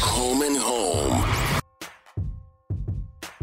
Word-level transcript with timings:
Home 0.00 0.42
and 0.42 0.56
home. 0.56 1.60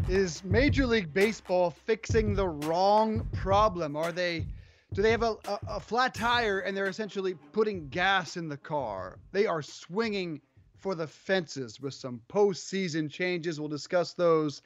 Is 0.09 0.43
Major 0.43 0.85
League 0.85 1.13
Baseball 1.13 1.71
fixing 1.71 2.33
the 2.33 2.47
wrong 2.47 3.27
problem? 3.33 3.95
Are 3.95 4.11
they 4.11 4.45
do 4.93 5.01
they 5.01 5.11
have 5.11 5.23
a, 5.23 5.37
a, 5.47 5.59
a, 5.69 5.79
flat 5.79 6.13
tire 6.13 6.59
and 6.59 6.75
they're 6.75 6.89
essentially 6.89 7.33
putting 7.53 7.87
gas 7.87 8.35
in 8.35 8.49
the 8.49 8.57
car? 8.57 9.19
They 9.31 9.45
are 9.45 9.61
swinging 9.61 10.41
for 10.79 10.95
the 10.95 11.07
fences 11.07 11.79
with 11.79 11.93
some 11.93 12.19
postseason 12.27 13.09
changes. 13.09 13.57
We'll 13.57 13.69
discuss 13.69 14.13
those. 14.13 14.61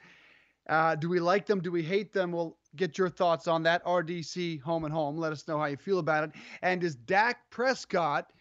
Uh, 0.68 0.96
do 0.96 1.08
we 1.08 1.20
like 1.20 1.46
them? 1.46 1.60
Do 1.60 1.70
we 1.70 1.82
hate 1.82 2.12
them? 2.12 2.32
We'll 2.32 2.56
get 2.74 2.98
your 2.98 3.08
thoughts 3.08 3.46
on 3.46 3.62
that. 3.64 3.84
RDC 3.84 4.60
Home 4.62 4.84
and 4.84 4.92
Home. 4.92 5.16
Let 5.16 5.30
us 5.30 5.46
know 5.46 5.58
how 5.58 5.66
you 5.66 5.76
feel 5.76 6.00
about 6.00 6.24
it. 6.24 6.30
And 6.62 6.82
is 6.82 6.96
Dak 6.96 7.48
Prescott 7.50 8.32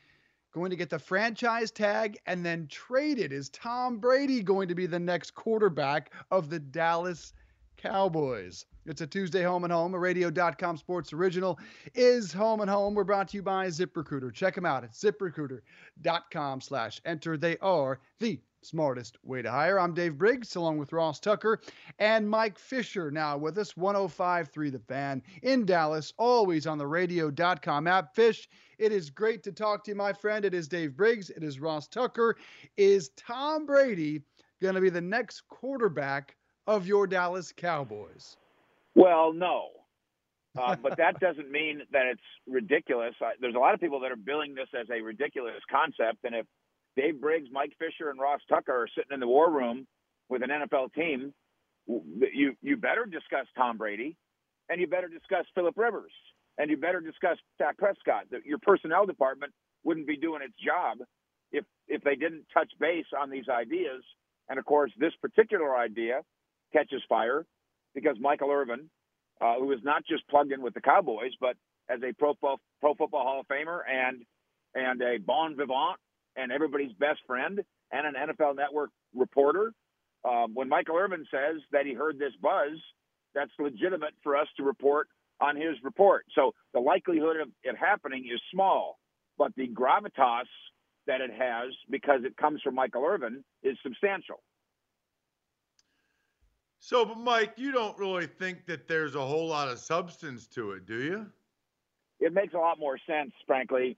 going 0.56 0.70
to 0.70 0.78
get 0.78 0.90
the 0.90 0.98
franchise 0.98 1.70
tag 1.70 2.18
and 2.28 2.46
then 2.46 2.66
traded? 2.68 3.34
Is 3.34 3.50
Tom 3.50 3.98
Brady 3.98 4.42
going 4.42 4.70
to 4.70 4.74
be 4.74 4.86
the 4.86 4.98
next 4.98 5.36
quarterback 5.36 6.14
of 6.32 6.50
the 6.50 6.60
Dallas 6.60 7.34
Cowboys? 7.76 8.66
It's 8.86 9.02
a 9.02 9.08
Tuesday 9.08 9.44
home 9.44 9.66
and 9.66 9.74
home. 9.74 9.94
A 9.94 10.00
radio.com 10.00 10.78
sports 10.78 11.12
original 11.12 11.60
is 11.94 12.32
home 12.32 12.62
and 12.62 12.70
home. 12.70 12.96
We're 12.96 13.04
brought 13.04 13.28
to 13.30 13.38
you 13.38 13.44
by 13.44 13.68
ZipRecruiter. 13.68 14.34
Check 14.34 14.56
them 14.56 14.66
out 14.66 14.86
at 14.86 14.94
ziprecruiter.com 14.94 16.62
slash 16.62 17.02
enter. 17.04 17.36
They 17.36 17.58
are 17.58 18.00
the 18.20 18.40
smartest 18.66 19.18
way 19.24 19.42
to 19.42 19.52
hire. 19.52 19.80
I'm 19.80 19.94
Dave 19.94 20.18
Briggs 20.18 20.56
along 20.56 20.80
with 20.80 20.92
Ross 20.92 21.20
Tucker 21.20 21.62
and 22.00 22.30
Mike 22.30 22.58
Fisher 22.58 23.12
now 23.12 23.38
with 23.38 23.58
us 23.58 23.78
1053 23.78 24.72
The 24.72 24.80
Fan 24.80 25.22
in 25.44 25.66
Dallas, 25.66 26.14
always 26.18 26.66
on 26.66 26.78
the 26.78 26.88
radio.com 26.88 27.88
app. 27.88 28.16
Fish, 28.16 28.50
it 28.80 28.92
is 28.92 29.10
great 29.10 29.44
to 29.44 29.52
talk 29.52 29.84
to 29.84 29.92
you, 29.92 29.96
my 29.96 30.14
friend. 30.14 30.44
It 30.44 30.54
is 30.54 30.68
Dave 30.68 30.98
Briggs. 30.98 31.30
It 31.30 31.44
is 31.44 31.60
Ross 31.60 31.88
Tucker. 31.88 32.36
Is 32.76 33.12
Tom 33.16 33.66
Brady 33.66 34.22
going 34.62 34.76
to 34.76 34.82
be 34.82 34.90
the 34.90 35.02
next 35.02 35.48
quarterback 35.48 36.36
of 36.68 36.88
your 36.88 37.06
Dallas 37.06 37.54
Cowboys? 37.56 38.36
Well, 38.96 39.32
no. 39.32 39.68
Uh, 40.58 40.76
but 40.82 40.98
that 40.98 41.20
doesn't 41.20 41.52
mean 41.52 41.82
that 41.92 42.06
it's 42.08 42.22
ridiculous. 42.48 43.14
I, 43.22 43.34
there's 43.40 43.56
a 43.56 43.60
lot 43.60 43.74
of 43.74 43.80
people 43.80 44.00
that 44.02 44.12
are 44.12 44.18
billing 44.18 44.56
this 44.56 44.70
as 44.80 44.88
a 44.90 45.02
ridiculous 45.02 45.62
concept. 45.70 46.24
And 46.24 46.34
if 46.34 46.46
Dave 46.96 47.20
Briggs, 47.20 47.50
Mike 47.52 47.74
Fisher, 47.80 48.10
and 48.10 48.20
Ross 48.20 48.42
Tucker 48.50 48.72
are 48.84 48.88
sitting 48.96 49.14
in 49.14 49.20
the 49.20 49.28
war 49.28 49.52
room 49.52 49.88
with 50.30 50.42
an 50.44 50.50
NFL 50.50 50.94
team, 50.94 51.34
you 51.88 52.56
you 52.62 52.78
better 52.78 53.06
discuss 53.06 53.46
Tom 53.58 53.78
Brady, 53.78 54.16
and 54.70 54.82
you 54.82 54.88
better 54.88 55.08
discuss 55.08 55.46
Philip 55.54 55.78
Rivers, 55.78 56.12
and 56.58 56.70
you 56.70 56.78
better 56.78 57.00
discuss 57.00 57.38
Dak 57.60 57.78
Prescott. 57.78 58.26
Your 58.44 58.58
personnel 58.60 59.06
department 59.06 59.54
wouldn't 59.84 60.08
be 60.08 60.18
doing 60.18 60.42
its 60.42 60.56
job 60.64 60.98
if 61.52 61.66
if 61.88 62.02
they 62.04 62.16
didn't 62.16 62.46
touch 62.54 62.72
base 62.80 63.06
on 63.20 63.30
these 63.30 63.50
ideas. 63.50 64.04
And 64.50 64.60
of 64.60 64.66
course, 64.66 64.92
this 64.98 65.14
particular 65.22 65.76
idea 65.78 66.22
catches 66.74 67.02
fire 67.08 67.46
because 67.94 68.18
Michael 68.20 68.52
Irvin, 68.52 68.90
uh, 69.42 69.56
who 69.56 69.72
is 69.72 69.80
not 69.84 70.06
just 70.06 70.28
plugged 70.28 70.52
in 70.52 70.62
with 70.62 70.74
the 70.74 70.82
Cowboys, 70.82 71.32
but 71.40 71.56
as 71.90 72.00
a 72.04 72.14
Pro, 72.14 72.34
Pro 72.36 72.94
Football 72.96 73.24
Hall 73.24 73.40
of 73.42 73.48
Famer 73.48 73.80
and 73.90 74.24
and 74.74 75.02
a 75.02 75.18
bon 75.18 75.56
vivant 75.56 75.98
and 76.36 76.52
everybody's 76.52 76.94
best 76.94 77.20
friend 77.28 77.62
and 77.92 78.08
an 78.08 78.30
NFL 78.30 78.56
Network 78.56 78.90
reporter. 79.14 79.74
Um, 80.28 80.54
when 80.54 80.70
Michael 80.70 80.98
Irvin 80.98 81.26
says 81.30 81.62
that 81.72 81.86
he 81.86 81.94
heard 81.94 82.18
this 82.18 82.34
buzz, 82.42 82.78
that's 83.34 83.52
legitimate 83.60 84.14
for 84.24 84.36
us 84.36 84.48
to 84.58 84.64
report 84.64 85.08
on 85.42 85.56
his 85.56 85.76
report. 85.84 86.26
So 86.34 86.54
the 86.74 86.80
likelihood 86.80 87.38
of 87.42 87.50
it 87.64 87.76
happening 87.78 88.26
is 88.32 88.42
small, 88.52 88.98
but 89.38 89.52
the 89.56 89.68
gravitas 89.68 90.48
that 91.08 91.22
it 91.22 91.32
has 91.32 91.74
because 91.90 92.22
it 92.24 92.36
comes 92.38 92.62
from 92.62 92.76
Michael 92.76 93.04
Irvin 93.06 93.44
is 93.62 93.78
substantial. 93.84 94.42
So, 96.80 97.04
but 97.04 97.18
Mike, 97.18 97.54
you 97.58 97.72
don't 97.72 97.98
really 97.98 98.28
think 98.28 98.66
that 98.68 98.88
there's 98.88 99.16
a 99.16 99.26
whole 99.26 99.48
lot 99.48 99.70
of 99.70 99.80
substance 99.80 100.48
to 100.50 100.72
it, 100.72 100.86
do 100.86 101.02
you? 101.02 101.26
It 102.20 102.34
makes 102.34 102.54
a 102.54 102.58
lot 102.58 102.80
more 102.80 102.98
sense, 103.08 103.32
frankly, 103.46 103.98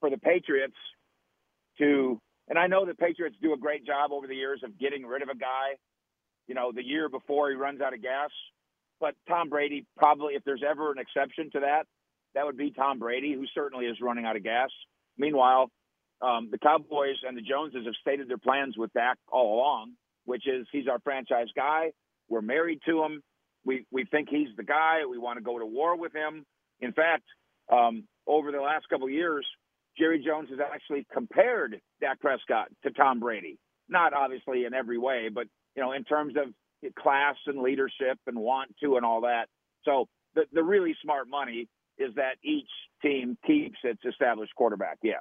for 0.00 0.10
the 0.10 0.18
Patriots 0.18 0.74
to, 1.80 2.20
and 2.48 2.58
I 2.58 2.68
know 2.68 2.86
the 2.86 2.94
Patriots 2.94 3.36
do 3.42 3.52
a 3.52 3.58
great 3.58 3.84
job 3.84 4.12
over 4.12 4.26
the 4.26 4.36
years 4.36 4.62
of 4.64 4.78
getting 4.78 5.04
rid 5.04 5.22
of 5.22 5.28
a 5.28 5.36
guy, 5.36 5.76
you 6.46 6.54
know, 6.54 6.72
the 6.74 6.84
year 6.84 7.08
before 7.08 7.50
he 7.50 7.56
runs 7.56 7.80
out 7.80 7.94
of 7.94 8.02
gas. 8.02 8.30
But 9.00 9.14
Tom 9.28 9.48
Brady, 9.48 9.86
probably, 9.96 10.34
if 10.34 10.44
there's 10.44 10.62
ever 10.68 10.92
an 10.92 10.98
exception 10.98 11.50
to 11.52 11.60
that, 11.60 11.84
that 12.34 12.46
would 12.46 12.56
be 12.56 12.70
Tom 12.70 12.98
Brady, 12.98 13.34
who 13.34 13.44
certainly 13.54 13.86
is 13.86 13.96
running 14.00 14.24
out 14.26 14.36
of 14.36 14.44
gas. 14.44 14.70
Meanwhile, 15.18 15.70
um, 16.22 16.48
the 16.50 16.58
Cowboys 16.58 17.16
and 17.26 17.36
the 17.36 17.42
Joneses 17.42 17.86
have 17.86 17.94
stated 18.00 18.28
their 18.28 18.38
plans 18.38 18.76
with 18.78 18.92
Dak 18.92 19.18
all 19.32 19.54
along 19.54 19.92
which 20.24 20.46
is 20.46 20.66
he's 20.70 20.86
our 20.88 21.00
franchise 21.00 21.48
guy. 21.56 21.90
We're 22.28 22.42
married 22.42 22.80
to 22.86 23.02
him. 23.02 23.20
We 23.64 23.84
we 23.90 24.04
think 24.04 24.28
he's 24.30 24.48
the 24.56 24.62
guy. 24.62 25.00
We 25.10 25.18
want 25.18 25.38
to 25.38 25.44
go 25.44 25.58
to 25.58 25.66
war 25.66 25.96
with 25.96 26.14
him. 26.14 26.44
In 26.80 26.92
fact, 26.92 27.24
um, 27.70 28.04
over 28.28 28.52
the 28.52 28.60
last 28.60 28.88
couple 28.88 29.06
of 29.06 29.12
years, 29.12 29.46
Jerry 29.98 30.22
Jones 30.24 30.48
has 30.50 30.58
actually 30.60 31.06
compared 31.12 31.80
Dak 32.00 32.20
Prescott 32.20 32.68
to 32.84 32.90
Tom 32.90 33.20
Brady. 33.20 33.58
Not 33.88 34.12
obviously 34.12 34.64
in 34.64 34.74
every 34.74 34.98
way, 34.98 35.28
but 35.32 35.46
you 35.76 35.82
know, 35.82 35.92
in 35.92 36.04
terms 36.04 36.34
of 36.36 36.52
class 36.98 37.36
and 37.46 37.60
leadership 37.62 38.18
and 38.26 38.38
want 38.38 38.74
to 38.82 38.96
and 38.96 39.04
all 39.04 39.22
that. 39.22 39.46
So 39.84 40.06
the 40.34 40.42
the 40.52 40.62
really 40.62 40.94
smart 41.02 41.28
money 41.28 41.68
is 41.98 42.14
that 42.16 42.36
each 42.42 42.68
team 43.02 43.36
keeps 43.46 43.78
its 43.84 44.00
established 44.04 44.54
quarterback. 44.54 44.98
Yes. 45.02 45.20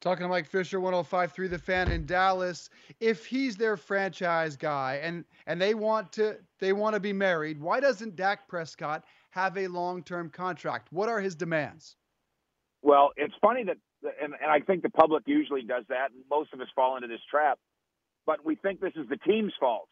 Talking 0.00 0.24
to 0.24 0.28
Mike 0.28 0.46
Fisher, 0.46 0.80
105.3 0.80 1.48
The 1.48 1.58
Fan 1.58 1.90
in 1.90 2.04
Dallas. 2.04 2.68
If 3.00 3.24
he's 3.24 3.56
their 3.56 3.78
franchise 3.78 4.54
guy 4.54 5.00
and 5.02 5.24
and 5.46 5.60
they 5.60 5.74
want 5.74 6.12
to 6.12 6.36
they 6.60 6.72
want 6.72 6.94
to 6.94 7.00
be 7.00 7.12
married, 7.12 7.60
why 7.60 7.80
doesn't 7.80 8.14
Dak 8.14 8.46
Prescott 8.46 9.04
have 9.30 9.56
a 9.56 9.66
long-term 9.66 10.30
contract? 10.30 10.88
What 10.92 11.08
are 11.08 11.20
his 11.20 11.34
demands? 11.34 11.96
Well, 12.84 13.12
it's 13.16 13.34
funny 13.40 13.64
that, 13.64 13.78
and, 14.22 14.34
and 14.40 14.50
I 14.50 14.60
think 14.60 14.82
the 14.82 14.90
public 14.90 15.24
usually 15.26 15.62
does 15.62 15.84
that. 15.88 16.10
And 16.12 16.22
most 16.30 16.52
of 16.52 16.60
us 16.60 16.68
fall 16.76 16.96
into 16.96 17.08
this 17.08 17.22
trap, 17.30 17.58
but 18.26 18.44
we 18.44 18.56
think 18.56 18.78
this 18.78 18.92
is 18.94 19.08
the 19.08 19.16
team's 19.16 19.54
fault, 19.58 19.88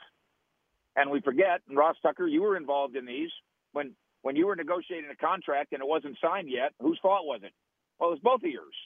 and 0.94 1.10
we 1.10 1.22
forget. 1.22 1.62
And 1.66 1.76
Ross 1.76 1.96
Tucker, 2.02 2.26
you 2.26 2.42
were 2.42 2.56
involved 2.56 2.94
in 2.94 3.06
these 3.06 3.30
when 3.72 3.94
when 4.20 4.36
you 4.36 4.46
were 4.46 4.56
negotiating 4.56 5.08
a 5.10 5.16
contract 5.16 5.72
and 5.72 5.80
it 5.80 5.88
wasn't 5.88 6.18
signed 6.22 6.50
yet. 6.50 6.72
Whose 6.80 6.98
fault 7.02 7.24
was 7.24 7.40
it? 7.42 7.52
Well, 7.98 8.10
it 8.10 8.12
was 8.12 8.20
both 8.22 8.42
of 8.44 8.50
yours. 8.50 8.76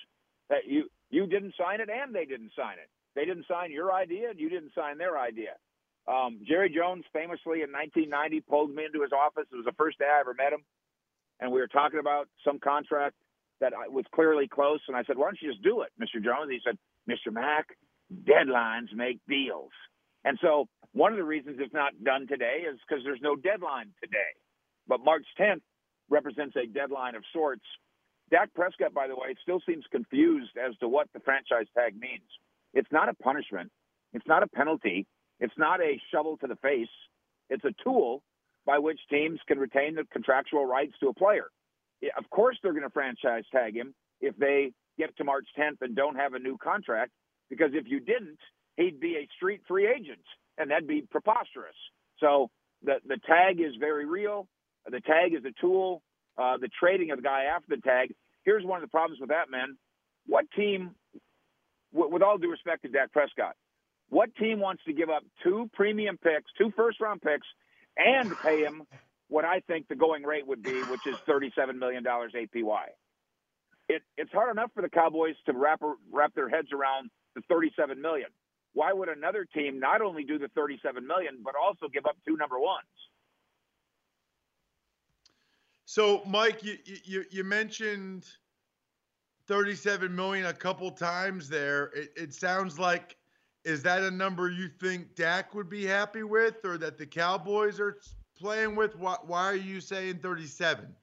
That 0.51 0.67
you 0.69 0.89
you 1.11 1.27
didn't 1.27 1.55
sign 1.59 1.81
it, 1.81 1.89
and 1.91 2.15
they 2.15 2.27
didn't 2.27 2.53
sign 2.57 2.79
it. 2.79 2.89
They 3.17 3.25
didn't 3.25 3.47
sign 3.51 3.73
your 3.73 3.93
idea, 3.93 4.31
and 4.31 4.39
you 4.39 4.49
didn't 4.49 4.71
sign 4.73 4.99
their 4.99 5.19
idea. 5.19 5.59
Um, 6.07 6.39
Jerry 6.47 6.71
Jones 6.71 7.03
famously 7.13 7.67
in 7.67 7.75
1990 7.75 8.41
pulled 8.43 8.73
me 8.73 8.85
into 8.85 9.03
his 9.03 9.11
office. 9.11 9.51
It 9.51 9.57
was 9.57 9.65
the 9.65 9.75
first 9.75 9.99
day 9.99 10.07
I 10.07 10.21
ever 10.21 10.35
met 10.35 10.53
him, 10.53 10.63
and 11.41 11.51
we 11.51 11.59
were 11.59 11.67
talking 11.67 11.99
about 11.99 12.29
some 12.45 12.61
contract 12.61 13.17
that 13.61 13.73
I 13.75 13.89
was 13.89 14.05
clearly 14.13 14.49
close. 14.49 14.81
And 14.89 14.97
I 14.97 15.05
said, 15.05 15.17
"Why 15.19 15.27
don't 15.27 15.41
you 15.41 15.51
just 15.51 15.63
do 15.63 15.83
it, 15.83 15.93
Mr. 16.01 16.23
Jones?" 16.23 16.51
He 16.51 16.61
said, 16.65 16.79
"Mr. 17.09 17.33
Mack, 17.33 17.77
deadlines 18.13 18.93
make 18.93 19.21
deals." 19.27 19.73
And 20.25 20.39
so 20.41 20.69
one 20.93 21.13
of 21.13 21.19
the 21.19 21.25
reasons 21.25 21.59
it's 21.61 21.75
not 21.75 21.93
done 22.03 22.27
today 22.27 22.65
is 22.69 22.81
because 22.81 23.05
there's 23.05 23.21
no 23.21 23.37
deadline 23.37 23.93
today. 24.03 24.33
But 24.87 25.01
March 25.01 25.27
10th 25.39 25.63
represents 26.09 26.57
a 26.57 26.67
deadline 26.67 27.15
of 27.15 27.25
sorts 27.33 27.65
Dak 28.31 28.53
Prescott, 28.55 28.93
by 28.93 29.07
the 29.07 29.15
way, 29.15 29.35
still 29.43 29.61
seems 29.67 29.85
confused 29.91 30.57
as 30.57 30.77
to 30.79 30.89
what 30.89 31.09
the 31.13 31.21
franchise 31.21 31.67
tag 31.75 31.99
means. 31.99 32.27
It's 32.75 32.91
not 32.91 33.09
a 33.09 33.15
punishment. 33.15 33.71
It's 34.13 34.27
not 34.27 34.43
a 34.43 34.49
penalty. 34.49 35.07
It's 35.39 35.57
not 35.57 35.81
a 35.81 36.01
shovel 36.11 36.37
to 36.39 36.47
the 36.47 36.57
face. 36.57 36.89
It's 37.51 37.65
a 37.65 37.75
tool 37.85 38.23
by 38.65 38.79
which 38.79 38.99
teams 39.09 39.39
can 39.47 39.59
retain 39.59 39.95
the 39.95 40.05
contractual 40.13 40.67
rights 40.67 40.95
to 41.01 41.09
a 41.09 41.15
player. 41.15 41.51
Of 42.17 42.29
course, 42.31 42.57
they're 42.63 42.73
going 42.73 42.85
to 42.85 42.91
franchise 42.91 43.45
tag 43.53 43.77
him 43.77 43.95
if 44.21 44.37
they 44.37 44.73
get 44.99 45.17
to 45.19 45.25
March 45.25 45.47
10th 45.59 45.83
and 45.83 45.95
don't 45.95 46.17
have 46.17 46.35
a 46.35 46.39
new 46.39 46.57
contract, 46.59 47.13
because 47.51 47.71
if 47.75 47.87
you 47.87 48.01
didn't, 48.01 48.39
he'd 48.77 49.01
be 49.01 49.17
a 49.17 49.29
street 49.37 49.63
free 49.69 49.87
agent, 49.89 50.25
and 50.59 50.71
that'd 50.71 50.89
be 50.89 51.03
preposterous. 51.11 51.77
So 52.21 52.51
the 52.83 52.97
the 53.07 53.19
tag 53.27 53.61
is 53.61 53.75
very 53.79 54.07
real. 54.07 54.49
The 54.87 55.01
tag 55.01 55.35
is 55.35 55.45
a 55.45 55.53
tool 55.61 56.03
uh, 56.39 56.57
the 56.59 56.69
trading 56.79 57.11
of 57.11 57.19
the 57.19 57.23
guy 57.23 57.45
after 57.45 57.77
the 57.77 57.83
tag. 57.83 58.15
Here's 58.45 58.65
one 58.65 58.83
of 58.83 58.83
the 58.83 58.91
problems 58.91 59.21
with 59.21 59.31
that, 59.31 59.51
man. 59.51 59.77
What 60.27 60.45
team 60.57 60.95
w- 61.93 62.13
with 62.13 62.23
all 62.23 62.39
due 62.39 62.51
respect 62.51 62.83
to 62.83 62.89
Dak 62.89 63.13
Prescott, 63.13 63.55
what 64.09 64.35
team 64.37 64.61
wants 64.61 64.83
to 64.85 64.93
give 64.93 65.11
up 65.11 65.23
two 65.43 65.71
premium 65.73 66.19
picks, 66.19 66.51
two 66.59 66.73
first 66.77 67.01
round 67.01 67.23
picks, 67.23 67.47
and 67.97 68.37
pay 68.39 68.63
him 68.63 68.83
what 69.29 69.45
I 69.45 69.61
think 69.61 69.89
the 69.89 69.97
going 69.97 70.23
rate 70.23 70.47
would 70.47 70.63
be, 70.63 70.83
which 70.85 71.07
is 71.07 71.17
$37 71.29 71.77
million 71.77 72.05
APY? 72.05 72.85
It, 73.89 74.03
it's 74.17 74.33
hard 74.33 74.51
enough 74.51 74.71
for 74.75 74.83
the 74.83 74.89
Cowboys 74.89 75.37
to 75.47 75.53
wrap 75.53 75.81
wrap 76.13 76.35
their 76.35 76.49
heads 76.49 76.69
around 76.73 77.11
the 77.35 77.43
37 77.49 78.01
million. 78.01 78.29
Why 78.73 78.93
would 78.93 79.09
another 79.09 79.45
team 79.45 79.79
not 79.79 80.03
only 80.03 80.25
do 80.25 80.39
the 80.39 80.49
37 80.49 81.07
million 81.07 81.39
but 81.45 81.55
also 81.61 81.87
give 81.93 82.05
up 82.05 82.17
two 82.27 82.37
number 82.37 82.59
ones? 82.59 82.87
So, 85.85 86.23
Mike, 86.27 86.65
you 86.65 86.79
you, 86.85 87.25
you 87.31 87.45
mentioned 87.45 88.27
37 89.47 90.15
million 90.15 90.47
a 90.47 90.53
couple 90.53 90.91
times 90.91 91.49
there. 91.49 91.93
It, 91.95 92.11
it 92.17 92.35
sounds 92.35 92.79
like 92.79 93.17
is 93.65 93.83
that 93.83 94.03
a 94.03 94.11
number 94.11 94.51
you 94.51 94.69
think 94.69 95.15
Dak 95.15 95.55
would 95.55 95.69
be 95.69 95.85
happy 95.85 96.23
with, 96.23 96.65
or 96.65 96.79
that 96.79 96.99
the 96.99 97.07
Cowboys 97.07 97.81
are 97.81 97.99
playing 98.39 98.77
with? 98.77 98.97
Why, 98.97 99.17
why 99.27 99.45
are 99.45 99.57
you 99.57 99.81
saying 99.81 100.19
37? 100.19 100.95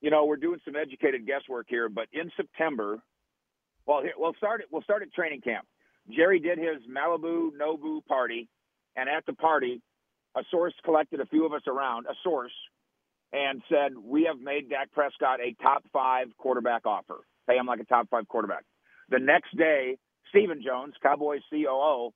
You 0.00 0.10
know, 0.10 0.24
we're 0.24 0.36
doing 0.36 0.60
some 0.64 0.74
educated 0.76 1.26
guesswork 1.26 1.66
here, 1.68 1.88
but 1.88 2.06
in 2.12 2.30
September, 2.36 3.00
well, 3.86 4.02
here, 4.02 4.12
we'll 4.16 4.34
start 4.34 4.60
it. 4.60 4.66
We'll 4.70 4.82
start 4.82 5.02
at 5.02 5.12
training 5.12 5.42
camp. 5.42 5.66
Jerry 6.10 6.40
did 6.40 6.58
his 6.58 6.82
Malibu 6.90 7.50
Nobu 7.50 8.04
party, 8.06 8.48
and 8.96 9.08
at 9.08 9.24
the 9.26 9.32
party, 9.32 9.80
a 10.36 10.42
source 10.50 10.74
collected 10.84 11.20
a 11.20 11.26
few 11.26 11.46
of 11.46 11.52
us 11.52 11.62
around. 11.68 12.06
A 12.06 12.14
source 12.24 12.52
and 13.32 13.62
said, 13.68 13.92
We 13.96 14.24
have 14.24 14.40
made 14.40 14.68
Dak 14.68 14.92
Prescott 14.92 15.40
a 15.40 15.54
top 15.62 15.84
five 15.92 16.28
quarterback 16.38 16.86
offer. 16.86 17.20
Pay 17.48 17.56
him 17.56 17.66
like 17.66 17.80
a 17.80 17.84
top 17.84 18.08
five 18.10 18.28
quarterback. 18.28 18.64
The 19.08 19.18
next 19.18 19.56
day, 19.56 19.98
Stephen 20.30 20.62
Jones, 20.64 20.94
Cowboys 21.02 21.42
COO, 21.50 22.10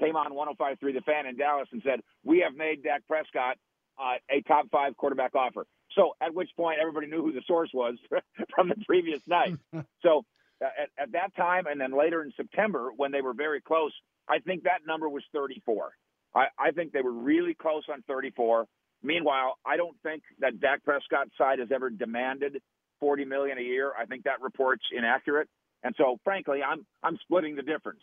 came 0.00 0.16
on 0.16 0.32
105.3 0.32 0.78
The 0.80 1.00
Fan 1.00 1.26
in 1.26 1.36
Dallas 1.36 1.68
and 1.72 1.82
said, 1.84 2.00
We 2.24 2.44
have 2.46 2.56
made 2.56 2.82
Dak 2.82 3.02
Prescott 3.08 3.56
uh, 3.98 4.16
a 4.30 4.42
top 4.42 4.66
five 4.70 4.96
quarterback 4.96 5.34
offer. 5.34 5.66
So 5.94 6.12
at 6.20 6.34
which 6.34 6.50
point 6.56 6.78
everybody 6.80 7.06
knew 7.06 7.22
who 7.22 7.32
the 7.32 7.42
source 7.46 7.70
was 7.72 7.96
from 8.54 8.68
the 8.68 8.76
previous 8.86 9.26
night. 9.26 9.56
so 10.02 10.24
uh, 10.62 10.68
at, 10.80 10.90
at 10.98 11.12
that 11.12 11.34
time, 11.36 11.66
and 11.66 11.80
then 11.80 11.96
later 11.96 12.22
in 12.22 12.32
September 12.36 12.90
when 12.96 13.12
they 13.12 13.20
were 13.20 13.34
very 13.34 13.60
close, 13.60 13.92
I 14.28 14.38
think 14.38 14.64
that 14.64 14.80
number 14.86 15.08
was 15.08 15.22
34. 15.34 15.92
I, 16.34 16.46
I 16.58 16.70
think 16.70 16.92
they 16.92 17.02
were 17.02 17.12
really 17.12 17.54
close 17.54 17.84
on 17.92 18.02
34. 18.08 18.66
Meanwhile, 19.02 19.58
I 19.66 19.76
don't 19.76 19.96
think 20.02 20.22
that 20.38 20.60
Dak 20.60 20.84
Prescott's 20.84 21.36
side 21.36 21.58
has 21.58 21.68
ever 21.72 21.90
demanded 21.90 22.62
40 23.00 23.24
million 23.24 23.58
a 23.58 23.62
year. 23.62 23.92
I 23.98 24.06
think 24.06 24.24
that 24.24 24.40
report's 24.40 24.84
inaccurate. 24.96 25.48
And 25.82 25.94
so, 25.98 26.18
frankly, 26.22 26.60
I'm 26.62 26.86
I'm 27.02 27.18
splitting 27.24 27.56
the 27.56 27.62
difference 27.62 28.02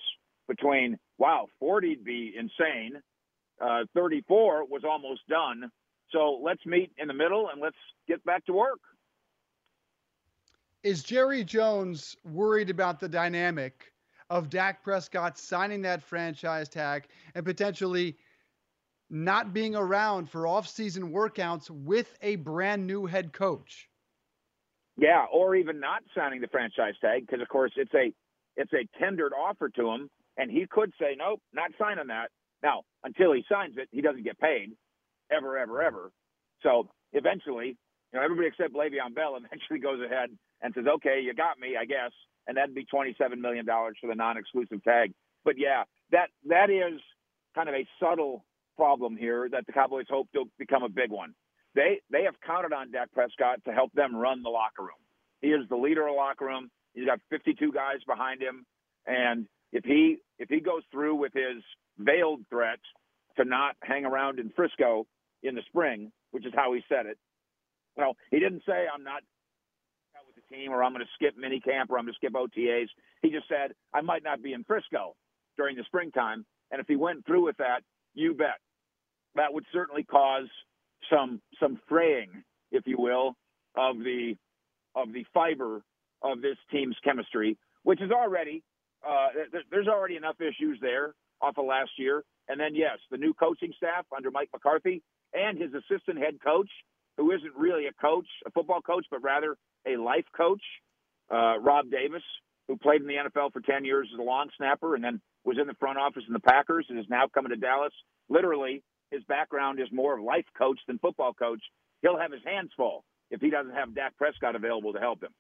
between 0.50 0.98
wow, 1.18 1.48
40'd 1.62 2.04
be 2.04 2.34
insane, 2.38 3.02
uh, 3.62 3.86
34 3.94 4.66
was 4.66 4.84
almost 4.84 5.22
done. 5.28 5.72
So 6.12 6.40
let's 6.44 6.66
meet 6.66 6.92
in 6.98 7.08
the 7.08 7.14
middle 7.14 7.50
and 7.52 7.62
let's 7.62 7.78
get 8.08 8.24
back 8.24 8.46
to 8.46 8.54
work. 8.54 8.80
Is 10.84 11.04
Jerry 11.04 11.44
Jones 11.44 12.16
worried 12.24 12.70
about 12.70 13.00
the 13.00 13.10
dynamic 13.10 13.92
of 14.30 14.50
Dak 14.50 14.84
Prescott 14.84 15.38
signing 15.38 15.82
that 15.82 16.02
franchise 16.02 16.70
tag 16.70 17.08
and 17.36 17.44
potentially 17.46 18.18
not 19.10 19.54
being 19.54 19.76
around 19.76 20.30
for 20.30 20.46
off-season 20.46 21.12
workouts 21.12 21.70
with 21.70 22.16
a 22.22 22.36
brand 22.38 22.86
new 22.86 23.06
head 23.06 23.34
coach. 23.34 23.90
Yeah, 24.98 25.26
or 25.32 25.56
even 25.56 25.80
not 25.80 26.04
signing 26.16 26.42
the 26.42 26.48
franchise 26.48 26.94
tag 27.02 27.26
because, 27.26 27.42
of 27.42 27.48
course, 27.48 27.72
it's 27.76 27.94
a 27.94 28.14
it's 28.58 28.74
a 28.74 28.86
tendered 29.00 29.32
offer 29.34 29.70
to 29.70 29.90
him, 29.90 30.10
and 30.38 30.52
he 30.52 30.68
could 30.70 30.92
say 31.00 31.16
nope, 31.18 31.42
not 31.54 31.72
signing 31.80 32.08
that. 32.08 32.30
Now, 32.62 32.84
until 33.04 33.32
he 33.32 33.44
signs 33.50 33.76
it, 33.78 33.88
he 33.92 34.02
doesn't 34.02 34.24
get 34.24 34.38
paid, 34.38 34.72
ever, 35.32 35.58
ever, 35.58 35.82
ever. 35.82 36.12
So 36.64 36.90
eventually, 37.14 37.78
you 38.12 38.20
know, 38.20 38.24
everybody 38.24 38.48
except 38.48 38.74
Le'Veon 38.74 39.16
Bell 39.16 39.36
eventually 39.44 39.80
goes 39.80 40.00
ahead 40.04 40.30
and 40.62 40.74
says, 40.74 40.86
"Okay, 40.88 41.22
you 41.24 41.34
got 41.34 41.60
me, 41.60 41.76
I 41.80 41.86
guess," 41.86 42.12
and 42.48 42.58
that'd 42.58 42.76
be 42.76 42.86
twenty-seven 42.86 43.42
million 43.42 43.66
dollars 43.66 43.98
for 44.02 44.08
the 44.08 44.16
non-exclusive 44.16 44.84
tag. 44.84 45.14
But 45.46 45.56
yeah, 45.58 45.84
that 46.12 46.30
that 46.48 46.70
is 46.70 47.00
kind 47.56 47.70
of 47.70 47.76
a 47.76 47.88
subtle 48.00 48.46
problem 48.76 49.18
here 49.18 49.50
that 49.52 49.66
the 49.66 49.74
Cowboys 49.74 50.06
hope 50.10 50.30
to 50.34 50.46
become 50.58 50.84
a 50.84 50.90
big 50.90 51.12
one. 51.12 51.34
They 51.76 52.02
they 52.12 52.24
have 52.24 52.36
counted 52.46 52.74
on 52.74 52.92
Dak 52.92 53.12
Prescott 53.14 53.64
to 53.66 53.74
help 53.74 53.92
them 53.94 54.16
run 54.16 54.44
the 54.44 54.50
locker 54.50 54.82
room. 54.84 55.02
He 55.42 55.50
is 55.50 55.68
the 55.70 55.76
leader 55.78 56.08
of 56.08 56.14
the 56.14 56.18
locker 56.18 56.46
room. 56.46 56.70
He's 56.94 57.06
got 57.06 57.20
52 57.30 57.72
guys 57.72 57.98
behind 58.08 58.42
him, 58.42 58.66
and 59.06 59.48
if 59.72 59.86
he 59.86 60.18
if 60.40 60.50
he 60.50 60.60
goes 60.60 60.82
through 60.92 61.16
with 61.16 61.34
his 61.34 61.64
veiled 61.98 62.42
threats 62.50 62.82
to 63.38 63.46
not 63.46 63.76
hang 63.84 64.06
around 64.06 64.40
in 64.40 64.50
Frisco 64.56 65.06
in 65.44 65.56
the 65.56 65.62
spring, 65.68 66.12
which 66.32 66.46
is 66.46 66.54
how 66.56 66.74
he 66.74 66.82
said 66.90 67.06
it. 67.06 67.18
Well, 67.96 68.16
he 68.32 68.40
didn't 68.40 68.64
say 68.66 68.86
I'm 68.94 69.04
not 69.04 69.24
with 70.28 70.36
the 70.36 70.56
team 70.56 70.72
or 70.72 70.84
I'm 70.84 70.94
going 70.94 71.06
to 71.06 71.12
skip 71.16 71.36
mini 71.38 71.60
camp 71.60 71.90
or 71.92 71.98
I'm 71.98 72.06
going 72.06 72.14
to 72.14 72.18
skip 72.18 72.34
OTAs. 72.34 72.88
He 73.22 73.30
just 73.30 73.48
said 73.48 73.74
I 73.94 74.02
might 74.02 74.24
not 74.24 74.42
be 74.42 74.54
in 74.54 74.64
Frisco 74.64 75.16
during 75.58 75.76
the 75.76 75.84
springtime. 75.86 76.46
And 76.72 76.80
if 76.80 76.88
he 76.88 76.96
went 76.96 77.26
through 77.26 77.46
with 77.46 77.58
that, 77.58 77.82
you 78.14 78.34
bet 78.34 78.60
that 79.36 79.54
would 79.54 79.66
certainly 79.72 80.04
cause 80.04 80.48
some 81.12 81.42
some 81.60 81.80
fraying, 81.88 82.44
if 82.72 82.86
you 82.86 82.98
will, 82.98 83.36
of 83.76 83.98
the 84.00 84.36
of 84.96 85.14
the 85.14 85.26
fiber 85.34 85.82
of 86.22 86.42
this 86.42 86.58
team's 86.72 86.96
chemistry, 87.04 87.58
which 87.84 88.02
is 88.02 88.12
already 88.12 88.64
uh, 89.08 89.28
there's 89.72 89.88
already 89.88 90.16
enough 90.16 90.36
issues 90.42 90.78
there 90.82 91.14
off 91.42 91.58
of 91.58 91.66
last 91.66 91.92
year. 91.98 92.24
And 92.48 92.60
then 92.60 92.76
yes, 92.76 92.98
the 93.12 93.18
new 93.18 93.34
coaching 93.34 93.72
staff 93.78 94.06
under 94.16 94.32
Mike 94.32 94.50
McCarthy 94.54 95.02
and 95.34 95.58
his 95.58 95.72
assistant 95.74 96.18
head 96.18 96.40
coach, 96.44 96.70
who 97.18 97.32
isn't 97.32 97.56
really 97.56 97.88
a 97.88 97.94
coach, 97.94 98.28
a 98.46 98.52
football 98.52 98.82
coach, 98.82 99.06
but 99.12 99.22
rather 99.22 99.56
a 99.86 99.98
life 99.98 100.26
coach, 100.36 100.62
uh, 101.32 101.60
Rob 101.60 101.90
Davis, 101.92 102.24
who 102.68 102.78
played 102.78 103.02
in 103.02 103.08
the 103.08 103.16
NFL 103.16 103.52
for 103.52 103.62
10 103.62 103.86
years 103.86 104.08
as 104.14 104.20
a 104.20 104.24
long 104.24 104.50
snapper 104.58 104.96
and 104.96 105.04
then 105.04 105.22
was 105.44 105.58
in 105.60 105.68
the 105.68 105.74
front 105.76 105.98
office 105.98 106.24
in 106.28 106.34
the 106.34 106.40
Packers 106.40 106.86
and 106.90 107.00
is 107.00 107.06
now 107.10 107.28
coming 107.28 107.52
to 107.52 107.58
Dallas. 107.58 107.94
Literally 108.30 108.84
his 109.12 109.24
background 109.24 109.80
is 109.80 109.88
more 109.92 110.18
of 110.18 110.24
life 110.24 110.46
coach 110.58 110.80
than 110.88 111.00
football 111.00 111.34
coach, 111.34 111.62
he'll 112.02 112.20
have 112.20 112.32
his 112.32 112.44
hands 112.46 112.72
full 112.76 113.04
if 113.32 113.42
he 113.42 113.50
doesn't 113.50 113.74
have 113.74 113.96
Dak 113.96 114.16
Prescott 114.18 114.56
available 114.56 114.94
to 114.94 115.00
help 115.00 115.24
him. 115.24 115.32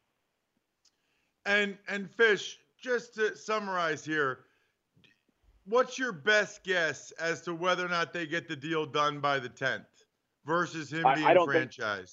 And 1.45 1.77
and 1.87 2.09
Fish, 2.09 2.57
just 2.81 3.15
to 3.15 3.35
summarize 3.35 4.05
here, 4.05 4.39
what's 5.69 5.97
your 5.97 6.11
best 6.11 6.63
guess 6.63 7.11
as 7.19 7.41
to 7.41 7.53
whether 7.53 7.85
or 7.85 7.89
not 7.89 8.13
they 8.13 8.25
get 8.25 8.47
the 8.47 8.55
deal 8.55 8.85
done 8.85 9.19
by 9.19 9.39
the 9.39 9.49
10th 9.49 9.85
versus 10.45 10.91
him 10.91 11.03
being 11.15 11.25
I, 11.25 11.31
I 11.31 11.35
franchised? 11.35 11.77
Think, 11.77 12.07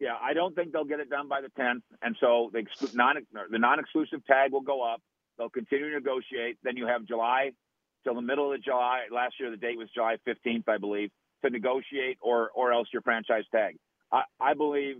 yeah, 0.00 0.16
I 0.20 0.32
don't 0.32 0.54
think 0.54 0.72
they'll 0.72 0.84
get 0.84 1.00
it 1.00 1.08
done 1.08 1.28
by 1.28 1.40
the 1.40 1.50
10th, 1.60 1.82
and 2.02 2.16
so 2.20 2.50
the 2.52 2.64
non 2.94 3.16
the 3.50 3.58
non-exclusive 3.58 4.24
tag 4.26 4.52
will 4.52 4.62
go 4.62 4.82
up. 4.82 5.00
They'll 5.38 5.48
continue 5.48 5.90
to 5.90 5.96
negotiate. 5.96 6.58
Then 6.62 6.76
you 6.76 6.86
have 6.86 7.04
July 7.06 7.52
till 8.04 8.14
the 8.14 8.22
middle 8.22 8.52
of 8.52 8.62
July. 8.62 9.02
Last 9.12 9.34
year, 9.38 9.50
the 9.50 9.56
date 9.56 9.78
was 9.78 9.88
July 9.94 10.16
15th, 10.26 10.68
I 10.68 10.78
believe, 10.78 11.10
to 11.44 11.50
negotiate 11.50 12.18
or 12.20 12.50
or 12.54 12.72
else 12.72 12.88
your 12.92 13.02
franchise 13.02 13.44
tag. 13.52 13.76
I, 14.10 14.22
I 14.40 14.54
believe 14.54 14.96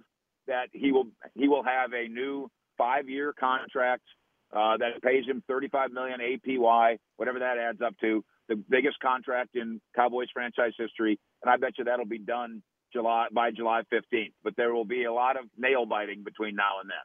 that 0.46 0.68
he 0.72 0.92
will 0.92 1.08
he 1.34 1.48
will 1.48 1.64
have 1.64 1.92
a 1.92 2.08
new 2.08 2.48
five 2.78 3.08
year 3.08 3.32
contract 3.32 4.04
uh, 4.52 4.76
that 4.78 5.02
pays 5.02 5.24
him 5.26 5.42
35 5.48 5.92
million 5.92 6.20
APY, 6.20 6.98
whatever 7.16 7.38
that 7.38 7.58
adds 7.58 7.80
up 7.80 7.94
to, 8.00 8.24
the 8.48 8.56
biggest 8.68 8.98
contract 9.00 9.56
in 9.56 9.80
Cowboys 9.96 10.28
franchise 10.32 10.72
history, 10.78 11.18
and 11.42 11.50
I 11.50 11.56
bet 11.56 11.78
you 11.78 11.84
that'll 11.84 12.06
be 12.06 12.18
done 12.18 12.62
July 12.92 13.26
by 13.32 13.50
July 13.50 13.82
15th. 13.92 14.32
But 14.44 14.54
there 14.56 14.74
will 14.74 14.84
be 14.84 15.04
a 15.04 15.12
lot 15.12 15.36
of 15.36 15.44
nail 15.56 15.86
biting 15.86 16.22
between 16.24 16.54
now 16.54 16.80
and 16.80 16.90
then. 16.90 16.96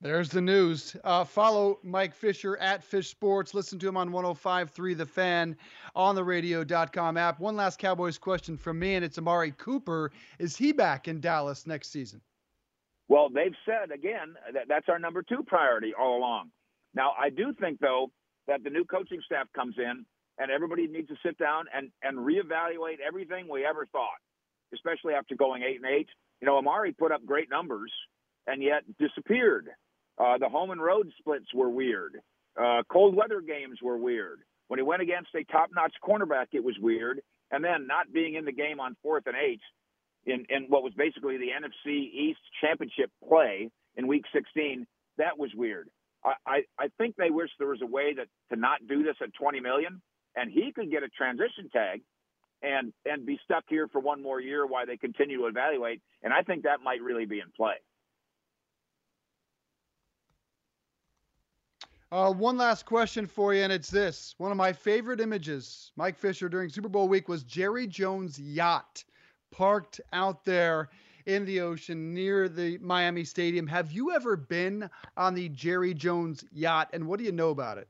There's 0.00 0.28
the 0.28 0.42
news. 0.42 0.94
Uh, 1.02 1.24
follow 1.24 1.78
Mike 1.82 2.14
Fisher 2.14 2.58
at 2.58 2.84
Fish 2.84 3.08
Sports. 3.08 3.54
Listen 3.54 3.78
to 3.78 3.88
him 3.88 3.96
on 3.96 4.10
105.3 4.10 4.96
The 4.98 5.06
Fan 5.06 5.56
on 5.94 6.14
the 6.14 6.22
radio.com 6.22 7.16
app. 7.16 7.40
One 7.40 7.56
last 7.56 7.78
Cowboys 7.78 8.18
question 8.18 8.58
from 8.58 8.78
me, 8.78 8.96
and 8.96 9.04
it's 9.04 9.16
Amari 9.16 9.52
Cooper. 9.52 10.12
Is 10.38 10.56
he 10.56 10.72
back 10.72 11.08
in 11.08 11.20
Dallas 11.20 11.66
next 11.66 11.90
season? 11.90 12.20
Well, 13.08 13.28
they've 13.28 13.54
said, 13.66 13.92
again, 13.92 14.34
that 14.52 14.64
that's 14.68 14.88
our 14.88 14.98
number 14.98 15.22
two 15.22 15.42
priority 15.46 15.92
all 15.98 16.18
along. 16.18 16.50
Now, 16.94 17.12
I 17.18 17.30
do 17.30 17.52
think, 17.58 17.80
though, 17.80 18.10
that 18.46 18.64
the 18.64 18.70
new 18.70 18.84
coaching 18.84 19.20
staff 19.24 19.46
comes 19.54 19.76
in 19.78 20.06
and 20.38 20.50
everybody 20.50 20.86
needs 20.86 21.08
to 21.08 21.16
sit 21.24 21.38
down 21.38 21.66
and, 21.74 21.90
and 22.02 22.18
reevaluate 22.18 22.98
everything 23.06 23.46
we 23.48 23.64
ever 23.64 23.86
thought, 23.92 24.20
especially 24.72 25.14
after 25.14 25.34
going 25.34 25.62
8 25.62 25.76
and 25.76 25.86
8. 25.86 26.08
You 26.40 26.46
know, 26.46 26.58
Amari 26.58 26.92
put 26.92 27.12
up 27.12 27.24
great 27.24 27.50
numbers 27.50 27.92
and 28.46 28.62
yet 28.62 28.82
disappeared 28.98 29.68
uh, 30.18 30.38
the 30.38 30.48
home 30.48 30.70
and 30.70 30.80
road 30.80 31.10
splits 31.18 31.52
were 31.54 31.68
weird. 31.68 32.20
Uh, 32.60 32.82
cold 32.90 33.16
weather 33.16 33.40
games 33.40 33.78
were 33.82 33.98
weird. 33.98 34.40
When 34.68 34.78
he 34.78 34.84
went 34.84 35.02
against 35.02 35.30
a 35.34 35.44
top-notch 35.44 35.94
cornerback, 36.02 36.46
it 36.52 36.62
was 36.62 36.76
weird. 36.80 37.20
And 37.50 37.64
then 37.64 37.86
not 37.86 38.12
being 38.12 38.34
in 38.34 38.44
the 38.44 38.52
game 38.52 38.80
on 38.80 38.96
fourth 39.02 39.26
and 39.26 39.36
eight 39.36 39.60
in, 40.26 40.44
in 40.48 40.64
what 40.68 40.82
was 40.82 40.92
basically 40.94 41.36
the 41.36 41.48
NFC 41.48 42.10
East 42.12 42.40
championship 42.60 43.10
play 43.26 43.70
in 43.96 44.06
Week 44.06 44.24
16, 44.32 44.86
that 45.18 45.38
was 45.38 45.50
weird. 45.54 45.88
I, 46.24 46.32
I, 46.46 46.62
I 46.78 46.88
think 46.98 47.16
they 47.16 47.30
wish 47.30 47.50
there 47.58 47.68
was 47.68 47.82
a 47.82 47.86
way 47.86 48.14
that 48.14 48.26
to 48.50 48.58
not 48.58 48.78
do 48.88 49.02
this 49.02 49.16
at 49.22 49.34
20 49.34 49.60
million, 49.60 50.00
and 50.36 50.50
he 50.50 50.72
could 50.72 50.90
get 50.90 51.02
a 51.02 51.08
transition 51.08 51.68
tag, 51.72 52.00
and 52.62 52.92
and 53.04 53.26
be 53.26 53.38
stuck 53.44 53.64
here 53.68 53.88
for 53.88 54.00
one 54.00 54.22
more 54.22 54.40
year 54.40 54.66
while 54.66 54.86
they 54.86 54.96
continue 54.96 55.38
to 55.38 55.46
evaluate. 55.46 56.00
And 56.22 56.32
I 56.32 56.42
think 56.42 56.62
that 56.62 56.80
might 56.82 57.02
really 57.02 57.26
be 57.26 57.40
in 57.40 57.50
play. 57.54 57.74
Uh, 62.10 62.32
one 62.32 62.56
last 62.56 62.86
question 62.86 63.26
for 63.26 63.52
you, 63.52 63.62
and 63.62 63.72
it's 63.72 63.90
this. 63.90 64.34
One 64.38 64.52
of 64.52 64.56
my 64.56 64.72
favorite 64.72 65.20
images, 65.20 65.90
Mike 65.96 66.16
Fisher, 66.16 66.48
during 66.48 66.68
Super 66.68 66.88
Bowl 66.88 67.08
week 67.08 67.28
was 67.28 67.42
Jerry 67.42 67.86
Jones' 67.88 68.38
yacht 68.38 69.04
parked 69.56 70.00
out 70.12 70.44
there 70.44 70.88
in 71.26 71.44
the 71.44 71.60
ocean 71.60 72.12
near 72.12 72.48
the 72.48 72.76
Miami 72.78 73.24
Stadium. 73.24 73.66
Have 73.66 73.92
you 73.92 74.12
ever 74.12 74.36
been 74.36 74.90
on 75.16 75.34
the 75.34 75.48
Jerry 75.50 75.94
Jones 75.94 76.44
yacht, 76.52 76.90
and 76.92 77.06
what 77.06 77.18
do 77.18 77.24
you 77.24 77.32
know 77.32 77.50
about 77.50 77.78
it? 77.78 77.88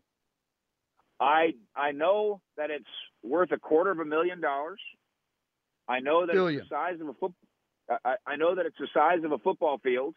I 1.20 1.54
I 1.74 1.92
know 1.92 2.40
that 2.56 2.70
it's 2.70 2.84
worth 3.22 3.50
a 3.52 3.58
quarter 3.58 3.90
of 3.90 3.98
a 3.98 4.04
million 4.04 4.40
dollars. 4.40 4.80
I 5.88 6.00
know 6.00 6.26
that 6.26 6.32
Billion. 6.32 6.60
it's 6.60 6.68
the 6.68 6.74
size 6.74 7.00
of 7.00 7.08
a 7.08 7.14
foot. 7.14 7.32
I, 8.04 8.16
I 8.26 8.36
know 8.36 8.54
that 8.54 8.66
it's 8.66 8.78
the 8.78 8.88
size 8.94 9.24
of 9.24 9.32
a 9.32 9.38
football 9.38 9.78
field. 9.78 10.14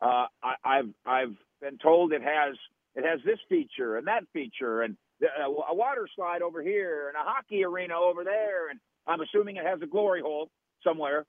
Uh, 0.00 0.26
I, 0.42 0.54
I've 0.64 0.90
I've 1.04 1.36
been 1.60 1.78
told 1.78 2.12
it 2.12 2.22
has 2.22 2.56
it 2.94 3.04
has 3.04 3.20
this 3.24 3.38
feature 3.48 3.96
and 3.96 4.06
that 4.06 4.24
feature 4.32 4.82
and 4.82 4.96
the- 5.20 5.26
a, 5.26 5.48
a 5.48 5.74
water 5.74 6.08
slide 6.14 6.42
over 6.42 6.62
here 6.62 7.08
and 7.08 7.16
a 7.16 7.28
hockey 7.28 7.64
arena 7.64 7.98
over 7.98 8.22
there 8.24 8.70
and 8.70 8.78
I'm 9.06 9.20
assuming 9.20 9.56
it 9.56 9.66
has 9.66 9.80
a 9.82 9.86
glory 9.86 10.20
hole 10.20 10.50
somewhere 10.82 11.26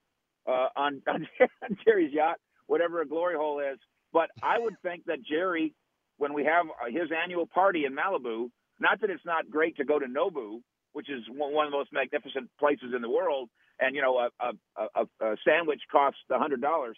uh, 0.48 0.68
on, 0.76 1.02
on 1.08 1.28
on 1.64 1.78
Jerry's 1.86 2.14
yacht, 2.14 2.38
whatever 2.68 3.02
a 3.02 3.08
glory 3.08 3.36
hole 3.36 3.60
is. 3.60 3.80
But 4.14 4.30
I 4.42 4.60
would 4.60 4.76
think 4.82 5.06
that 5.06 5.24
Jerry, 5.24 5.74
when 6.18 6.34
we 6.34 6.46
have 6.46 6.68
his 6.90 7.10
annual 7.12 7.48
party 7.48 7.86
in 7.86 7.96
Malibu, 7.96 8.50
not 8.80 9.02
that 9.02 9.10
it's 9.10 9.26
not 9.26 9.50
great 9.50 9.78
to 9.78 9.86
go 9.86 10.00
to 10.00 10.06
Nobu, 10.06 10.62
which 10.94 11.10
is 11.10 11.24
one 11.30 11.66
of 11.66 11.72
the 11.72 11.78
most 11.78 11.92
magnificent 11.92 12.50
places 12.60 12.94
in 12.96 13.02
the 13.02 13.10
world, 13.10 13.50
and 13.80 13.96
you 13.96 14.02
know 14.02 14.18
a 14.18 14.30
a, 14.40 14.88
a, 14.96 15.26
a 15.26 15.36
sandwich 15.46 15.82
costs 15.92 16.20
a 16.32 16.40
hundred 16.40 16.62
dollars. 16.62 16.98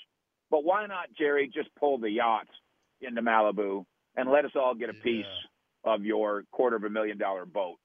But 0.49 0.63
why 0.63 0.85
not, 0.87 1.07
Jerry, 1.17 1.49
just 1.53 1.69
pull 1.79 1.97
the 1.97 2.09
yacht 2.09 2.47
into 3.01 3.21
Malibu 3.21 3.85
and 4.15 4.29
let 4.31 4.45
us 4.45 4.51
all 4.55 4.75
get 4.75 4.89
a 4.89 4.93
piece 4.93 5.25
of 5.83 6.03
your 6.05 6.43
quarter 6.51 6.77
of 6.77 6.83
a 6.83 6.89
million 6.89 7.17
dollar 7.17 7.45
boat? 7.45 7.77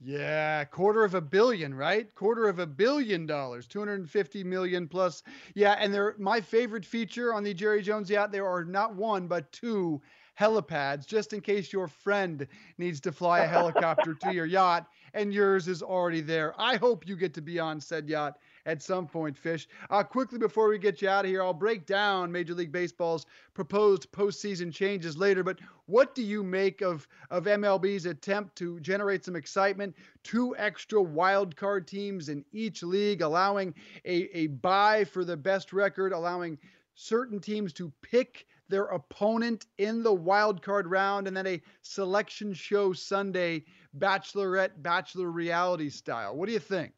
Yeah, 0.00 0.64
quarter 0.64 1.02
of 1.04 1.14
a 1.14 1.20
billion, 1.20 1.74
right? 1.74 2.14
Quarter 2.14 2.48
of 2.48 2.58
a 2.60 2.66
billion 2.66 3.26
dollars, 3.26 3.66
250 3.66 4.44
million 4.44 4.86
plus. 4.88 5.22
Yeah, 5.54 5.72
and 5.72 5.92
they're 5.92 6.14
my 6.18 6.40
favorite 6.40 6.84
feature 6.84 7.34
on 7.34 7.42
the 7.42 7.52
Jerry 7.52 7.82
Jones 7.82 8.08
yacht, 8.08 8.30
there 8.30 8.46
are 8.46 8.64
not 8.64 8.94
one 8.94 9.26
but 9.26 9.50
two 9.52 10.00
helipads 10.38 11.04
just 11.04 11.32
in 11.32 11.40
case 11.40 11.72
your 11.72 11.88
friend 11.88 12.46
needs 12.78 13.00
to 13.00 13.10
fly 13.12 13.40
a 13.40 13.46
helicopter 13.48 14.14
to 14.14 14.30
your 14.30 14.46
yacht 14.46 14.88
and 15.14 15.34
yours 15.34 15.66
is 15.66 15.82
already 15.82 16.20
there. 16.20 16.54
I 16.60 16.76
hope 16.76 17.06
you 17.08 17.16
get 17.16 17.34
to 17.34 17.42
be 17.42 17.58
on 17.58 17.80
said 17.80 18.08
yacht 18.08 18.38
at 18.68 18.82
some 18.82 19.06
point, 19.06 19.36
Fish. 19.36 19.66
Uh, 19.88 20.02
quickly 20.02 20.38
before 20.38 20.68
we 20.68 20.78
get 20.78 21.00
you 21.00 21.08
out 21.08 21.24
of 21.24 21.30
here, 21.30 21.42
I'll 21.42 21.54
break 21.54 21.86
down 21.86 22.30
Major 22.30 22.52
League 22.52 22.70
Baseball's 22.70 23.24
proposed 23.54 24.12
postseason 24.12 24.70
changes 24.70 25.16
later. 25.16 25.42
But 25.42 25.58
what 25.86 26.14
do 26.14 26.22
you 26.22 26.42
make 26.42 26.82
of 26.82 27.08
of 27.30 27.44
MLB's 27.44 28.04
attempt 28.04 28.56
to 28.56 28.78
generate 28.80 29.24
some 29.24 29.36
excitement? 29.36 29.96
Two 30.22 30.54
extra 30.58 31.00
wild 31.00 31.56
card 31.56 31.88
teams 31.88 32.28
in 32.28 32.44
each 32.52 32.82
league, 32.82 33.22
allowing 33.22 33.74
a 34.04 34.28
a 34.36 34.48
bye 34.48 35.04
for 35.04 35.24
the 35.24 35.36
best 35.36 35.72
record, 35.72 36.12
allowing 36.12 36.58
certain 36.94 37.40
teams 37.40 37.72
to 37.72 37.90
pick 38.02 38.46
their 38.68 38.84
opponent 38.84 39.64
in 39.78 40.02
the 40.02 40.12
wild 40.12 40.60
card 40.60 40.86
round, 40.86 41.26
and 41.26 41.34
then 41.34 41.46
a 41.46 41.62
selection 41.80 42.52
show 42.52 42.92
Sunday, 42.92 43.64
bachelorette 43.96 44.82
bachelor 44.82 45.30
reality 45.30 45.88
style. 45.88 46.36
What 46.36 46.48
do 46.48 46.52
you 46.52 46.58
think? 46.58 46.92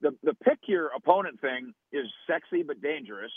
The 0.00 0.14
the 0.22 0.34
pick 0.34 0.58
your 0.66 0.88
opponent 0.88 1.40
thing 1.40 1.72
is 1.92 2.06
sexy 2.26 2.62
but 2.62 2.82
dangerous 2.82 3.32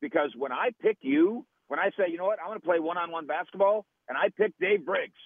because 0.00 0.30
when 0.36 0.52
I 0.52 0.70
pick 0.80 0.98
you, 1.00 1.44
when 1.68 1.80
I 1.80 1.90
say, 1.98 2.04
you 2.10 2.18
know 2.18 2.26
what, 2.26 2.38
I 2.44 2.48
want 2.48 2.62
to 2.62 2.66
play 2.66 2.78
one 2.78 2.98
on 2.98 3.10
one 3.10 3.26
basketball, 3.26 3.84
and 4.08 4.16
I 4.16 4.28
pick 4.36 4.52
Dave 4.60 4.84
Briggs, 4.84 5.18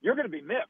you're 0.00 0.14
going 0.14 0.26
to 0.26 0.32
be 0.32 0.40
miffed. 0.40 0.68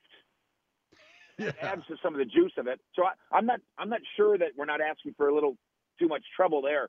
It 1.39 1.57
adds 1.63 1.83
to 1.89 1.97
some 2.03 2.15
of 2.15 2.19
the 2.19 2.27
juice 2.27 2.53
of 2.59 2.67
it. 2.67 2.81
So 2.95 3.05
I, 3.05 3.13
I'm 3.37 3.47
not 3.47 3.61
I'm 3.79 3.89
not 3.89 4.01
sure 4.17 4.37
that 4.37 4.49
we're 4.57 4.67
not 4.67 4.81
asking 4.81 5.15
for 5.17 5.29
a 5.29 5.35
little 5.35 5.57
too 5.99 6.09
much 6.09 6.23
trouble 6.37 6.63
there. 6.63 6.89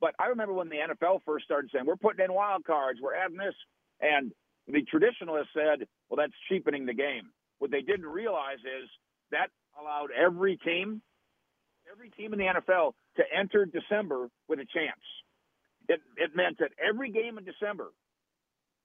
But 0.00 0.14
I 0.18 0.26
remember 0.26 0.52
when 0.52 0.68
the 0.68 0.76
NFL 0.76 1.20
first 1.24 1.44
started 1.44 1.70
saying 1.72 1.86
we're 1.86 1.96
putting 1.96 2.24
in 2.24 2.32
wild 2.32 2.64
cards, 2.64 2.98
we're 3.00 3.14
adding 3.14 3.38
this, 3.38 3.54
and 4.00 4.32
the 4.66 4.82
traditionalists 4.82 5.52
said, 5.54 5.86
well, 6.08 6.16
that's 6.16 6.32
cheapening 6.48 6.86
the 6.86 6.94
game. 6.94 7.30
What 7.58 7.70
they 7.70 7.80
didn't 7.80 8.06
realize 8.06 8.58
is 8.58 8.88
that 9.30 9.48
allowed 9.80 10.10
every 10.10 10.56
team, 10.58 11.00
every 11.94 12.10
team 12.10 12.32
in 12.32 12.38
the 12.38 12.46
NFL 12.46 12.92
to 13.16 13.22
enter 13.36 13.66
December 13.66 14.28
with 14.48 14.58
a 14.58 14.66
chance. 14.74 15.00
It, 15.88 16.00
it 16.16 16.34
meant 16.34 16.58
that 16.58 16.70
every 16.82 17.10
game 17.10 17.38
in 17.38 17.44
December 17.44 17.90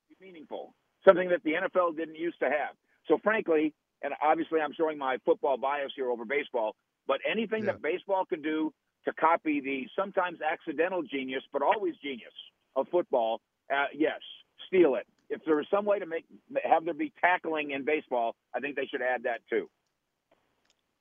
be 0.10 0.26
meaningful, 0.26 0.74
something 1.06 1.30
that 1.30 1.44
the 1.44 1.54
NFL 1.54 1.96
didn't 1.98 2.16
used 2.16 2.40
to 2.40 2.46
have. 2.46 2.76
So 3.08 3.18
frankly, 3.24 3.74
and 4.04 4.14
obviously 4.22 4.60
I'm 4.62 4.74
showing 4.78 4.98
my 4.98 5.18
football 5.26 5.58
bias 5.58 5.92
here 5.96 6.10
over 6.12 6.26
baseball, 6.26 6.76
but 7.08 7.20
anything 7.30 7.66
Yeah. 7.66 7.74
that 7.74 7.82
baseball 7.82 8.26
can 8.26 8.42
do 8.42 8.74
to 9.06 9.14
copy 9.14 9.62
the 9.62 9.88
sometimes 9.96 10.40
accidental 10.42 11.02
genius, 11.04 11.44
but 11.54 11.62
always 11.62 11.96
genius 11.98 12.34
of 12.76 12.88
football, 12.90 13.42
uh, 13.74 13.86
yes, 13.94 14.20
steal 14.68 14.96
it. 14.96 15.08
If 15.30 15.42
there 15.46 15.56
was 15.56 15.68
some 15.72 15.86
way 15.86 16.00
to 16.00 16.06
make 16.06 16.26
have 16.64 16.86
there 16.86 16.94
be 16.94 17.14
tackling 17.22 17.72
in 17.72 17.86
baseball, 17.86 18.36
I 18.54 18.60
think 18.60 18.76
they 18.76 18.86
should 18.88 19.02
add 19.02 19.24
that 19.24 19.42
too. 19.50 19.70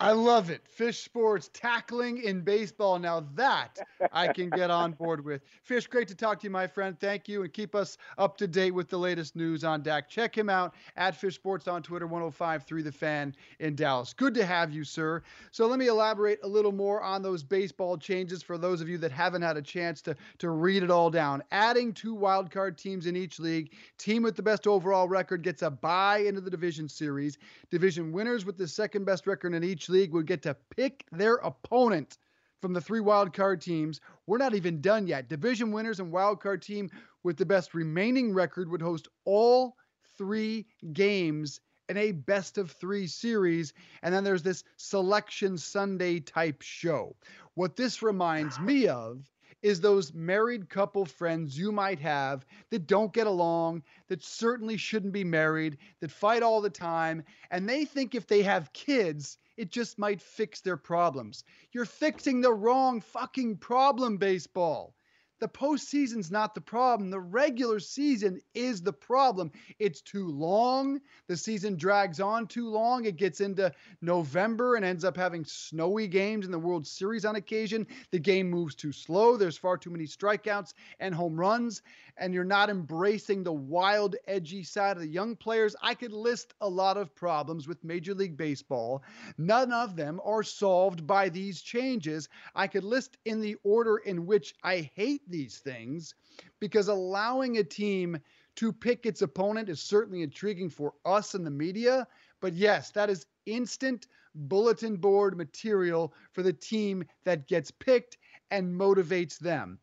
I 0.00 0.12
love 0.12 0.48
it. 0.48 0.60
Fish 0.68 1.02
sports 1.02 1.50
tackling 1.52 2.22
in 2.22 2.42
baseball. 2.42 3.00
Now 3.00 3.26
that 3.34 3.80
I 4.12 4.32
can 4.32 4.48
get 4.48 4.70
on 4.70 4.92
board 4.92 5.24
with. 5.24 5.42
Fish, 5.64 5.88
great 5.88 6.06
to 6.06 6.14
talk 6.14 6.38
to 6.38 6.44
you, 6.44 6.50
my 6.50 6.68
friend. 6.68 6.96
Thank 7.00 7.28
you, 7.28 7.42
and 7.42 7.52
keep 7.52 7.74
us 7.74 7.98
up 8.16 8.36
to 8.38 8.46
date 8.46 8.70
with 8.70 8.88
the 8.88 8.96
latest 8.96 9.34
news 9.34 9.64
on 9.64 9.82
Dak. 9.82 10.08
Check 10.08 10.38
him 10.38 10.48
out 10.48 10.76
at 10.96 11.16
Fish 11.16 11.34
Sports 11.34 11.66
on 11.66 11.82
Twitter, 11.82 12.06
1053 12.06 12.82
The 12.82 12.92
Fan 12.92 13.34
in 13.58 13.74
Dallas. 13.74 14.12
Good 14.12 14.34
to 14.34 14.46
have 14.46 14.72
you, 14.72 14.84
sir. 14.84 15.20
So 15.50 15.66
let 15.66 15.80
me 15.80 15.88
elaborate 15.88 16.38
a 16.44 16.48
little 16.48 16.70
more 16.70 17.02
on 17.02 17.20
those 17.20 17.42
baseball 17.42 17.98
changes 17.98 18.40
for 18.40 18.56
those 18.56 18.80
of 18.80 18.88
you 18.88 18.98
that 18.98 19.10
haven't 19.10 19.42
had 19.42 19.56
a 19.56 19.62
chance 19.62 20.00
to 20.02 20.14
to 20.38 20.50
read 20.50 20.84
it 20.84 20.92
all 20.92 21.10
down. 21.10 21.42
Adding 21.50 21.92
two 21.92 22.14
wild 22.14 22.52
card 22.52 22.78
teams 22.78 23.06
in 23.06 23.16
each 23.16 23.40
league. 23.40 23.72
Team 23.98 24.22
with 24.22 24.36
the 24.36 24.42
best 24.42 24.68
overall 24.68 25.08
record 25.08 25.42
gets 25.42 25.62
a 25.62 25.70
bye 25.70 26.18
into 26.18 26.40
the 26.40 26.50
division 26.50 26.88
series. 26.88 27.36
Division 27.70 28.12
winners 28.12 28.44
with 28.44 28.56
the 28.56 28.68
second 28.68 29.04
best 29.04 29.26
record 29.26 29.54
in 29.54 29.64
each 29.64 29.87
league 29.88 30.12
would 30.12 30.26
get 30.26 30.42
to 30.42 30.56
pick 30.76 31.04
their 31.12 31.36
opponent 31.36 32.18
from 32.60 32.72
the 32.72 32.80
three 32.80 33.00
wild 33.00 33.32
card 33.32 33.60
teams. 33.60 34.00
We're 34.26 34.38
not 34.38 34.54
even 34.54 34.80
done 34.80 35.06
yet. 35.06 35.28
Division 35.28 35.70
winners 35.70 36.00
and 36.00 36.12
wild 36.12 36.40
card 36.40 36.62
team 36.62 36.90
with 37.22 37.36
the 37.36 37.46
best 37.46 37.74
remaining 37.74 38.32
record 38.32 38.68
would 38.70 38.82
host 38.82 39.08
all 39.24 39.76
three 40.16 40.66
games 40.92 41.60
in 41.88 41.96
a 41.96 42.12
best 42.12 42.58
of 42.58 42.70
three 42.72 43.06
series. 43.06 43.72
And 44.02 44.14
then 44.14 44.24
there's 44.24 44.42
this 44.42 44.64
selection 44.76 45.56
Sunday 45.56 46.20
type 46.20 46.62
show. 46.62 47.16
What 47.54 47.76
this 47.76 48.02
reminds 48.02 48.58
me 48.60 48.88
of 48.88 49.30
is 49.62 49.80
those 49.80 50.12
married 50.12 50.68
couple 50.68 51.04
friends 51.04 51.58
you 51.58 51.72
might 51.72 51.98
have 51.98 52.46
that 52.70 52.86
don't 52.86 53.12
get 53.12 53.26
along, 53.26 53.82
that 54.08 54.22
certainly 54.22 54.76
shouldn't 54.76 55.12
be 55.12 55.24
married, 55.24 55.78
that 56.00 56.10
fight 56.10 56.42
all 56.42 56.60
the 56.60 56.70
time, 56.70 57.22
and 57.50 57.68
they 57.68 57.84
think 57.84 58.14
if 58.14 58.26
they 58.26 58.42
have 58.42 58.72
kids, 58.72 59.38
it 59.56 59.70
just 59.72 59.98
might 59.98 60.22
fix 60.22 60.60
their 60.60 60.76
problems. 60.76 61.44
You're 61.72 61.84
fixing 61.84 62.40
the 62.40 62.52
wrong 62.52 63.00
fucking 63.00 63.56
problem, 63.56 64.16
baseball. 64.16 64.94
The 65.40 65.48
postseason's 65.48 66.32
not 66.32 66.54
the 66.54 66.60
problem. 66.60 67.10
The 67.10 67.20
regular 67.20 67.78
season 67.78 68.40
is 68.54 68.82
the 68.82 68.92
problem. 68.92 69.52
It's 69.78 70.00
too 70.00 70.28
long. 70.28 71.00
The 71.28 71.36
season 71.36 71.76
drags 71.76 72.18
on 72.18 72.48
too 72.48 72.68
long. 72.68 73.04
It 73.04 73.16
gets 73.16 73.40
into 73.40 73.72
November 74.00 74.74
and 74.74 74.84
ends 74.84 75.04
up 75.04 75.16
having 75.16 75.44
snowy 75.44 76.08
games 76.08 76.44
in 76.44 76.50
the 76.50 76.58
World 76.58 76.86
Series 76.86 77.24
on 77.24 77.36
occasion. 77.36 77.86
The 78.10 78.18
game 78.18 78.50
moves 78.50 78.74
too 78.74 78.90
slow. 78.90 79.36
There's 79.36 79.56
far 79.56 79.76
too 79.76 79.90
many 79.90 80.06
strikeouts 80.06 80.74
and 80.98 81.14
home 81.14 81.38
runs, 81.38 81.82
and 82.16 82.34
you're 82.34 82.44
not 82.44 82.68
embracing 82.68 83.44
the 83.44 83.52
wild, 83.52 84.16
edgy 84.26 84.64
side 84.64 84.96
of 84.96 85.02
the 85.02 85.08
young 85.08 85.36
players. 85.36 85.76
I 85.80 85.94
could 85.94 86.12
list 86.12 86.54
a 86.60 86.68
lot 86.68 86.96
of 86.96 87.14
problems 87.14 87.68
with 87.68 87.84
Major 87.84 88.14
League 88.14 88.36
Baseball. 88.36 89.04
None 89.36 89.72
of 89.72 89.94
them 89.94 90.20
are 90.24 90.42
solved 90.42 91.06
by 91.06 91.28
these 91.28 91.60
changes. 91.60 92.28
I 92.56 92.66
could 92.66 92.84
list 92.84 93.18
in 93.24 93.40
the 93.40 93.56
order 93.62 93.98
in 93.98 94.26
which 94.26 94.54
I 94.64 94.90
hate 94.96 95.22
these 95.28 95.58
things 95.58 96.14
because 96.60 96.88
allowing 96.88 97.58
a 97.58 97.64
team 97.64 98.18
to 98.56 98.72
pick 98.72 99.06
its 99.06 99.22
opponent 99.22 99.68
is 99.68 99.80
certainly 99.80 100.22
intriguing 100.22 100.68
for 100.68 100.94
us 101.04 101.34
in 101.34 101.44
the 101.44 101.50
media. 101.50 102.06
But 102.40 102.54
yes, 102.54 102.90
that 102.92 103.10
is 103.10 103.26
instant 103.46 104.06
bulletin 104.34 104.96
board 104.96 105.36
material 105.36 106.14
for 106.32 106.42
the 106.42 106.52
team 106.52 107.04
that 107.24 107.48
gets 107.48 107.70
picked 107.70 108.18
and 108.50 108.72
motivates 108.72 109.38
them. 109.38 109.78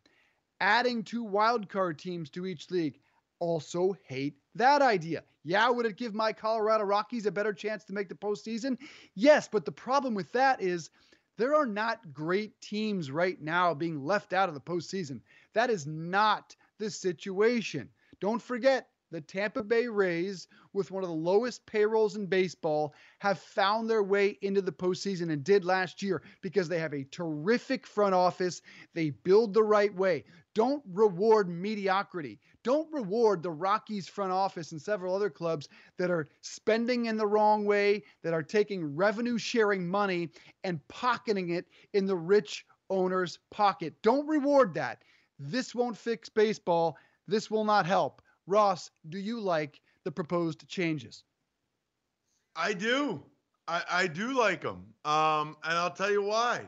Adding 0.62 1.04
two 1.04 1.26
wildcard 1.26 1.98
teams 1.98 2.30
to 2.32 2.46
each 2.46 2.72
league, 2.72 3.00
also 3.40 3.96
hate 4.08 4.38
that 4.56 4.82
idea. 4.82 5.24
Yeah, 5.44 5.70
would 5.70 5.86
it 5.86 5.98
give 5.98 6.14
my 6.14 6.34
Colorado 6.34 6.86
Rockies 6.86 7.26
a 7.26 7.32
better 7.32 7.54
chance 7.54 7.84
to 7.86 7.94
make 7.94 8.10
the 8.10 8.16
postseason? 8.16 8.78
Yes, 9.14 9.48
but 9.48 9.66
the 9.66 9.72
problem 9.72 10.16
with 10.16 10.32
that 10.32 10.62
is 10.62 10.90
there 11.38 11.56
are 11.56 11.66
not 11.66 12.14
great 12.14 12.60
teams 12.62 13.12
right 13.12 13.42
now 13.42 13.74
being 13.74 14.04
left 14.04 14.34
out 14.34 14.50
of 14.50 14.56
the 14.56 14.62
postseason. 14.62 15.22
That 15.54 15.70
is 15.70 15.86
not 15.86 16.56
the 16.78 16.90
situation. 16.90 17.90
Don't 18.20 18.42
forget, 18.42 18.90
the 19.12 19.22
Tampa 19.22 19.64
Bay 19.64 19.88
Rays, 19.88 20.48
with 20.74 20.92
one 20.92 21.04
of 21.04 21.10
the 21.10 21.16
lowest 21.16 21.66
payrolls 21.66 22.16
in 22.16 22.26
baseball, 22.26 22.94
have 23.20 23.40
found 23.40 23.90
their 23.90 24.04
way 24.04 24.38
into 24.42 24.62
the 24.62 24.72
postseason 24.72 25.32
and 25.32 25.44
did 25.44 25.64
last 25.64 26.02
year 26.02 26.22
because 26.42 26.68
they 26.68 26.80
have 26.80 26.94
a 26.94 27.06
terrific 27.06 27.86
front 27.86 28.16
office. 28.16 28.62
They 28.94 29.12
build 29.12 29.54
the 29.54 29.64
right 29.64 29.94
way. 29.94 30.26
Don't 30.54 30.84
reward 30.92 31.48
mediocrity. 31.48 32.40
Don't 32.66 32.92
reward 32.92 33.44
the 33.44 33.52
Rockies 33.52 34.08
front 34.08 34.32
office 34.32 34.72
and 34.72 34.82
several 34.82 35.16
other 35.16 35.30
clubs 35.30 35.70
that 36.00 36.10
are 36.10 36.28
spending 36.42 37.06
in 37.06 37.16
the 37.16 37.28
wrong 37.28 37.64
way, 37.64 38.02
that 38.24 38.34
are 38.34 38.42
taking 38.42 38.96
revenue 38.96 39.38
sharing 39.38 39.88
money 39.88 40.30
and 40.64 40.86
pocketing 40.88 41.52
it 41.52 41.68
in 41.94 42.08
the 42.08 42.16
rich 42.16 42.66
owner's 42.90 43.38
pocket. 43.52 43.94
Don't 44.02 44.28
reward 44.28 44.74
that. 44.74 45.04
This 45.38 45.76
won't 45.76 45.96
fix 45.96 46.28
baseball. 46.28 46.98
This 47.28 47.52
will 47.52 47.66
not 47.66 47.86
help. 47.86 48.24
Ross, 48.48 48.90
do 49.10 49.20
you 49.20 49.40
like 49.40 49.80
the 50.04 50.12
proposed 50.12 50.68
changes? 50.68 51.24
I 52.56 52.74
do. 52.74 53.24
I, 53.68 53.84
I 53.92 54.08
do 54.08 54.36
like 54.36 54.62
them. 54.62 54.88
Um, 55.06 55.56
and 55.64 55.78
I'll 55.78 55.92
tell 55.92 56.12
you 56.12 56.24
why. 56.24 56.62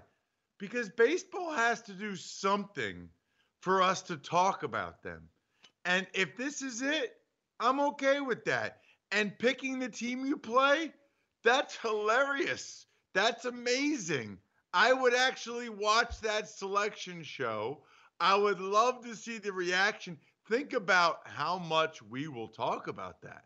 Because 0.59 0.89
baseball 0.89 1.53
has 1.53 1.81
to 1.81 1.93
do 1.93 2.15
something 2.15 3.09
for 3.61 3.81
us 3.81 4.03
to 4.03 4.17
talk 4.17 4.61
about 4.61 5.01
them. 5.01 5.27
And 5.87 6.05
if 6.13 6.35
this 6.35 6.61
is 6.61 6.81
it, 6.81 7.15
I'm 7.61 7.79
okay 7.79 8.19
with 8.19 8.43
that. 8.43 8.81
And 9.13 9.39
picking 9.39 9.79
the 9.79 9.87
team 9.87 10.25
you 10.25 10.37
play, 10.37 10.91
that's 11.45 11.77
hilarious. 11.77 12.87
That's 13.13 13.45
amazing. 13.45 14.37
I 14.73 14.91
would 14.91 15.15
actually 15.15 15.69
watch 15.69 16.19
that 16.19 16.49
selection 16.49 17.23
show. 17.23 17.83
I 18.19 18.35
would 18.35 18.59
love 18.59 19.01
to 19.05 19.15
see 19.15 19.37
the 19.37 19.53
reaction 19.53 20.17
think 20.49 20.73
about 20.73 21.19
how 21.25 21.57
much 21.57 22.01
we 22.01 22.27
will 22.27 22.49
talk 22.49 22.87
about 22.87 23.21
that. 23.21 23.45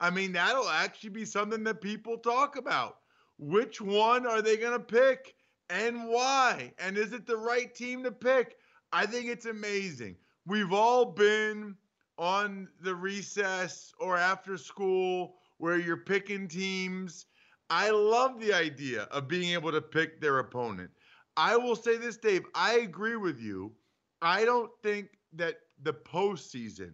I 0.00 0.08
mean, 0.08 0.32
that'll 0.32 0.68
actually 0.68 1.10
be 1.10 1.26
something 1.26 1.64
that 1.64 1.82
people 1.82 2.16
talk 2.16 2.56
about. 2.56 2.96
Which 3.38 3.80
one 3.82 4.26
are 4.26 4.40
they 4.40 4.56
going 4.56 4.72
to 4.72 4.84
pick 4.84 5.34
and 5.68 6.08
why? 6.08 6.72
And 6.78 6.96
is 6.96 7.12
it 7.12 7.26
the 7.26 7.36
right 7.36 7.74
team 7.74 8.02
to 8.04 8.10
pick? 8.10 8.56
I 8.90 9.04
think 9.04 9.26
it's 9.26 9.46
amazing. 9.46 10.16
We've 10.46 10.72
all 10.72 11.06
been 11.06 11.76
on 12.18 12.68
the 12.82 12.94
recess 12.94 13.92
or 13.98 14.16
after 14.16 14.58
school 14.58 15.36
where 15.58 15.78
you're 15.78 15.96
picking 15.96 16.48
teams. 16.48 17.26
I 17.70 17.90
love 17.90 18.40
the 18.40 18.52
idea 18.52 19.02
of 19.04 19.26
being 19.26 19.54
able 19.54 19.72
to 19.72 19.80
pick 19.80 20.20
their 20.20 20.38
opponent. 20.40 20.90
I 21.36 21.56
will 21.56 21.76
say 21.76 21.96
this, 21.96 22.18
Dave. 22.18 22.42
I 22.54 22.74
agree 22.74 23.16
with 23.16 23.40
you. 23.40 23.72
I 24.20 24.44
don't 24.44 24.70
think 24.82 25.08
that 25.32 25.56
the 25.82 25.94
postseason 25.94 26.92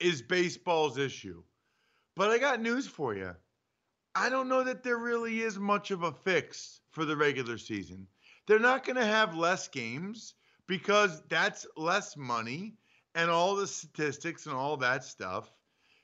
is 0.00 0.22
baseball's 0.22 0.98
issue. 0.98 1.42
But 2.16 2.30
I 2.30 2.38
got 2.38 2.60
news 2.60 2.86
for 2.86 3.14
you. 3.14 3.34
I 4.14 4.28
don't 4.28 4.48
know 4.48 4.64
that 4.64 4.82
there 4.82 4.98
really 4.98 5.40
is 5.40 5.58
much 5.58 5.90
of 5.90 6.02
a 6.02 6.12
fix 6.12 6.80
for 6.90 7.04
the 7.04 7.16
regular 7.16 7.56
season. 7.56 8.06
They're 8.46 8.58
not 8.58 8.84
going 8.84 8.96
to 8.96 9.04
have 9.04 9.36
less 9.36 9.68
games 9.68 10.34
because 10.66 11.22
that's 11.28 11.66
less 11.76 12.16
money 12.16 12.74
and 13.14 13.30
all 13.30 13.56
the 13.56 13.66
statistics 13.66 14.46
and 14.46 14.54
all 14.54 14.76
that 14.78 15.04
stuff. 15.04 15.52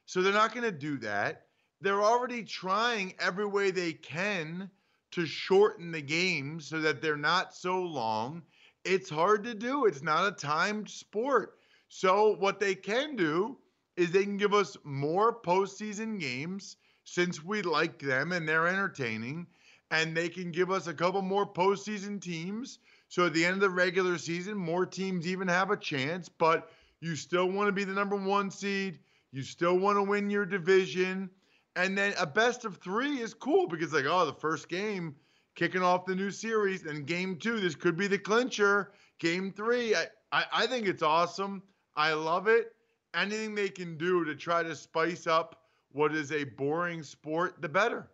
So 0.07 0.23
they're 0.23 0.33
not 0.33 0.53
going 0.53 0.65
to 0.65 0.73
do 0.73 0.99
that. 0.99 1.47
They're 1.81 2.03
already 2.03 2.43
trying 2.43 3.15
every 3.21 3.47
way 3.47 3.71
they 3.71 3.93
can 3.93 4.71
to 5.13 5.27
shorten 5.27 5.93
the 5.93 6.03
games 6.03 6.67
so 6.67 6.81
that 6.81 7.01
they're 7.01 7.17
not 7.17 7.55
so 7.55 7.81
long 7.83 8.43
it's 8.89 9.11
hard 9.11 9.45
to 9.45 9.55
do. 9.55 9.85
It's 9.85 10.03
not 10.03 10.27
a 10.27 10.33
timed 10.35 10.89
sport. 10.89 11.59
So 11.89 12.37
what 12.37 12.59
they 12.59 12.75
can 12.75 13.17
do 13.17 13.59
is 13.97 14.11
they 14.11 14.25
can 14.25 14.39
give 14.39 14.55
us 14.55 14.77
more 14.85 15.43
postseason 15.43 16.19
games 16.19 16.77
since 17.05 17.45
we 17.45 17.63
like 17.63 17.99
them 17.99 18.33
and 18.33 18.49
they're 18.49 18.67
entertaining, 18.67 19.47
and 19.91 20.17
they 20.17 20.29
can 20.29 20.51
give 20.51 20.71
us 20.71 20.87
a 20.87 20.95
couple 20.95 21.23
more 21.23 21.47
postseason 21.47 22.21
teams. 22.21 22.79
So 23.09 23.27
at 23.27 23.33
the 23.33 23.45
end 23.45 23.55
of 23.55 23.61
the 23.61 23.71
regular 23.71 24.19
season, 24.19 24.57
more 24.57 24.85
teams 24.85 25.27
even 25.27 25.49
have 25.49 25.71
a 25.71 25.77
chance, 25.77 26.29
but 26.29 26.71
you 27.01 27.17
still 27.17 27.51
want 27.51 27.69
to 27.69 27.73
be 27.73 27.85
the 27.85 27.93
number 27.93 28.17
one 28.17 28.51
seed. 28.51 28.99
You 29.33 29.43
still 29.43 29.79
want 29.79 29.97
to 29.97 30.03
win 30.03 30.31
your 30.31 30.45
division. 30.45 31.31
And 31.77 31.97
then 31.97 32.13
a 32.19 32.27
best 32.27 32.65
of 32.65 32.79
three 32.79 33.21
is 33.21 33.35
cool 33.35 33.67
because, 33.67 33.93
like, 33.93 34.05
oh, 34.07 34.27
the 34.27 34.33
first 34.33 34.69
game 34.69 35.15
kicking 35.55 35.83
off 35.83 36.07
the 36.07 36.15
new 36.15 36.31
series. 36.31 36.85
And 36.85 37.07
game 37.07 37.37
two, 37.37 37.61
this 37.61 37.75
could 37.75 37.97
be 37.97 38.09
the 38.09 38.19
clincher. 38.19 38.93
Game 39.19 39.53
three, 39.53 39.95
I, 39.95 40.07
I, 40.33 40.45
I 40.53 40.67
think 40.67 40.87
it's 40.87 41.03
awesome. 41.03 41.63
I 41.97 42.13
love 42.13 42.47
it. 42.47 42.75
Anything 43.15 43.55
they 43.55 43.69
can 43.69 43.97
do 43.97 44.25
to 44.25 44.35
try 44.35 44.63
to 44.63 44.77
spice 44.77 45.27
up 45.27 45.63
what 45.93 46.15
is 46.15 46.31
a 46.31 46.45
boring 46.45 47.03
sport, 47.03 47.61
the 47.61 47.69
better. 47.69 48.09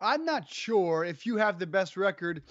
I'm 0.00 0.24
not 0.24 0.48
sure 0.48 1.04
if 1.04 1.26
you 1.26 1.36
have 1.36 1.58
the 1.58 1.66
best 1.66 1.96
record 1.96 2.42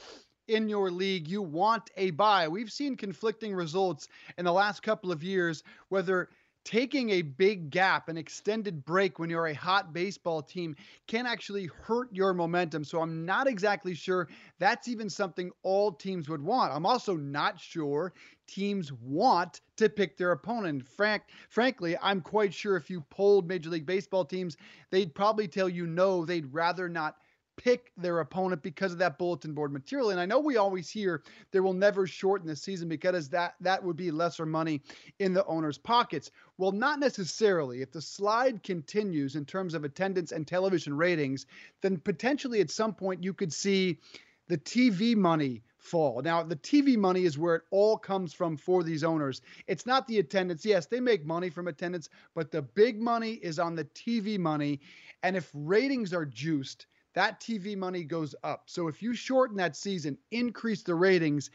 in 0.48 0.70
your 0.70 0.92
league, 0.92 1.28
you 1.28 1.42
want 1.42 1.90
a 1.98 2.12
bye. 2.12 2.48
We've 2.48 2.72
seen 2.72 2.96
conflicting 2.96 3.54
results 3.54 4.08
in 4.38 4.46
the 4.46 4.54
last 4.54 4.84
couple 4.84 5.12
of 5.12 5.24
years, 5.24 5.64
whether 5.90 6.30
taking 6.66 7.12
a 7.12 7.22
big 7.22 7.70
gap, 7.70 8.10
an 8.10 8.18
extended 8.18 8.84
break 8.84 9.20
when 9.20 9.30
you're 9.30 9.48
a 9.48 9.54
hot 9.54 9.94
baseball 9.94 10.42
team 10.42 10.76
can 11.08 11.28
actually 11.28 11.68
hurt 11.68 12.10
your 12.12 12.34
momentum. 12.34 12.84
So 12.84 13.02
I'm 13.02 13.24
not 13.24 13.48
exactly 13.48 13.94
sure 13.94 14.28
that's 14.58 14.88
even 14.88 15.08
something 15.08 15.52
all 15.62 15.92
teams 15.92 16.28
would 16.28 16.42
want. 16.42 16.74
I'm 16.74 16.86
also 16.86 17.16
not 17.16 17.60
sure 17.60 18.14
teams 18.48 18.92
want 18.92 19.62
to 19.78 19.88
pick 19.88 20.18
their 20.18 20.32
opponent. 20.32 20.88
Frank, 20.88 21.24
frankly, 21.50 21.96
I'm 22.02 22.20
quite 22.20 22.54
sure 22.54 22.76
if 22.76 22.90
you 22.90 23.02
polled 23.12 23.48
Major 23.48 23.70
League 23.70 23.86
Baseball 23.86 24.26
teams, 24.26 24.58
they'd 24.90 25.14
probably 25.14 25.48
tell 25.48 25.70
you 25.70 25.86
no, 25.86 26.26
they'd 26.26 26.52
rather 26.52 26.90
not 26.90 27.18
pick 27.58 27.92
their 27.98 28.20
opponent 28.20 28.62
because 28.62 28.92
of 28.92 28.98
that 29.00 29.18
bulletin 29.18 29.54
board 29.54 29.72
material. 29.72 30.10
And 30.10 30.20
I 30.20 30.26
know 30.26 30.40
we 30.40 30.58
always 30.58 30.90
hear 30.90 31.24
they 31.52 31.60
will 31.60 31.74
never 31.74 32.06
shorten 32.08 32.48
the 32.48 32.56
season 32.56 32.88
because 32.88 33.30
that 33.30 33.56
that 33.62 33.84
would 33.84 33.96
be 33.96 34.12
lesser 34.12 34.46
money 34.46 34.82
in 35.20 35.34
the 35.34 35.46
owner's 35.46 35.78
pockets. 35.78 36.32
Well, 36.58 36.72
not 36.72 37.00
necessarily. 37.00 37.82
If 37.82 37.92
the 37.92 38.02
slide 38.02 38.64
continues 38.64 39.36
in 39.36 39.46
terms 39.46 39.74
of 39.74 39.84
attendance 39.84 40.32
and 40.32 40.48
television 40.48 40.96
ratings, 40.96 41.46
then 41.82 41.98
potentially 41.98 42.62
at 42.62 42.72
some 42.72 42.94
point 42.94 43.24
you 43.24 43.34
could 43.34 43.54
see 43.54 44.00
the 44.48 44.58
TV 44.58 45.16
money 45.16 45.64
fall. 45.78 46.22
Now, 46.22 46.44
the 46.44 46.56
TV 46.56 46.98
money 46.98 47.26
is 47.26 47.38
where 47.38 47.56
it 47.56 47.64
all 47.72 47.98
comes 47.98 48.34
from 48.34 48.58
for 48.58 48.84
these 48.84 49.04
owners. 49.04 49.42
It's 49.68 49.86
not 49.86 50.08
the 50.08 50.20
attendance. 50.20 50.66
Yes, 50.66 50.88
they 50.88 51.00
make 51.00 51.26
money 51.26 51.50
from 51.50 51.68
attendance, 51.68 52.10
but 52.34 52.52
the 52.52 52.62
big 52.62 53.00
money 53.00 53.34
is 53.34 53.60
on 53.60 53.76
the 53.76 53.86
TV 53.86 54.38
money. 54.38 54.82
And 55.24 55.36
if 55.36 55.50
ratings 55.54 56.14
are 56.14 56.26
juiced, 56.26 56.88
that 57.16 57.40
TV 57.40 57.76
money 57.76 58.04
goes 58.04 58.36
up. 58.44 58.64
So 58.68 58.88
if 58.88 59.02
you 59.02 59.14
shorten 59.16 59.58
that 59.58 59.76
season, 59.76 60.18
increase 60.32 60.84
the 60.84 60.96
ratings, 60.96 61.50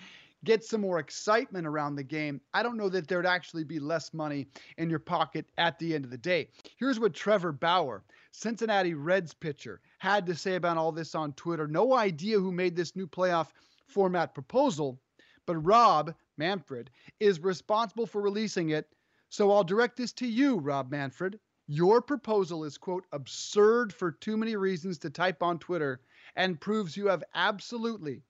get 0.45 0.65
some 0.65 0.81
more 0.81 0.99
excitement 0.99 1.67
around 1.67 1.95
the 1.95 2.03
game, 2.03 2.41
I 2.55 2.63
don't 2.63 2.77
know 2.77 2.89
that 2.89 3.07
there'd 3.07 3.27
actually 3.27 3.65
be 3.65 3.79
less 3.79 4.13
money 4.15 4.49
in 4.79 4.91
your 4.91 4.99
pocket 4.99 5.47
at 5.59 5.79
the 5.79 5.95
end 5.95 6.05
of 6.05 6.11
the 6.11 6.19
day. 6.19 6.49
Here's 6.79 6.99
what 6.99 7.15
Trevor 7.15 7.53
Bauer, 7.53 8.03
Cincinnati 8.33 8.95
Reds 8.95 9.35
pitcher, 9.35 9.81
had 9.99 10.27
to 10.27 10.35
say 10.35 10.55
about 10.55 10.79
all 10.79 10.93
this 10.93 11.15
on 11.15 11.35
Twitter. 11.35 11.69
No 11.69 11.95
idea 11.95 12.39
who 12.39 12.53
made 12.53 12.75
this 12.75 12.97
new 12.97 13.07
playoff 13.07 13.49
format 13.87 14.35
proposal, 14.35 14.99
but 15.47 15.57
Rob 15.57 16.15
Manfred 16.39 16.91
is 17.19 17.41
responsible 17.41 18.07
for 18.07 18.23
releasing 18.23 18.71
it. 18.71 18.89
So 19.29 19.53
I'll 19.53 19.65
direct 19.65 19.97
this 19.97 20.13
to 20.15 20.27
you, 20.27 20.59
Rob 20.59 20.91
Manfred. 20.91 21.39
Your 21.73 22.03
proposal 22.03 22.65
is, 22.65 22.77
quote, 22.77 23.07
absurd 23.13 23.93
for 23.93 24.11
too 24.11 24.37
many 24.37 24.57
reasons 24.57 24.99
to 24.99 25.09
type 25.09 25.41
on 25.41 25.61
Twitter 25.61 26.01
and 26.35 26.61
proves 26.61 26.97
you 26.97 27.07
have 27.07 27.23
absolutely 27.33 28.25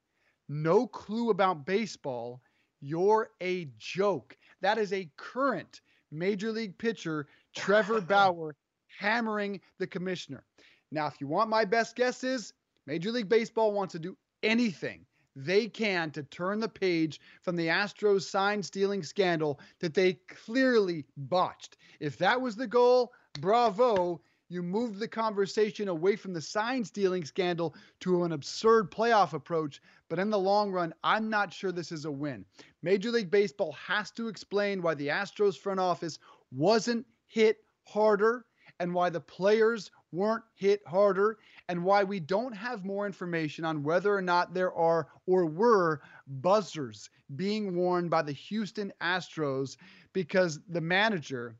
no 0.50 0.86
clue 0.86 1.30
about 1.30 1.64
baseball. 1.64 2.42
You're 2.82 3.30
a 3.40 3.70
joke. 3.78 4.36
That 4.60 4.76
is 4.76 4.92
a 4.92 5.10
current 5.16 5.80
major 6.10 6.52
league 6.52 6.76
pitcher, 6.76 7.28
Trevor 7.56 8.00
Bauer, 8.02 8.56
hammering 8.98 9.62
the 9.78 9.86
commissioner. 9.86 10.44
Now, 10.92 11.06
if 11.06 11.18
you 11.18 11.26
want 11.26 11.48
my 11.48 11.64
best 11.64 11.96
guesses, 11.96 12.52
Major 12.86 13.10
League 13.10 13.30
Baseball 13.30 13.72
wants 13.72 13.92
to 13.92 13.98
do 13.98 14.18
anything 14.42 15.06
they 15.34 15.66
can 15.66 16.10
to 16.10 16.24
turn 16.24 16.60
the 16.60 16.68
page 16.68 17.20
from 17.40 17.56
the 17.56 17.68
Astros 17.68 18.22
sign 18.22 18.62
stealing 18.62 19.02
scandal 19.02 19.60
that 19.78 19.94
they 19.94 20.14
clearly 20.28 21.06
botched. 21.16 21.78
If 22.00 22.18
that 22.18 22.38
was 22.38 22.56
the 22.56 22.66
goal, 22.66 23.12
bravo, 23.38 24.20
you 24.48 24.62
moved 24.62 24.98
the 24.98 25.08
conversation 25.08 25.88
away 25.88 26.16
from 26.16 26.32
the 26.32 26.40
sign 26.40 26.84
stealing 26.84 27.24
scandal 27.24 27.74
to 28.00 28.24
an 28.24 28.32
absurd 28.32 28.90
playoff 28.90 29.32
approach. 29.32 29.80
But 30.08 30.18
in 30.18 30.28
the 30.30 30.38
long 30.38 30.72
run, 30.72 30.92
I'm 31.04 31.30
not 31.30 31.52
sure 31.52 31.70
this 31.70 31.92
is 31.92 32.04
a 32.04 32.10
win. 32.10 32.44
Major 32.82 33.10
League 33.10 33.30
Baseball 33.30 33.72
has 33.72 34.10
to 34.12 34.26
explain 34.26 34.82
why 34.82 34.94
the 34.94 35.08
Astros 35.08 35.56
front 35.56 35.78
office 35.78 36.18
wasn't 36.50 37.06
hit 37.26 37.58
harder 37.84 38.44
and 38.80 38.92
why 38.92 39.10
the 39.10 39.20
players 39.20 39.90
weren't 40.10 40.42
hit 40.54 40.80
harder 40.86 41.38
and 41.68 41.84
why 41.84 42.02
we 42.02 42.18
don't 42.18 42.52
have 42.52 42.84
more 42.84 43.06
information 43.06 43.64
on 43.64 43.84
whether 43.84 44.12
or 44.12 44.22
not 44.22 44.52
there 44.52 44.74
are 44.74 45.08
or 45.26 45.46
were 45.46 46.00
buzzers 46.26 47.08
being 47.36 47.76
worn 47.76 48.08
by 48.08 48.22
the 48.22 48.32
Houston 48.32 48.92
Astros 49.00 49.76
because 50.12 50.58
the 50.68 50.80
manager, 50.80 51.56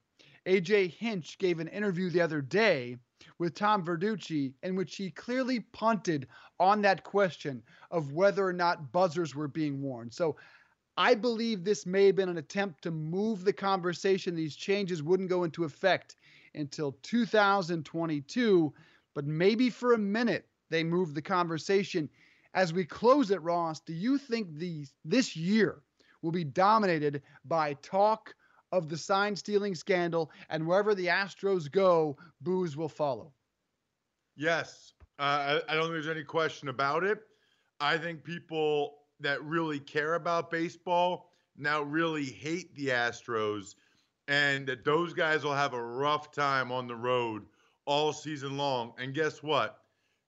AJ 0.46 0.94
Hinch, 0.94 1.38
gave 1.38 1.60
an 1.60 1.68
interview 1.68 2.10
the 2.10 2.20
other 2.20 2.40
day 2.40 2.96
with 3.38 3.54
Tom 3.54 3.84
Verducci 3.84 4.52
in 4.62 4.74
which 4.74 4.96
he 4.96 5.10
clearly 5.10 5.60
punted 5.60 6.26
on 6.58 6.82
that 6.82 7.04
question 7.04 7.62
of 7.90 8.12
whether 8.12 8.46
or 8.46 8.52
not 8.52 8.92
buzzers 8.92 9.34
were 9.34 9.48
being 9.48 9.80
worn. 9.82 10.10
So 10.10 10.36
I 10.96 11.14
believe 11.14 11.64
this 11.64 11.86
may 11.86 12.06
have 12.06 12.16
been 12.16 12.28
an 12.28 12.38
attempt 12.38 12.82
to 12.82 12.90
move 12.90 13.44
the 13.44 13.52
conversation. 13.52 14.34
These 14.34 14.56
changes 14.56 15.02
wouldn't 15.02 15.30
go 15.30 15.44
into 15.44 15.64
effect 15.64 16.16
until 16.54 16.92
2022, 17.02 18.74
but 19.14 19.26
maybe 19.26 19.70
for 19.70 19.94
a 19.94 19.98
minute 19.98 20.46
they 20.68 20.84
moved 20.84 21.14
the 21.14 21.22
conversation. 21.22 22.08
As 22.54 22.72
we 22.72 22.84
close 22.84 23.30
it, 23.30 23.42
Ross, 23.42 23.80
do 23.80 23.92
you 23.92 24.18
think 24.18 24.54
the, 24.56 24.86
this 25.04 25.36
year 25.36 25.82
will 26.22 26.32
be 26.32 26.44
dominated 26.44 27.22
by 27.44 27.74
talk 27.74 28.34
of 28.72 28.88
the 28.88 28.96
sign 28.96 29.36
stealing 29.36 29.74
scandal 29.74 30.30
and 30.48 30.66
wherever 30.66 30.94
the 30.94 31.06
Astros 31.06 31.70
go, 31.70 32.16
boos 32.40 32.76
will 32.76 32.88
follow? 32.88 33.32
Yes. 34.36 34.92
Uh, 35.18 35.60
I, 35.68 35.72
I 35.72 35.74
don't 35.74 35.84
think 35.84 35.94
there's 35.94 36.08
any 36.08 36.24
question 36.24 36.68
about 36.68 37.04
it. 37.04 37.20
I 37.80 37.98
think 37.98 38.24
people 38.24 38.94
that 39.20 39.42
really 39.44 39.78
care 39.78 40.14
about 40.14 40.50
baseball 40.50 41.30
now 41.56 41.82
really 41.82 42.24
hate 42.24 42.74
the 42.74 42.88
Astros 42.88 43.74
and 44.28 44.66
that 44.66 44.84
those 44.84 45.12
guys 45.12 45.44
will 45.44 45.54
have 45.54 45.74
a 45.74 45.82
rough 45.82 46.30
time 46.30 46.70
on 46.70 46.86
the 46.86 46.94
road 46.94 47.44
all 47.84 48.12
season 48.12 48.56
long. 48.56 48.92
And 48.98 49.14
guess 49.14 49.42
what? 49.42 49.78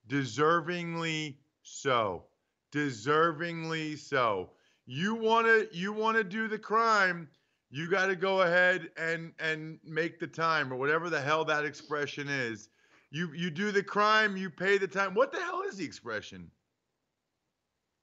Deservingly 0.08 1.36
so. 1.62 2.24
Deservingly 2.72 3.96
so. 3.96 4.50
You 4.86 5.14
want 5.14 5.46
to 5.46 5.68
you 5.72 5.92
want 5.92 6.16
to 6.16 6.24
do 6.24 6.48
the 6.48 6.58
crime, 6.58 7.28
you 7.72 7.88
got 7.88 8.06
to 8.06 8.14
go 8.16 8.42
ahead 8.42 8.90
and 8.98 9.32
and 9.40 9.80
make 9.82 10.20
the 10.20 10.26
time 10.26 10.70
or 10.72 10.76
whatever 10.76 11.08
the 11.10 11.20
hell 11.20 11.44
that 11.46 11.64
expression 11.64 12.28
is. 12.28 12.68
You 13.10 13.32
you 13.32 13.50
do 13.50 13.72
the 13.72 13.82
crime, 13.82 14.36
you 14.36 14.50
pay 14.50 14.78
the 14.78 14.86
time. 14.86 15.14
What 15.14 15.32
the 15.32 15.40
hell 15.40 15.62
is 15.62 15.78
the 15.78 15.84
expression? 15.84 16.50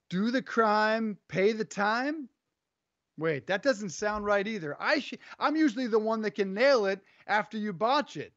Do 0.09 0.31
the 0.31 0.41
crime, 0.41 1.17
pay 1.27 1.51
the 1.51 1.65
time? 1.65 2.29
Wait, 3.17 3.45
that 3.47 3.61
doesn't 3.61 3.91
sound 3.91 4.25
right 4.25 4.47
either. 4.47 4.75
I 4.79 4.99
sh- 4.99 5.13
I'm 5.37 5.55
usually 5.55 5.87
the 5.87 5.99
one 5.99 6.21
that 6.23 6.31
can 6.31 6.53
nail 6.53 6.85
it 6.87 7.01
after 7.27 7.57
you 7.57 7.71
botch 7.71 8.17
it. 8.17 8.33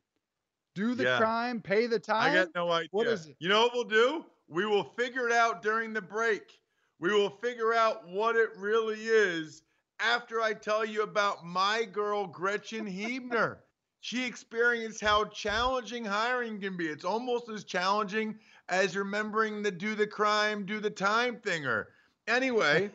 Do 0.75 0.95
the 0.95 1.05
Yeah. 1.05 1.19
crime, 1.19 1.63
pay 1.63 1.87
the 1.87 1.99
time. 2.01 2.33
I 2.33 2.35
got 2.35 2.49
no 2.55 2.71
idea. 2.71 2.89
What 2.91 3.07
is 3.07 3.27
it? 3.27 3.37
You 3.39 3.49
know 3.49 3.63
what 3.63 3.75
we'll 3.75 3.85
do? 3.85 4.27
We 4.49 4.67
will 4.67 4.85
figure 4.85 5.27
it 5.27 5.33
out 5.33 5.63
during 5.63 5.95
the 5.95 6.03
break. 6.03 6.59
We 6.99 7.11
will 7.13 7.31
figure 7.31 7.73
out 7.73 8.07
what 8.07 8.37
it 8.37 8.51
really 8.57 9.01
is 9.07 9.63
after 10.03 10.41
I 10.41 10.53
tell 10.53 10.85
you 10.85 11.03
about 11.03 11.47
my 11.47 11.85
girl, 11.85 12.27
Gretchen 12.27 12.87
Hebner. 12.87 13.59
She 14.01 14.27
experienced 14.27 15.01
how 15.01 15.27
challenging 15.27 16.05
hiring 16.05 16.61
can 16.61 16.77
be. 16.77 16.89
It's 16.89 17.05
almost 17.05 17.49
as 17.49 17.63
challenging 17.63 18.37
as 18.69 18.97
remembering 18.97 19.63
the 19.63 19.71
do 19.71 19.95
the 19.95 20.07
crime, 20.07 20.67
do 20.67 20.81
the 20.81 20.91
time 20.91 21.37
thinger. 21.37 21.87
Anyway, 22.27 22.91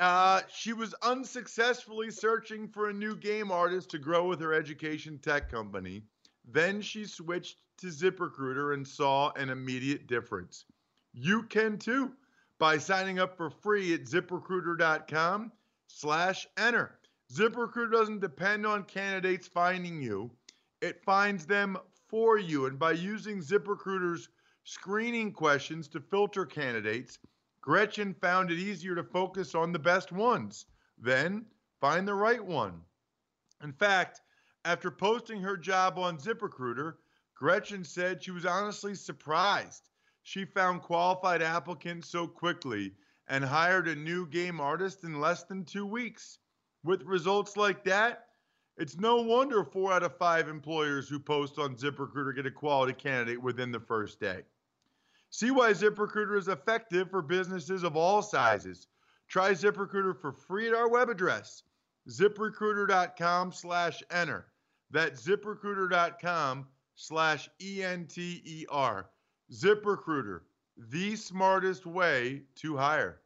uh, 0.00 0.40
she 0.50 0.72
was 0.72 0.94
unsuccessfully 1.02 2.10
searching 2.10 2.66
for 2.66 2.88
a 2.88 2.94
new 2.94 3.14
game 3.14 3.52
artist 3.52 3.90
to 3.90 3.98
grow 3.98 4.26
with 4.26 4.40
her 4.40 4.54
education 4.54 5.18
tech 5.18 5.50
company. 5.50 6.02
Then 6.50 6.80
she 6.80 7.04
switched 7.04 7.58
to 7.78 7.88
ZipRecruiter 7.88 8.72
and 8.72 8.88
saw 8.88 9.32
an 9.32 9.50
immediate 9.50 10.06
difference. 10.06 10.64
You 11.12 11.42
can 11.42 11.76
too 11.76 12.12
by 12.58 12.78
signing 12.78 13.18
up 13.18 13.36
for 13.36 13.50
free 13.50 13.92
at 13.92 14.04
ziprecruiter.com 14.04 15.52
slash 15.86 16.46
enter. 16.56 16.98
ZipRecruiter 17.32 17.90
doesn't 17.90 18.20
depend 18.20 18.66
on 18.66 18.84
candidates 18.84 19.48
finding 19.48 20.00
you. 20.00 20.30
It 20.80 21.02
finds 21.02 21.46
them 21.46 21.76
for 22.08 22.38
you. 22.38 22.66
And 22.66 22.78
by 22.78 22.92
using 22.92 23.40
ZipRecruiter's 23.40 24.28
screening 24.64 25.32
questions 25.32 25.88
to 25.88 26.00
filter 26.00 26.44
candidates, 26.46 27.18
Gretchen 27.60 28.14
found 28.14 28.50
it 28.50 28.58
easier 28.58 28.94
to 28.94 29.02
focus 29.02 29.54
on 29.54 29.72
the 29.72 29.78
best 29.78 30.12
ones, 30.12 30.66
then 30.98 31.46
find 31.80 32.06
the 32.06 32.14
right 32.14 32.44
one. 32.44 32.82
In 33.62 33.72
fact, 33.72 34.20
after 34.64 34.90
posting 34.90 35.40
her 35.40 35.56
job 35.56 35.98
on 35.98 36.18
ZipRecruiter, 36.18 36.94
Gretchen 37.34 37.84
said 37.84 38.22
she 38.22 38.30
was 38.30 38.46
honestly 38.46 38.94
surprised. 38.94 39.88
She 40.22 40.44
found 40.44 40.82
qualified 40.82 41.42
applicants 41.42 42.08
so 42.08 42.26
quickly 42.26 42.92
and 43.28 43.44
hired 43.44 43.88
a 43.88 43.94
new 43.94 44.26
game 44.26 44.60
artist 44.60 45.04
in 45.04 45.20
less 45.20 45.44
than 45.44 45.64
two 45.64 45.86
weeks. 45.86 46.38
With 46.84 47.02
results 47.02 47.56
like 47.56 47.84
that, 47.84 48.26
it's 48.76 48.96
no 48.96 49.22
wonder 49.22 49.64
four 49.64 49.92
out 49.92 50.02
of 50.02 50.16
five 50.18 50.48
employers 50.48 51.08
who 51.08 51.18
post 51.18 51.58
on 51.58 51.76
ZipRecruiter 51.76 52.36
get 52.36 52.46
a 52.46 52.50
quality 52.50 52.92
candidate 52.92 53.42
within 53.42 53.72
the 53.72 53.80
first 53.80 54.20
day. 54.20 54.42
See 55.30 55.50
why 55.50 55.72
ZipRecruiter 55.72 56.38
is 56.38 56.48
effective 56.48 57.10
for 57.10 57.22
businesses 57.22 57.82
of 57.82 57.96
all 57.96 58.22
sizes. 58.22 58.86
Try 59.28 59.52
ZipRecruiter 59.52 60.20
for 60.20 60.32
free 60.32 60.68
at 60.68 60.74
our 60.74 60.88
web 60.88 61.08
address, 61.08 61.62
ziprecruiter.com 62.08 63.52
slash 63.52 64.02
enter. 64.10 64.46
That's 64.90 65.26
ziprecruiter.com 65.26 66.66
slash 66.94 67.48
E-N-T-E-R. 67.60 69.10
ZipRecruiter, 69.52 70.40
the 70.76 71.16
smartest 71.16 71.86
way 71.86 72.42
to 72.56 72.76
hire. 72.76 73.20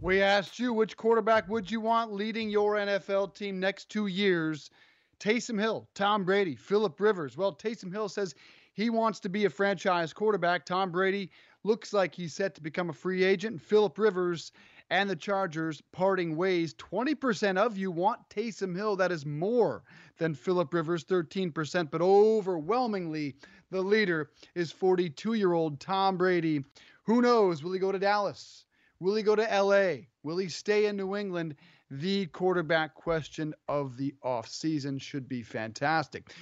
We 0.00 0.22
asked 0.22 0.58
you 0.58 0.72
which 0.72 0.96
quarterback 0.96 1.48
would 1.48 1.70
you 1.70 1.80
want 1.80 2.12
leading 2.12 2.48
your 2.48 2.76
NFL 2.76 3.34
team 3.34 3.58
next 3.58 3.88
two 3.88 4.06
years? 4.06 4.70
Taysom 5.18 5.60
Hill, 5.60 5.88
Tom 5.94 6.24
Brady, 6.24 6.54
Philip 6.54 6.98
Rivers. 7.00 7.36
Well, 7.36 7.54
Taysom 7.54 7.92
Hill 7.92 8.08
says 8.08 8.34
he 8.72 8.88
wants 8.88 9.20
to 9.20 9.28
be 9.28 9.44
a 9.44 9.50
franchise 9.50 10.12
quarterback. 10.12 10.64
Tom 10.64 10.90
Brady 10.90 11.30
looks 11.64 11.92
like 11.92 12.14
he's 12.14 12.34
set 12.34 12.54
to 12.54 12.62
become 12.62 12.88
a 12.88 12.94
free 12.94 13.24
agent. 13.24 13.60
Philip 13.60 13.98
Rivers 13.98 14.52
and 14.90 15.08
the 15.08 15.16
Chargers 15.16 15.82
parting 15.92 16.36
ways. 16.36 16.74
20% 16.74 17.56
of 17.56 17.78
you 17.78 17.90
want 17.90 18.28
Taysom 18.28 18.76
Hill. 18.76 18.96
That 18.96 19.12
is 19.12 19.24
more 19.24 19.84
than 20.18 20.34
Philip 20.34 20.74
Rivers, 20.74 21.04
13%. 21.04 21.90
But 21.90 22.02
overwhelmingly, 22.02 23.36
the 23.70 23.82
leader 23.82 24.30
is 24.54 24.72
42 24.72 25.34
year 25.34 25.52
old 25.52 25.80
Tom 25.80 26.16
Brady. 26.16 26.64
Who 27.04 27.22
knows? 27.22 27.62
Will 27.62 27.72
he 27.72 27.78
go 27.78 27.92
to 27.92 27.98
Dallas? 27.98 28.64
Will 28.98 29.14
he 29.14 29.22
go 29.22 29.34
to 29.34 29.42
LA? 29.42 30.06
Will 30.22 30.36
he 30.36 30.48
stay 30.48 30.86
in 30.86 30.96
New 30.96 31.16
England? 31.16 31.56
The 31.90 32.26
quarterback 32.26 32.94
question 32.94 33.54
of 33.66 33.96
the 33.96 34.14
offseason 34.24 35.00
should 35.00 35.28
be 35.28 35.42
fantastic. 35.42 36.32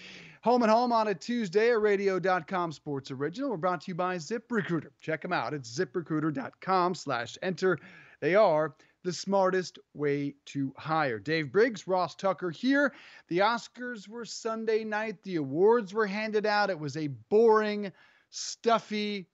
Home 0.42 0.62
and 0.62 0.70
Home 0.70 0.92
on 0.92 1.08
a 1.08 1.14
Tuesday, 1.14 1.70
a 1.70 1.78
radio.com 1.78 2.72
sports 2.72 3.10
original. 3.10 3.50
We're 3.50 3.56
brought 3.56 3.80
to 3.82 3.90
you 3.90 3.94
by 3.94 4.16
ZipRecruiter. 4.16 4.90
Check 5.00 5.22
them 5.22 5.32
out 5.32 5.54
at 5.54 5.62
ziprecruiter.com 5.62 6.94
slash 6.94 7.38
enter. 7.42 7.78
They 8.20 8.34
are 8.34 8.74
the 9.04 9.12
smartest 9.12 9.78
way 9.94 10.34
to 10.46 10.72
hire. 10.76 11.18
Dave 11.18 11.52
Briggs, 11.52 11.86
Ross 11.86 12.14
Tucker 12.14 12.50
here. 12.50 12.92
The 13.28 13.38
Oscars 13.38 14.08
were 14.08 14.24
Sunday 14.24 14.84
night. 14.84 15.22
The 15.22 15.36
awards 15.36 15.94
were 15.94 16.06
handed 16.06 16.44
out. 16.44 16.70
It 16.70 16.78
was 16.78 16.96
a 16.96 17.06
boring, 17.06 17.92
stuffy, 18.30 19.28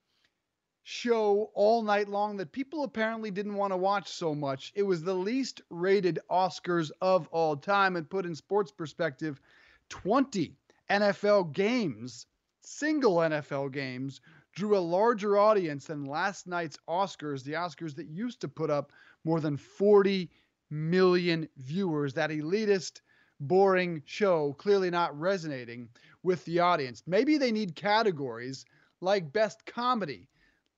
show 0.83 1.49
all 1.55 1.81
night 1.81 2.07
long 2.07 2.37
that 2.37 2.51
people 2.51 2.83
apparently 2.83 3.31
didn't 3.31 3.55
want 3.55 3.73
to 3.73 3.77
watch 3.77 4.07
so 4.07 4.35
much. 4.35 4.71
It 4.75 4.83
was 4.83 5.01
the 5.01 5.15
least 5.15 5.61
rated 5.71 6.19
Oscars 6.29 6.91
of 7.01 7.27
all 7.29 7.57
time 7.57 7.95
and 7.95 8.07
put 8.07 8.25
in 8.25 8.35
sports 8.35 8.71
perspective 8.71 9.41
20 9.89 10.53
NFL 10.91 11.53
games, 11.53 12.27
single 12.61 13.15
NFL 13.15 13.71
games, 13.71 14.21
drew 14.55 14.77
a 14.77 14.79
larger 14.79 15.37
audience 15.37 15.85
than 15.85 16.05
last 16.05 16.47
night's 16.47 16.77
Oscars, 16.89 17.43
the 17.43 17.53
Oscars 17.53 17.95
that 17.95 18.07
used 18.07 18.41
to 18.41 18.47
put 18.47 18.69
up 18.69 18.91
more 19.23 19.39
than 19.39 19.57
40 19.57 20.29
million 20.71 21.47
viewers. 21.57 22.13
That 22.13 22.31
elitist, 22.31 23.01
boring 23.39 24.01
show 24.05 24.53
clearly 24.53 24.89
not 24.89 25.19
resonating 25.19 25.89
with 26.23 26.43
the 26.45 26.59
audience. 26.59 27.03
Maybe 27.05 27.37
they 27.37 27.51
need 27.51 27.75
categories 27.75 28.65
like 29.01 29.31
best 29.31 29.65
comedy 29.65 30.27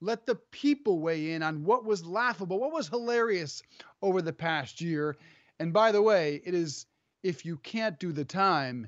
let 0.01 0.25
the 0.25 0.35
people 0.35 0.99
weigh 0.99 1.31
in 1.31 1.43
on 1.43 1.63
what 1.63 1.85
was 1.85 2.05
laughable, 2.05 2.59
what 2.59 2.71
was 2.71 2.87
hilarious 2.87 3.63
over 4.01 4.21
the 4.21 4.33
past 4.33 4.81
year. 4.81 5.17
And 5.59 5.73
by 5.73 5.91
the 5.91 6.01
way, 6.01 6.41
it 6.45 6.53
is 6.53 6.85
if 7.23 7.45
you 7.45 7.57
can't 7.57 7.99
do 7.99 8.11
the 8.11 8.25
time, 8.25 8.87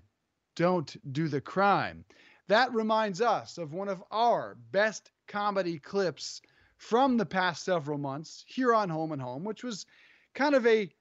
don't 0.56 0.96
do 1.12 1.28
the 1.28 1.42
crime. 1.42 2.06
That 2.50 2.74
reminds 2.74 3.22
us 3.22 3.60
of 3.60 3.74
one 3.74 3.90
of 3.90 4.04
our 4.10 4.58
best 4.72 5.12
comedy 5.28 5.78
clips 5.78 6.42
from 6.78 7.16
the 7.16 7.26
past 7.26 7.64
several 7.64 8.00
months 8.00 8.44
here 8.48 8.74
on 8.74 8.90
Home 8.90 9.12
and 9.12 9.22
Home, 9.22 9.44
which 9.44 9.64
was 9.64 9.86
kind 10.34 10.56
of 10.56 10.66
a 10.66 10.92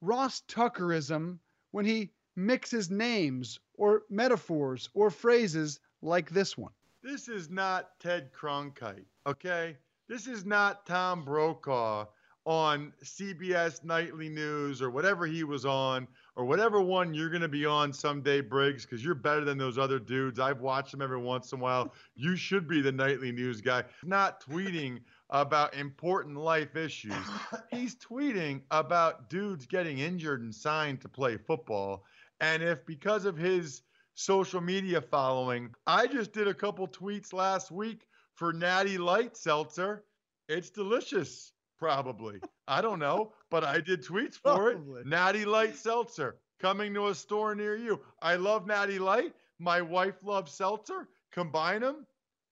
Ross 0.00 0.42
Tuckerism 0.48 1.38
when 1.70 1.84
he 1.84 2.10
mixes 2.34 2.90
names 2.90 3.60
or 3.74 4.02
metaphors 4.10 4.90
or 4.92 5.08
phrases 5.10 5.78
like 6.02 6.30
this 6.30 6.58
one. 6.58 6.72
This 7.04 7.28
is 7.28 7.48
not 7.48 7.90
Ted 8.00 8.32
Cronkite, 8.32 9.06
okay? 9.24 9.76
This 10.08 10.26
is 10.26 10.44
not 10.44 10.84
Tom 10.84 11.24
Brokaw 11.24 12.06
on 12.44 12.92
CBS 13.04 13.84
Nightly 13.84 14.28
News 14.28 14.82
or 14.82 14.90
whatever 14.90 15.26
he 15.26 15.44
was 15.44 15.64
on 15.64 16.08
or 16.38 16.44
whatever 16.44 16.80
one 16.80 17.12
you're 17.12 17.30
going 17.30 17.42
to 17.42 17.48
be 17.48 17.66
on 17.66 17.92
someday, 17.92 18.40
Briggs, 18.40 18.86
because 18.86 19.04
you're 19.04 19.16
better 19.16 19.44
than 19.44 19.58
those 19.58 19.76
other 19.76 19.98
dudes. 19.98 20.38
I've 20.38 20.60
watched 20.60 20.92
them 20.92 21.02
every 21.02 21.18
once 21.18 21.50
in 21.50 21.58
a 21.58 21.62
while. 21.62 21.92
You 22.14 22.36
should 22.36 22.68
be 22.68 22.80
the 22.80 22.92
Nightly 22.92 23.32
News 23.32 23.60
guy, 23.60 23.82
not 24.04 24.40
tweeting 24.40 25.00
about 25.30 25.74
important 25.74 26.36
life 26.36 26.76
issues. 26.76 27.12
He's 27.72 27.96
tweeting 27.96 28.62
about 28.70 29.28
dudes 29.28 29.66
getting 29.66 29.98
injured 29.98 30.40
and 30.40 30.54
signed 30.54 31.00
to 31.00 31.08
play 31.08 31.38
football. 31.38 32.04
And 32.40 32.62
if 32.62 32.86
because 32.86 33.24
of 33.24 33.36
his 33.36 33.82
social 34.14 34.60
media 34.60 35.00
following, 35.00 35.74
I 35.88 36.06
just 36.06 36.32
did 36.32 36.46
a 36.46 36.54
couple 36.54 36.86
tweets 36.86 37.32
last 37.32 37.72
week 37.72 38.06
for 38.36 38.52
Natty 38.52 38.96
Light 38.96 39.36
Seltzer. 39.36 40.04
It's 40.48 40.70
delicious, 40.70 41.52
probably. 41.78 42.40
I 42.66 42.80
don't 42.80 42.98
know, 42.98 43.32
but 43.50 43.64
I 43.64 43.80
did 43.80 44.04
tweets 44.04 44.34
for 44.42 44.72
Probably. 44.72 45.02
it. 45.02 45.06
Natty 45.06 45.44
Light 45.44 45.76
Seltzer 45.76 46.36
coming 46.60 46.92
to 46.94 47.08
a 47.08 47.14
store 47.14 47.54
near 47.54 47.76
you. 47.76 48.00
I 48.20 48.36
love 48.36 48.66
Natty 48.66 48.98
Light. 48.98 49.32
My 49.58 49.80
wife 49.80 50.16
loves 50.22 50.52
seltzer. 50.52 51.08
Combine 51.32 51.82
them. 51.82 52.06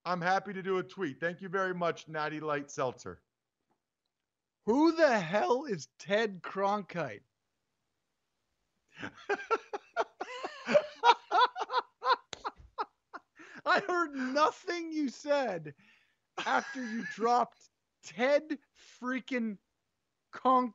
I'm 0.05 0.21
happy 0.21 0.53
to 0.53 0.63
do 0.63 0.79
a 0.79 0.83
tweet. 0.83 1.19
Thank 1.21 1.41
you 1.41 1.49
very 1.49 1.75
much, 1.75 2.09
Natty 2.09 2.41
Light 2.41 2.71
Seltzer. 2.71 3.21
Who 4.67 4.95
the 4.97 5.19
hell 5.19 5.65
is 5.65 5.89
Ted 5.99 6.43
Cronkite? 6.43 7.21
I 13.67 13.81
heard 13.81 14.15
nothing 14.15 14.93
you 14.93 15.09
said 15.09 15.75
after 16.47 16.83
you 16.85 17.05
dropped 17.15 17.59
Ted 18.07 18.59
freaking 19.03 19.57
Conk. 20.33 20.73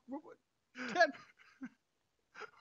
Ted, 0.94 1.12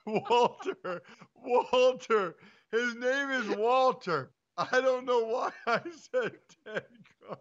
Walter. 0.05 1.01
Walter. 1.35 2.35
His 2.71 2.95
name 2.95 3.31
is 3.31 3.57
Walter. 3.57 4.31
I 4.57 4.81
don't 4.81 5.05
know 5.05 5.25
why 5.25 5.51
I 5.67 5.81
said 6.13 6.33
Ted 6.65 6.85
Cronkite. 7.21 7.37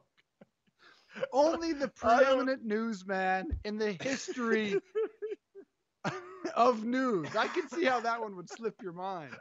only 1.33 1.73
the 1.73 1.89
preeminent 1.89 2.65
newsman 2.65 3.59
in 3.65 3.79
the 3.79 3.93
history 3.93 4.81
of 6.55 6.85
news. 6.85 7.35
I 7.37 7.49
can 7.49 7.69
see 7.69 7.85
how 7.85 8.01
that 8.01 8.21
one 8.21 8.37
would 8.37 8.49
slip 8.49 8.75
your 8.83 8.93
mind. 8.93 9.35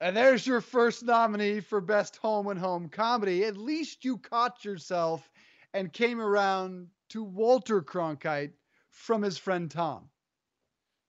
And 0.00 0.16
there's 0.16 0.44
your 0.46 0.60
first 0.60 1.04
nominee 1.04 1.60
for 1.60 1.80
Best 1.80 2.16
Home 2.16 2.48
and 2.48 2.58
Home 2.58 2.88
Comedy. 2.88 3.44
At 3.44 3.56
least 3.56 4.04
you 4.04 4.18
caught 4.18 4.64
yourself 4.64 5.30
and 5.74 5.92
came 5.92 6.20
around 6.20 6.88
to 7.10 7.22
Walter 7.22 7.82
Cronkite 7.82 8.52
from 8.90 9.22
his 9.22 9.38
friend 9.38 9.70
Tom. 9.70 10.08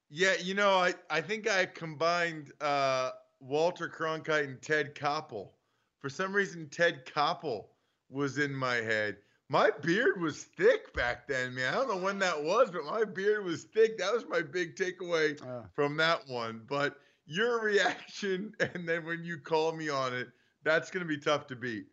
Yeah, 0.10 0.34
you 0.42 0.54
know, 0.54 0.72
I, 0.72 0.94
I 1.10 1.22
think 1.22 1.50
I 1.50 1.66
combined 1.66 2.52
uh, 2.62 3.12
Walter 3.40 3.90
Cronkite 3.90 4.44
and 4.44 4.62
Ted 4.62 4.96
Koppel. 4.96 5.50
For 6.00 6.10
some 6.10 6.34
reason, 6.34 6.70
Ted 6.70 7.06
Koppel 7.06 7.66
was 8.10 8.38
in 8.38 8.54
my 8.54 8.76
head. 8.76 9.18
My 9.50 9.72
beard 9.82 10.22
was 10.22 10.44
thick 10.44 10.94
back 10.94 11.28
then, 11.28 11.56
man. 11.56 11.74
I 11.74 11.78
don't 11.78 11.88
know 11.88 11.98
when 11.98 12.20
that 12.20 12.42
was, 12.42 12.72
but 12.72 12.86
my 12.86 13.04
beard 13.04 13.44
was 13.44 13.64
thick. 13.66 13.98
That 13.98 14.14
was 14.14 14.26
my 14.28 14.42
big 14.42 14.76
takeaway 14.76 15.42
Uh, 15.42 15.64
from 15.74 15.98
that 15.98 16.28
one. 16.28 16.62
But 16.68 16.98
your 17.26 17.62
reaction, 17.64 18.54
and 18.60 18.88
then 18.88 19.06
when 19.06 19.24
you 19.24 19.38
call 19.38 19.72
me 19.74 19.90
on 19.90 20.14
it, 20.14 20.28
that's 20.64 20.90
going 20.90 21.06
to 21.06 21.08
be 21.08 21.18
tough 21.20 21.48
to 21.48 21.56
beat. 21.56 21.88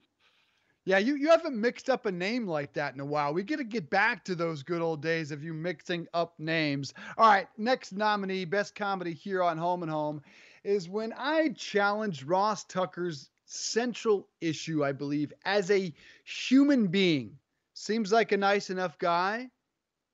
Yeah, 0.90 0.98
you, 0.98 1.14
you 1.14 1.28
haven't 1.28 1.54
mixed 1.54 1.88
up 1.88 2.06
a 2.06 2.10
name 2.10 2.48
like 2.48 2.72
that 2.72 2.94
in 2.94 3.00
a 3.00 3.04
while. 3.04 3.32
We 3.32 3.44
got 3.44 3.58
to 3.58 3.64
get 3.64 3.90
back 3.90 4.24
to 4.24 4.34
those 4.34 4.64
good 4.64 4.82
old 4.82 5.00
days 5.00 5.30
of 5.30 5.40
you 5.40 5.54
mixing 5.54 6.08
up 6.14 6.34
names. 6.40 6.94
All 7.16 7.28
right, 7.28 7.46
next 7.56 7.92
nominee, 7.92 8.44
Best 8.44 8.74
Comedy 8.74 9.14
here 9.14 9.40
on 9.40 9.56
Home 9.56 9.84
and 9.84 9.92
Home, 9.92 10.20
is 10.64 10.88
when 10.88 11.14
I 11.16 11.50
challenged 11.50 12.24
Ross 12.24 12.64
Tucker's 12.64 13.30
central 13.44 14.26
issue, 14.40 14.84
I 14.84 14.90
believe, 14.90 15.32
as 15.44 15.70
a 15.70 15.94
human 16.24 16.88
being. 16.88 17.38
Seems 17.74 18.10
like 18.10 18.32
a 18.32 18.36
nice 18.36 18.68
enough 18.68 18.98
guy, 18.98 19.48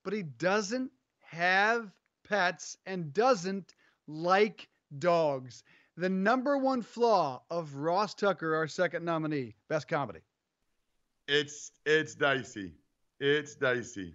but 0.03 0.13
he 0.13 0.21
doesn't 0.21 0.91
have 1.23 1.89
pets 2.23 2.77
and 2.85 3.11
doesn't 3.15 3.73
like 4.07 4.69
dogs. 4.99 5.63
The 5.95 6.09
number 6.09 6.55
one 6.55 6.83
flaw 6.83 7.41
of 7.49 7.77
Ross 7.77 8.13
Tucker, 8.13 8.53
our 8.53 8.67
second 8.67 9.03
nominee, 9.03 9.55
Best 9.69 9.87
Comedy. 9.87 10.19
It's 11.27 11.71
it's 11.85 12.15
dicey. 12.15 12.73
It's 13.19 13.55
dicey. 13.55 14.13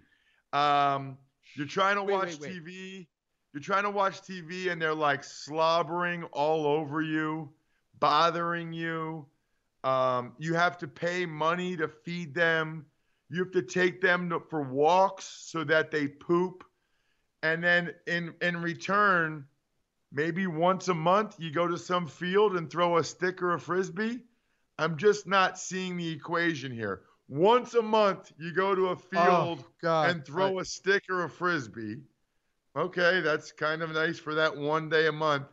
Um, 0.51 1.17
you're 1.55 1.67
trying 1.67 1.95
to 1.95 2.03
Wait, 2.03 2.13
watch 2.13 2.39
wait, 2.39 2.41
wait. 2.41 2.65
TV. 2.65 3.07
You're 3.53 3.61
trying 3.61 3.83
to 3.83 3.91
watch 3.91 4.21
TV, 4.21 4.71
and 4.71 4.81
they're 4.81 4.95
like 4.95 5.23
slobbering 5.23 6.23
all 6.31 6.65
over 6.65 7.01
you, 7.01 7.51
bothering 7.99 8.73
you. 8.73 9.27
Um, 9.83 10.33
you 10.39 10.55
have 10.55 10.77
to 10.79 10.87
pay 10.87 11.25
money 11.25 11.75
to 11.77 11.87
feed 11.87 12.33
them. 12.33 12.85
You 13.29 13.43
have 13.43 13.51
to 13.51 13.61
take 13.61 14.01
them 14.01 14.29
to, 14.29 14.39
for 14.39 14.61
walks 14.61 15.25
so 15.25 15.63
that 15.65 15.91
they 15.91 16.07
poop, 16.07 16.63
and 17.43 17.63
then 17.63 17.93
in 18.07 18.33
in 18.41 18.57
return, 18.57 19.45
maybe 20.11 20.47
once 20.47 20.87
a 20.87 20.93
month 20.93 21.35
you 21.39 21.51
go 21.51 21.67
to 21.67 21.77
some 21.77 22.07
field 22.07 22.55
and 22.55 22.69
throw 22.71 22.97
a 22.97 23.03
stick 23.03 23.41
or 23.43 23.53
a 23.53 23.59
frisbee. 23.59 24.21
I'm 24.77 24.97
just 24.97 25.27
not 25.27 25.59
seeing 25.59 25.97
the 25.97 26.09
equation 26.09 26.71
here. 26.71 27.01
Once 27.29 27.73
a 27.73 27.81
month, 27.81 28.31
you 28.37 28.53
go 28.53 28.75
to 28.75 28.87
a 28.87 28.91
oh, 28.91 28.95
field 28.95 29.63
Oh, 29.83 30.01
and 30.03 30.25
throw 30.25 30.59
a 30.59 30.65
stick 30.65 31.03
or 31.09 31.23
a 31.23 31.29
frisbee. 31.29 32.01
Okay, 32.75 33.21
that's 33.21 33.51
kind 33.51 33.81
of 33.81 33.91
nice 33.91 34.19
for 34.19 34.33
that 34.35 34.55
one 34.55 34.89
day 34.89 35.07
a 35.07 35.11
month. 35.11 35.47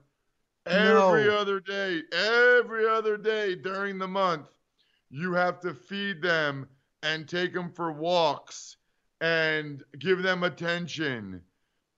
Every 0.67 1.27
No. 1.27 1.39
other 1.39 1.61
day, 1.61 2.03
every 2.13 2.89
other 2.89 3.17
day 3.17 3.55
during 3.55 3.99
the 3.99 4.09
month, 4.09 4.49
you 5.11 5.33
have 5.33 5.61
to 5.61 5.75
feed 5.75 6.23
them 6.23 6.69
and 7.03 7.29
take 7.29 7.53
them 7.53 7.71
for 7.71 7.93
walks 7.93 8.77
and 9.21 9.83
give 9.99 10.23
them 10.23 10.45
attention. 10.45 11.43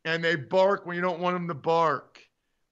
And 0.04 0.22
they 0.22 0.36
bark 0.36 0.86
when 0.86 0.96
you 0.96 1.02
don't 1.02 1.20
want 1.20 1.34
them 1.34 1.48
to 1.48 1.54
bark. 1.54 2.20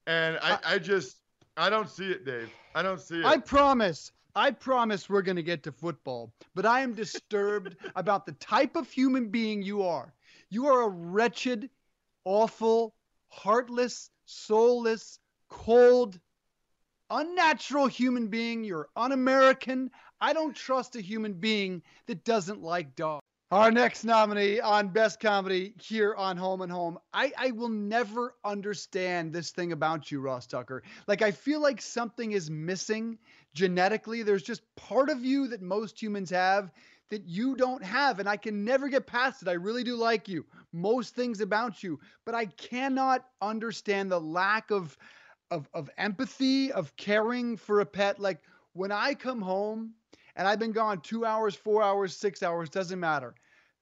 And 0.06 0.38
I, 0.42 0.58
I 0.64 0.78
just, 0.78 1.18
I 1.56 1.70
don't 1.70 1.88
see 1.88 2.10
it, 2.10 2.24
Dave. 2.24 2.50
I 2.74 2.82
don't 2.82 3.00
see 3.00 3.20
it. 3.20 3.24
I 3.24 3.38
promise. 3.38 4.10
I 4.34 4.52
promise 4.52 5.08
we're 5.08 5.22
going 5.22 5.36
to 5.36 5.42
get 5.42 5.62
to 5.64 5.72
football, 5.72 6.32
but 6.54 6.66
I 6.66 6.80
am 6.80 6.94
disturbed 6.94 7.76
about 7.96 8.26
the 8.26 8.32
type 8.32 8.76
of 8.76 8.90
human 8.90 9.28
being 9.28 9.62
you 9.62 9.82
are. 9.82 10.12
You 10.50 10.66
are 10.66 10.82
a 10.82 10.88
wretched, 10.88 11.70
awful, 12.24 12.94
heartless, 13.28 14.10
soulless, 14.24 15.18
cold, 15.48 16.18
unnatural 17.10 17.86
human 17.86 18.28
being. 18.28 18.64
You're 18.64 18.88
un 18.96 19.12
American. 19.12 19.90
I 20.20 20.32
don't 20.32 20.54
trust 20.54 20.96
a 20.96 21.00
human 21.00 21.34
being 21.34 21.82
that 22.06 22.24
doesn't 22.24 22.62
like 22.62 22.94
dogs. 22.96 23.19
Our 23.52 23.72
next 23.72 24.04
nominee 24.04 24.60
on 24.60 24.90
Best 24.90 25.18
Comedy 25.18 25.74
here 25.76 26.14
on 26.14 26.36
Home 26.36 26.60
and 26.60 26.70
Home. 26.70 27.00
I, 27.12 27.32
I 27.36 27.50
will 27.50 27.68
never 27.68 28.36
understand 28.44 29.32
this 29.32 29.50
thing 29.50 29.72
about 29.72 30.12
you, 30.12 30.20
Ross 30.20 30.46
Tucker. 30.46 30.84
Like, 31.08 31.20
I 31.20 31.32
feel 31.32 31.60
like 31.60 31.82
something 31.82 32.30
is 32.30 32.48
missing 32.48 33.18
genetically. 33.52 34.22
There's 34.22 34.44
just 34.44 34.62
part 34.76 35.10
of 35.10 35.24
you 35.24 35.48
that 35.48 35.62
most 35.62 36.00
humans 36.00 36.30
have 36.30 36.70
that 37.08 37.26
you 37.26 37.56
don't 37.56 37.82
have. 37.82 38.20
And 38.20 38.28
I 38.28 38.36
can 38.36 38.64
never 38.64 38.88
get 38.88 39.08
past 39.08 39.42
it. 39.42 39.48
I 39.48 39.54
really 39.54 39.82
do 39.82 39.96
like 39.96 40.28
you, 40.28 40.46
most 40.72 41.16
things 41.16 41.40
about 41.40 41.82
you, 41.82 41.98
but 42.24 42.36
I 42.36 42.46
cannot 42.46 43.24
understand 43.42 44.12
the 44.12 44.20
lack 44.20 44.70
of, 44.70 44.96
of, 45.50 45.68
of 45.74 45.90
empathy, 45.98 46.70
of 46.70 46.94
caring 46.94 47.56
for 47.56 47.80
a 47.80 47.86
pet. 47.86 48.20
Like, 48.20 48.42
when 48.74 48.92
I 48.92 49.14
come 49.14 49.42
home, 49.42 49.94
and 50.36 50.46
I've 50.46 50.58
been 50.58 50.72
gone 50.72 51.00
two 51.00 51.24
hours, 51.24 51.54
four 51.54 51.82
hours, 51.82 52.16
six 52.16 52.42
hours, 52.42 52.68
doesn't 52.70 53.00
matter. 53.00 53.34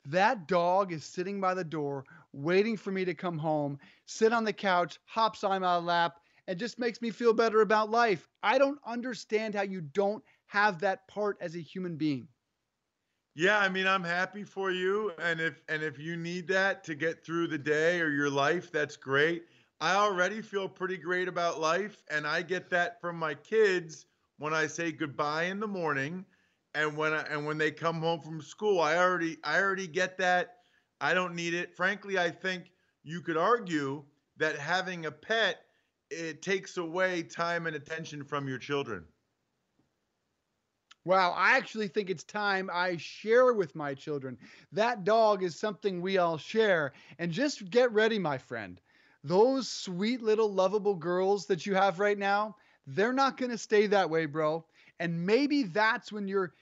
That 0.04 0.46
dog 0.48 0.92
is 0.92 1.04
sitting 1.04 1.40
by 1.40 1.54
the 1.54 1.64
door 1.64 2.04
waiting 2.32 2.76
for 2.76 2.90
me 2.90 3.04
to 3.04 3.14
come 3.14 3.38
home, 3.38 3.78
sit 4.06 4.32
on 4.32 4.44
the 4.44 4.52
couch, 4.52 4.98
hops 5.04 5.44
on 5.44 5.60
my 5.60 5.76
lap, 5.76 6.20
and 6.46 6.58
just 6.58 6.78
makes 6.78 7.00
me 7.02 7.10
feel 7.10 7.32
better 7.34 7.60
about 7.60 7.90
life. 7.90 8.28
I 8.42 8.58
don't 8.58 8.80
understand 8.86 9.54
how 9.54 9.62
you 9.62 9.80
don't 9.82 10.24
have 10.46 10.80
that 10.80 11.06
part 11.08 11.36
as 11.40 11.54
a 11.54 11.60
human 11.60 11.96
being. 11.96 12.28
Yeah, 13.34 13.58
I 13.58 13.68
mean, 13.68 13.86
I'm 13.86 14.04
happy 14.04 14.44
for 14.44 14.70
you, 14.70 15.12
and 15.18 15.40
if 15.40 15.62
and 15.68 15.82
if 15.82 15.98
you 15.98 16.16
need 16.16 16.46
that 16.48 16.82
to 16.84 16.94
get 16.94 17.24
through 17.24 17.46
the 17.48 17.58
day 17.58 18.00
or 18.00 18.10
your 18.10 18.28
life, 18.30 18.70
that's 18.72 18.96
great. 18.96 19.46
I 19.80 19.94
already 19.94 20.42
feel 20.42 20.68
pretty 20.68 20.96
great 20.98 21.28
about 21.28 21.60
life, 21.60 22.02
and 22.10 22.26
I 22.26 22.42
get 22.42 22.68
that 22.70 23.00
from 23.00 23.16
my 23.16 23.34
kids 23.34 24.06
when 24.38 24.52
I 24.52 24.66
say 24.66 24.90
goodbye 24.92 25.44
in 25.44 25.60
the 25.60 25.68
morning, 25.68 26.26
and 26.78 26.96
when 26.96 27.12
I, 27.12 27.22
and 27.22 27.44
when 27.44 27.58
they 27.58 27.72
come 27.72 28.00
home 28.00 28.20
from 28.20 28.40
school. 28.40 28.80
I 28.80 28.96
already 28.96 29.38
I 29.42 29.60
already 29.60 29.88
get 29.88 30.16
that. 30.18 30.58
I 31.00 31.12
don't 31.12 31.34
need 31.34 31.54
it. 31.54 31.76
Frankly, 31.76 32.18
I 32.18 32.30
think 32.30 32.70
you 33.02 33.20
could 33.20 33.36
argue 33.36 34.04
that 34.36 34.56
having 34.56 35.06
a 35.06 35.10
pet 35.10 35.58
it 36.10 36.40
takes 36.40 36.76
away 36.78 37.22
time 37.22 37.66
and 37.66 37.76
attention 37.76 38.24
from 38.24 38.48
your 38.48 38.58
children. 38.58 39.04
Wow, 41.04 41.34
I 41.36 41.56
actually 41.56 41.88
think 41.88 42.10
it's 42.10 42.24
time 42.24 42.70
I 42.72 42.96
share 42.96 43.52
with 43.54 43.74
my 43.74 43.94
children. 43.94 44.36
That 44.72 45.04
dog 45.04 45.42
is 45.42 45.58
something 45.58 46.00
we 46.00 46.18
all 46.18 46.38
share. 46.38 46.92
And 47.18 47.32
just 47.32 47.70
get 47.70 47.92
ready, 47.92 48.18
my 48.18 48.38
friend. 48.38 48.80
Those 49.24 49.68
sweet 49.68 50.22
little 50.22 50.52
lovable 50.52 50.94
girls 50.94 51.46
that 51.46 51.66
you 51.66 51.74
have 51.74 51.98
right 51.98 52.18
now, 52.18 52.56
they're 52.86 53.12
not 53.12 53.36
going 53.36 53.50
to 53.50 53.58
stay 53.58 53.86
that 53.88 54.10
way, 54.10 54.26
bro. 54.26 54.64
And 55.00 55.26
maybe 55.26 55.64
that's 55.64 56.12
when 56.12 56.28
your 56.28 56.52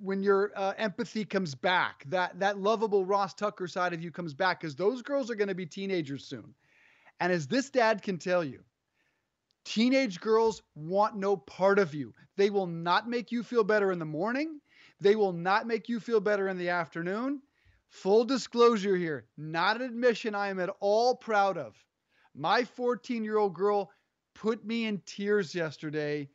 when 0.00 0.22
your 0.22 0.52
uh, 0.56 0.74
empathy 0.78 1.24
comes 1.24 1.54
back, 1.54 2.04
that 2.08 2.38
that 2.40 2.58
lovable 2.58 3.04
Ross 3.04 3.34
Tucker 3.34 3.66
side 3.66 3.92
of 3.92 4.02
you 4.02 4.10
comes 4.10 4.34
back 4.34 4.60
cuz 4.60 4.74
those 4.74 5.02
girls 5.02 5.30
are 5.30 5.36
going 5.36 5.48
to 5.48 5.54
be 5.54 5.66
teenagers 5.66 6.24
soon. 6.24 6.54
And 7.20 7.32
as 7.32 7.46
this 7.46 7.70
dad 7.70 8.02
can 8.02 8.18
tell 8.18 8.44
you, 8.44 8.62
Teenage 9.68 10.18
girls 10.20 10.62
want 10.74 11.16
no 11.16 11.36
part 11.36 11.78
of 11.78 11.92
you. 11.94 12.14
They 12.36 12.48
will 12.48 12.66
not 12.66 13.06
make 13.06 13.30
you 13.30 13.42
feel 13.42 13.64
better 13.64 13.92
in 13.92 13.98
the 13.98 14.06
morning. 14.06 14.62
They 14.98 15.14
will 15.14 15.34
not 15.34 15.66
make 15.66 15.90
you 15.90 16.00
feel 16.00 16.20
better 16.20 16.48
in 16.48 16.56
the 16.56 16.70
afternoon. 16.70 17.42
Full 17.90 18.24
disclosure 18.24 18.96
here, 18.96 19.26
not 19.36 19.76
an 19.76 19.82
admission 19.82 20.34
I 20.34 20.48
am 20.48 20.58
at 20.58 20.74
all 20.80 21.16
proud 21.16 21.58
of. 21.58 21.76
My 22.34 22.64
14 22.64 23.22
year 23.22 23.36
old 23.36 23.54
girl 23.54 23.90
put 24.34 24.64
me 24.64 24.86
in 24.86 25.02
tears 25.04 25.54
yesterday, 25.54 26.30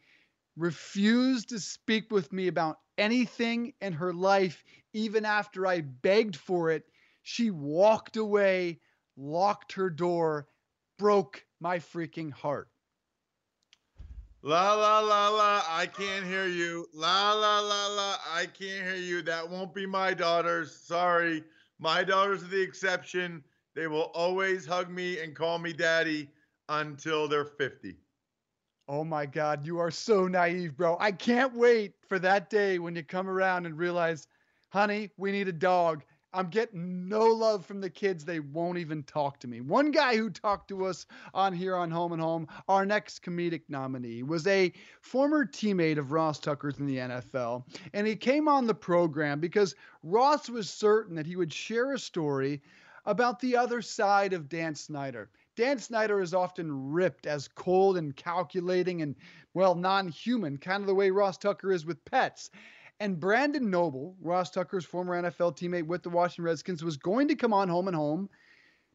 refused 0.55 1.49
to 1.49 1.59
speak 1.59 2.11
with 2.11 2.31
me 2.31 2.47
about 2.47 2.79
anything 2.97 3.73
in 3.81 3.93
her 3.93 4.13
life, 4.13 4.63
even 4.93 5.25
after 5.25 5.65
I 5.65 5.81
begged 5.81 6.35
for 6.35 6.69
it. 6.69 6.83
She 7.23 7.51
walked 7.51 8.17
away, 8.17 8.79
locked 9.17 9.73
her 9.73 9.89
door, 9.89 10.47
broke 10.99 11.45
my 11.59 11.79
freaking 11.79 12.31
heart. 12.31 12.69
La 14.45 14.73
la 14.73 14.99
la 14.99 15.29
la, 15.29 15.63
I 15.69 15.85
can't 15.85 16.25
hear 16.25 16.47
you. 16.47 16.85
La 16.93 17.31
la 17.31 17.61
la 17.61 17.87
la, 17.87 18.17
I 18.29 18.45
can't 18.45 18.85
hear 18.85 18.95
you. 18.95 19.21
That 19.21 19.49
won't 19.49 19.73
be 19.73 19.85
my 19.85 20.13
daughters. 20.13 20.75
Sorry. 20.75 21.43
My 21.79 22.03
daughters 22.03 22.43
are 22.43 22.47
the 22.47 22.61
exception. 22.61 23.41
They 23.73 23.87
will 23.87 24.11
always 24.13 24.65
hug 24.65 24.89
me 24.89 25.19
and 25.19 25.33
call 25.33 25.59
me 25.59 25.71
daddy 25.71 26.29
until 26.67 27.29
they're 27.29 27.45
50. 27.45 27.95
Oh 28.87 29.05
my 29.05 29.25
God, 29.25 29.65
you 29.65 29.79
are 29.79 29.91
so 29.91 30.27
naive, 30.27 30.75
bro. 30.75 30.97
I 30.99 31.13
can't 31.13 31.55
wait 31.55 31.93
for 32.07 32.19
that 32.19 32.49
day 32.49 32.79
when 32.79 32.95
you 32.95 33.03
come 33.03 33.29
around 33.29 33.65
and 33.65 33.77
realize, 33.77 34.27
honey, 34.69 35.09
we 35.15 35.31
need 35.31 35.47
a 35.47 35.53
dog. 35.53 36.03
I'm 36.33 36.49
getting 36.49 37.07
no 37.07 37.27
love 37.27 37.65
from 37.65 37.79
the 37.79 37.89
kids. 37.89 38.25
They 38.25 38.39
won't 38.39 38.79
even 38.79 39.03
talk 39.03 39.39
to 39.39 39.47
me. 39.47 39.61
One 39.61 39.91
guy 39.91 40.17
who 40.17 40.29
talked 40.29 40.67
to 40.69 40.85
us 40.85 41.05
on 41.33 41.53
here 41.53 41.75
on 41.75 41.91
Home 41.91 42.11
and 42.11 42.21
Home, 42.21 42.47
our 42.67 42.85
next 42.85 43.23
comedic 43.23 43.61
nominee, 43.69 44.23
was 44.23 44.45
a 44.47 44.73
former 44.99 45.45
teammate 45.45 45.97
of 45.97 46.11
Ross 46.11 46.39
Tucker's 46.39 46.79
in 46.79 46.87
the 46.87 46.97
NFL. 46.97 47.63
And 47.93 48.05
he 48.05 48.15
came 48.15 48.47
on 48.47 48.65
the 48.65 48.73
program 48.73 49.39
because 49.39 49.75
Ross 50.01 50.49
was 50.49 50.69
certain 50.69 51.15
that 51.15 51.27
he 51.27 51.35
would 51.35 51.53
share 51.53 51.93
a 51.93 51.99
story 51.99 52.61
about 53.05 53.39
the 53.39 53.55
other 53.55 53.81
side 53.81 54.33
of 54.33 54.49
Dan 54.49 54.75
Snyder. 54.75 55.29
Dan 55.55 55.77
Snyder 55.77 56.19
is 56.21 56.33
often 56.33 56.91
ripped 56.91 57.27
as 57.27 57.47
cold 57.47 57.97
and 57.97 58.15
calculating 58.15 59.01
and, 59.01 59.15
well, 59.53 59.75
non 59.75 60.07
human, 60.07 60.57
kind 60.57 60.81
of 60.81 60.87
the 60.87 60.95
way 60.95 61.11
Ross 61.11 61.37
Tucker 61.37 61.71
is 61.71 61.85
with 61.85 62.03
pets. 62.05 62.49
And 62.99 63.19
Brandon 63.19 63.69
Noble, 63.69 64.15
Ross 64.21 64.49
Tucker's 64.49 64.85
former 64.85 65.21
NFL 65.21 65.57
teammate 65.57 65.87
with 65.87 66.03
the 66.03 66.09
Washington 66.09 66.45
Redskins, 66.45 66.83
was 66.83 66.97
going 66.97 67.27
to 67.27 67.35
come 67.35 67.53
on 67.53 67.69
home 67.69 67.87
and 67.87 67.95
home 67.95 68.29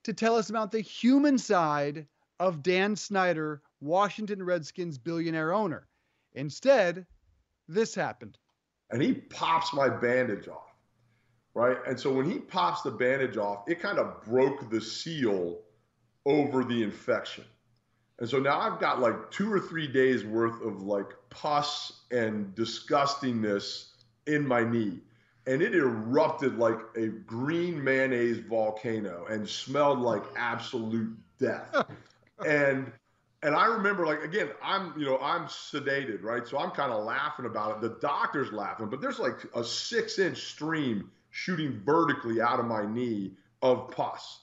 to 0.05 0.12
tell 0.12 0.37
us 0.37 0.51
about 0.51 0.73
the 0.73 0.81
human 0.81 1.38
side 1.38 2.07
of 2.40 2.62
Dan 2.62 2.97
Snyder, 2.97 3.62
Washington 3.81 4.42
Redskins 4.42 4.99
billionaire 4.99 5.53
owner. 5.53 5.87
Instead, 6.35 7.07
this 7.68 7.94
happened. 7.94 8.38
And 8.90 9.03
he 9.03 9.14
pops 9.14 9.75
my 9.75 9.88
bandage 9.88 10.49
off, 10.49 10.73
right? 11.55 11.77
And 11.87 11.99
so 11.99 12.12
when 12.12 12.31
he 12.31 12.38
pops 12.38 12.83
the 12.83 12.90
bandage 12.90 13.37
off, 13.37 13.68
it 13.68 13.81
kind 13.81 13.99
of 13.99 14.23
broke 14.25 14.71
the 14.71 14.81
seal 14.81 15.59
over 16.29 16.62
the 16.62 16.83
infection. 16.83 17.45
And 18.19 18.29
so 18.29 18.38
now 18.38 18.61
I've 18.61 18.79
got 18.79 19.01
like 19.01 19.31
two 19.31 19.53
or 19.53 19.59
three 19.59 19.88
days 19.88 20.25
worth 20.25 20.61
of 20.62 20.83
like 20.83 21.07
pus 21.31 22.03
and 22.11 22.55
disgustingness 22.55 23.91
in 24.27 24.47
my 24.47 24.62
knee. 24.62 25.01
And 25.47 25.62
it 25.62 25.75
erupted 25.75 26.59
like 26.59 26.79
a 26.97 27.07
green 27.07 27.83
mayonnaise 27.83 28.38
volcano 28.38 29.27
and 29.31 29.49
smelled 29.49 30.01
like 30.01 30.23
absolute 30.37 31.17
death. 31.38 31.87
and 32.47 32.93
and 33.43 33.55
I 33.55 33.67
remember 33.67 34.05
like 34.05 34.23
again, 34.23 34.51
I'm 34.62 34.93
you 34.99 35.07
know, 35.07 35.19
I'm 35.19 35.47
sedated, 35.47 36.23
right? 36.23 36.47
So 36.47 36.59
I'm 36.59 36.73
kind 36.73 36.93
of 36.93 37.05
laughing 37.05 37.47
about 37.47 37.77
it. 37.77 37.81
The 37.81 37.99
doctor's 38.01 38.53
laughing, 38.53 38.88
but 38.91 39.01
there's 39.01 39.19
like 39.19 39.38
a 39.55 39.64
six 39.64 40.19
inch 40.19 40.38
stream 40.38 41.11
shooting 41.31 41.81
vertically 41.87 42.41
out 42.41 42.59
of 42.59 42.67
my 42.67 42.85
knee 42.85 43.33
of 43.62 43.91
pus. 43.93 44.41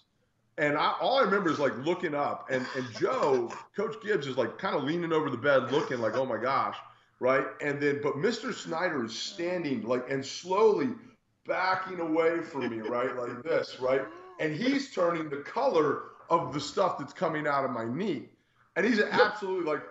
And 0.58 0.78
I, 0.78 0.94
all 1.02 1.18
I 1.18 1.24
remember 1.24 1.52
is 1.52 1.60
like 1.60 1.78
looking 1.86 2.16
up, 2.16 2.48
and 2.50 2.66
and 2.76 2.86
Joe, 2.98 3.52
Coach 3.76 3.96
Gibbs, 4.04 4.28
is 4.28 4.38
like 4.38 4.58
kind 4.58 4.76
of 4.76 4.84
leaning 4.84 5.12
over 5.12 5.30
the 5.30 5.38
bed, 5.38 5.72
looking 5.72 6.00
like, 6.00 6.16
oh 6.16 6.26
my 6.26 6.38
gosh, 6.38 6.78
right? 7.20 7.46
And 7.62 7.82
then, 7.82 8.00
but 8.02 8.16
Mr. 8.16 8.54
Snyder 8.54 9.04
is 9.04 9.18
standing 9.18 9.84
like 9.84 10.10
and 10.10 10.26
slowly 10.26 10.90
backing 11.46 12.00
away 12.00 12.42
from 12.42 12.70
me, 12.70 12.78
right, 12.88 13.16
like 13.18 13.44
this, 13.44 13.80
right? 13.82 14.04
And 14.40 14.56
he's 14.56 14.94
turning 14.94 15.30
the 15.30 15.38
color 15.38 16.04
of 16.30 16.54
the 16.54 16.60
stuff 16.60 16.98
that's 17.00 17.14
coming 17.14 17.48
out 17.48 17.66
of 17.66 17.72
my 17.72 17.86
knee, 17.86 18.24
and 18.78 18.86
he's 18.86 19.02
absolutely 19.02 19.70
like, 19.70 19.84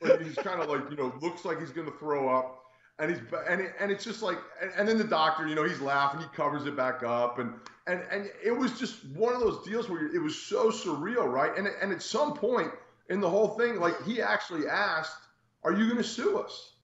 like 0.00 0.22
he's 0.22 0.36
kind 0.36 0.62
of 0.62 0.70
like 0.70 0.90
you 0.90 0.96
know 0.96 1.12
looks 1.20 1.44
like 1.44 1.60
he's 1.60 1.70
gonna 1.70 1.90
throw 1.98 2.34
up 2.34 2.64
and 2.98 3.10
he's 3.10 3.20
and 3.48 3.60
it, 3.60 3.74
and 3.78 3.90
it's 3.90 4.04
just 4.04 4.22
like 4.22 4.38
and, 4.60 4.72
and, 4.76 4.88
then 4.88 4.98
the 4.98 5.04
doctor 5.04 5.46
you 5.46 5.54
know 5.54 5.64
he's 5.64 5.80
laughing 5.80 6.20
he 6.20 6.26
covers 6.34 6.66
it 6.66 6.76
back 6.76 7.02
up 7.02 7.38
and 7.38 7.54
and 7.86 8.02
and 8.10 8.30
it 8.42 8.52
was 8.52 8.78
just 8.78 9.04
one 9.06 9.34
of 9.34 9.40
those 9.40 9.64
deals 9.64 9.88
where 9.88 10.06
it 10.06 10.20
was 10.20 10.36
so 10.36 10.70
surreal 10.70 11.30
right? 11.30 11.56
And 11.56 11.66
and 11.66 11.92
at 11.92 12.02
some 12.02 12.34
point 12.34 12.70
in 13.08 13.20
the 13.20 13.28
whole 13.28 13.48
thing 13.48 13.80
like 13.80 14.02
he 14.04 14.20
actually 14.20 14.66
asked 14.68 15.16
are 15.62 15.72
you 15.72 15.84
going 15.84 15.96
to 15.96 16.04
sue 16.04 16.38
us? 16.38 16.76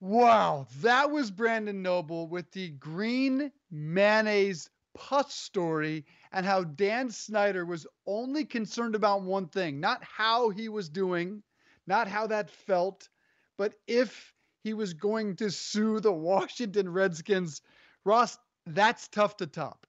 Wow 0.00 0.66
that 0.80 1.10
was 1.10 1.30
brandon 1.30 1.82
noble 1.82 2.26
with 2.26 2.50
the 2.52 2.70
green 2.70 3.52
mayonnaise 3.70 4.70
pus 4.94 5.34
story 5.34 6.06
and 6.32 6.46
how 6.46 6.64
dan 6.64 7.10
snyder 7.10 7.66
was 7.66 7.86
only 8.06 8.44
concerned 8.44 8.94
about 8.94 9.22
one 9.22 9.46
thing 9.48 9.78
not 9.78 10.02
how 10.02 10.48
he 10.48 10.68
was 10.70 10.88
doing 10.88 11.42
not 11.90 12.06
how 12.06 12.28
that 12.28 12.50
felt, 12.50 13.08
but 13.56 13.74
if 13.86 14.32
he 14.62 14.74
was 14.74 14.94
going 14.94 15.36
to 15.36 15.50
sue 15.50 16.00
the 16.00 16.12
Washington 16.12 16.88
Redskins. 16.88 17.62
Ross, 18.04 18.38
that's 18.66 19.08
tough 19.08 19.36
to 19.38 19.46
top. 19.46 19.86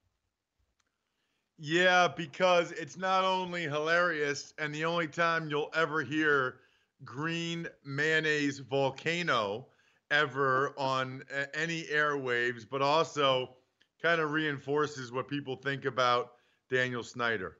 Yeah, 1.58 2.08
because 2.08 2.72
it's 2.72 2.98
not 2.98 3.24
only 3.24 3.64
hilarious, 3.64 4.54
and 4.58 4.74
the 4.74 4.86
only 4.86 5.08
time 5.08 5.50
you'll 5.50 5.70
ever 5.76 6.02
hear 6.02 6.62
green 7.04 7.68
mayonnaise 7.84 8.60
volcano 8.60 9.68
ever 10.10 10.74
on 10.78 11.24
any 11.54 11.84
airwaves, 11.84 12.66
but 12.70 12.82
also 12.82 13.56
kind 14.02 14.20
of 14.20 14.32
reinforces 14.32 15.12
what 15.12 15.28
people 15.28 15.56
think 15.56 15.86
about 15.86 16.32
Daniel 16.70 17.04
Snyder. 17.04 17.58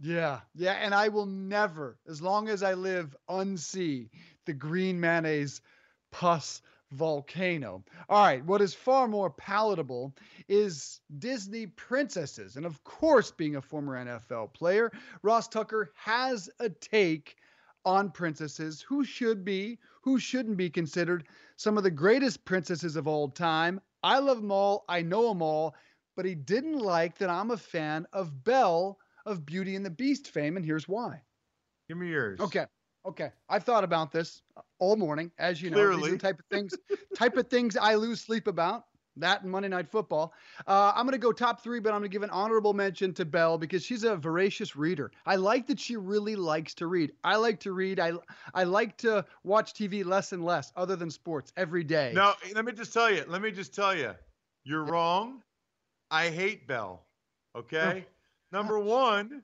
Yeah, 0.00 0.40
yeah, 0.54 0.74
and 0.74 0.94
I 0.94 1.08
will 1.08 1.26
never, 1.26 1.98
as 2.08 2.22
long 2.22 2.48
as 2.48 2.62
I 2.62 2.74
live, 2.74 3.16
unsee 3.28 4.10
the 4.48 4.54
green 4.54 4.98
mayonnaise 4.98 5.60
pus 6.10 6.62
volcano. 6.90 7.84
All 8.08 8.24
right, 8.24 8.42
what 8.46 8.62
is 8.62 8.72
far 8.72 9.06
more 9.06 9.28
palatable 9.28 10.14
is 10.48 11.00
Disney 11.18 11.66
princesses. 11.66 12.56
And 12.56 12.64
of 12.64 12.82
course, 12.82 13.30
being 13.30 13.56
a 13.56 13.62
former 13.62 14.02
NFL 14.02 14.54
player, 14.54 14.90
Ross 15.22 15.48
Tucker 15.48 15.92
has 15.96 16.48
a 16.60 16.70
take 16.70 17.36
on 17.84 18.10
princesses 18.10 18.80
who 18.80 19.04
should 19.04 19.44
be, 19.44 19.78
who 20.00 20.18
shouldn't 20.18 20.56
be 20.56 20.70
considered 20.70 21.24
some 21.56 21.76
of 21.76 21.84
the 21.84 21.90
greatest 21.90 22.46
princesses 22.46 22.96
of 22.96 23.06
all 23.06 23.28
time. 23.28 23.80
I 24.02 24.18
love 24.18 24.40
them 24.40 24.50
all, 24.50 24.86
I 24.88 25.02
know 25.02 25.28
them 25.28 25.42
all, 25.42 25.74
but 26.16 26.24
he 26.24 26.34
didn't 26.34 26.78
like 26.78 27.18
that 27.18 27.28
I'm 27.28 27.50
a 27.50 27.58
fan 27.58 28.06
of 28.14 28.44
Belle 28.44 28.98
of 29.26 29.44
Beauty 29.44 29.76
and 29.76 29.84
the 29.84 29.90
Beast 29.90 30.28
fame, 30.28 30.56
and 30.56 30.64
here's 30.64 30.88
why. 30.88 31.20
Give 31.88 31.98
me 31.98 32.08
yours. 32.08 32.40
Okay. 32.40 32.64
Okay. 33.08 33.30
I've 33.48 33.64
thought 33.64 33.84
about 33.84 34.12
this 34.12 34.42
all 34.78 34.94
morning, 34.96 35.32
as 35.38 35.62
you 35.62 35.70
know. 35.70 35.76
Clearly. 35.76 36.02
These 36.02 36.08
are 36.08 36.12
the 36.12 36.18
type 36.18 36.38
of 36.38 36.44
things, 36.50 36.74
type 37.16 37.36
of 37.38 37.48
things 37.48 37.76
I 37.76 37.94
lose 37.94 38.20
sleep 38.20 38.46
about. 38.46 38.84
That 39.16 39.42
and 39.42 39.50
Monday 39.50 39.68
Night 39.68 39.88
Football. 39.88 40.32
Uh, 40.66 40.92
I'm 40.94 41.04
going 41.04 41.12
to 41.12 41.18
go 41.18 41.32
top 41.32 41.60
three, 41.60 41.80
but 41.80 41.88
I'm 41.92 42.00
going 42.00 42.10
to 42.10 42.14
give 42.14 42.22
an 42.22 42.30
honorable 42.30 42.72
mention 42.72 43.12
to 43.14 43.24
Belle 43.24 43.58
because 43.58 43.82
she's 43.82 44.04
a 44.04 44.14
voracious 44.14 44.76
reader. 44.76 45.10
I 45.26 45.36
like 45.36 45.66
that 45.68 45.80
she 45.80 45.96
really 45.96 46.36
likes 46.36 46.72
to 46.74 46.86
read. 46.86 47.12
I 47.24 47.34
like 47.36 47.58
to 47.60 47.72
read. 47.72 47.98
I 47.98 48.12
I 48.54 48.62
like 48.64 48.96
to 48.98 49.24
watch 49.42 49.74
TV 49.74 50.04
less 50.04 50.32
and 50.32 50.44
less, 50.44 50.72
other 50.76 50.94
than 50.94 51.10
sports, 51.10 51.52
every 51.56 51.82
day. 51.82 52.12
No, 52.14 52.34
let 52.54 52.64
me 52.64 52.72
just 52.72 52.92
tell 52.92 53.10
you. 53.10 53.24
Let 53.26 53.42
me 53.42 53.50
just 53.50 53.74
tell 53.74 53.96
you. 53.96 54.14
You're 54.62 54.84
yeah. 54.84 54.92
wrong. 54.92 55.42
I 56.10 56.28
hate 56.28 56.68
Belle. 56.68 57.02
Okay. 57.56 58.06
Number 58.52 58.78
one, 58.78 59.42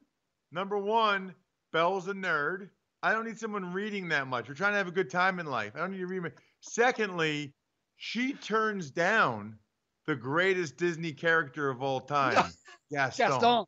number 0.52 0.78
one, 0.78 1.34
Belle's 1.72 2.06
a 2.06 2.14
nerd. 2.14 2.68
I 3.04 3.12
don't 3.12 3.26
need 3.26 3.38
someone 3.38 3.70
reading 3.70 4.08
that 4.08 4.28
much. 4.28 4.48
We're 4.48 4.54
trying 4.54 4.72
to 4.72 4.78
have 4.78 4.88
a 4.88 4.90
good 4.90 5.10
time 5.10 5.38
in 5.38 5.44
life. 5.44 5.72
I 5.74 5.80
don't 5.80 5.90
need 5.90 5.98
to 5.98 6.06
read. 6.06 6.22
My... 6.22 6.32
Secondly, 6.60 7.52
she 7.98 8.32
turns 8.32 8.90
down 8.90 9.58
the 10.06 10.16
greatest 10.16 10.78
Disney 10.78 11.12
character 11.12 11.68
of 11.68 11.82
all 11.82 12.00
time, 12.00 12.32
Gaston. 12.90 13.28
Gaston. 13.28 13.64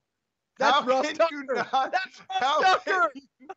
That's 0.59 0.73
how 0.73 1.03
can 1.03 1.17
Tucker. 1.17 1.35
you 1.35 1.45
not? 1.55 1.95
How, 2.31 2.79
can 2.79 3.09
you, 3.39 3.49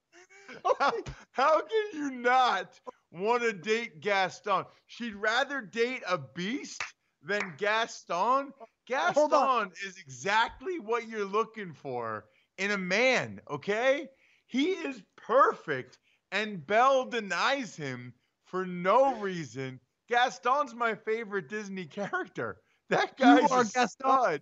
how, 0.79 0.91
how 1.31 1.61
can 1.61 1.85
you 1.93 2.11
not 2.11 2.77
want 3.13 3.43
to 3.43 3.53
date 3.53 4.01
Gaston? 4.01 4.65
She'd 4.87 5.15
rather 5.15 5.61
date 5.61 6.03
a 6.09 6.17
beast 6.17 6.83
than 7.23 7.53
Gaston. 7.57 8.51
Gaston 8.85 9.71
is 9.87 9.97
exactly 9.97 10.79
what 10.79 11.07
you're 11.07 11.23
looking 11.23 11.71
for 11.71 12.25
in 12.57 12.71
a 12.71 12.77
man, 12.77 13.39
okay? 13.49 14.09
He 14.49 14.71
is 14.71 15.01
perfect, 15.15 15.99
and 16.31 16.65
Belle 16.65 17.05
denies 17.05 17.75
him 17.75 18.13
for 18.45 18.65
no 18.65 19.15
reason. 19.19 19.79
Gaston's 20.09 20.73
my 20.73 20.95
favorite 20.95 21.47
Disney 21.49 21.85
character. 21.85 22.57
That 22.89 23.13
You 23.19 23.25
guy's 23.25 23.51
are 23.51 23.61
a 23.61 23.65
Gaston. 23.65 23.87
stud. 23.87 24.41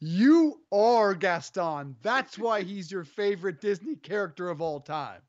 You 0.00 0.62
are 0.72 1.14
Gaston. 1.14 1.94
That's 2.02 2.38
why 2.38 2.62
he's 2.62 2.90
your 2.90 3.04
favorite 3.04 3.60
Disney 3.60 3.96
character 3.96 4.48
of 4.48 4.62
all 4.62 4.80
time. 4.80 5.20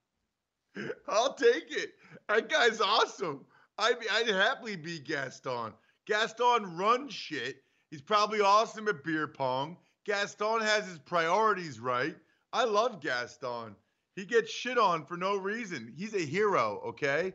I'll 1.10 1.34
take 1.34 1.66
it. 1.72 1.90
That 2.30 2.48
guy's 2.48 2.80
awesome. 2.80 3.46
I'd, 3.78 3.96
I'd 4.14 4.28
happily 4.28 4.78
be 4.78 5.00
Gaston. 5.00 5.74
Gaston 6.06 6.78
runs 6.78 7.14
shit. 7.14 7.58
He's 7.92 8.02
probably 8.02 8.40
awesome 8.40 8.88
at 8.88 9.04
beer 9.04 9.28
pong. 9.28 9.76
Gaston 10.06 10.62
has 10.62 10.86
his 10.88 11.00
priorities 11.00 11.82
right. 11.82 12.16
I 12.52 12.66
love 12.66 13.02
Gaston. 13.02 13.76
He 14.16 14.26
gets 14.26 14.52
shit 14.52 14.78
on 14.78 15.06
for 15.06 15.18
no 15.18 15.38
reason. 15.38 15.94
He's 15.96 16.14
a 16.14 16.20
hero, 16.20 16.82
okay? 16.88 17.34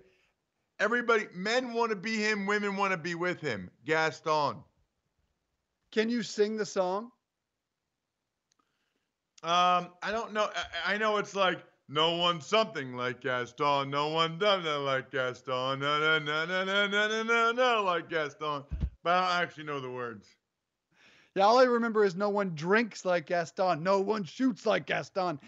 Everybody, 0.81 1.27
men 1.35 1.73
want 1.73 1.91
to 1.91 1.97
be 1.97 2.17
him, 2.17 2.47
women 2.47 2.77
want 2.77 2.93
to 2.93 2.99
be 2.99 3.15
with 3.15 3.41
him. 3.41 3.71
Gaston. 3.87 4.57
Can 5.93 6.11
you 6.11 6.23
sing 6.23 6.57
the 6.57 6.67
song? 6.67 7.13
Um, 9.45 9.89
I 10.03 10.11
don't 10.11 10.33
know. 10.33 10.49
I, 10.87 10.95
I 10.95 10.99
know 10.99 11.19
it's 11.19 11.37
like 11.37 11.63
no 11.89 12.17
one 12.17 12.41
something 12.41 12.97
like 12.97 13.21
Gaston, 13.21 13.91
no 13.91 14.09
one 14.09 14.39
done 14.39 14.65
that 14.65 14.79
like 14.79 15.11
Gaston, 15.11 15.79
no 15.79 16.01
no 16.01 16.19
no 16.19 16.47
no 16.47 16.65
no 16.65 16.87
no 16.87 17.07
no 17.07 17.23
no 17.23 17.53
no 17.53 17.83
like 17.85 18.09
Gaston. 18.09 18.65
But 19.03 19.11
I 19.13 19.21
don't 19.21 19.43
actually 19.43 19.65
know 19.65 19.81
the 19.81 19.91
words. 19.91 20.27
Yeah, 21.35 21.45
all 21.45 21.59
I 21.59 21.65
remember 21.65 22.05
is 22.05 22.15
no 22.15 22.29
one 22.29 22.55
drinks 22.55 23.05
like 23.05 23.27
Gaston, 23.27 23.83
no 23.83 24.01
one 24.01 24.25
shoots 24.25 24.67
like 24.67 24.87
Gaston. 24.87 25.41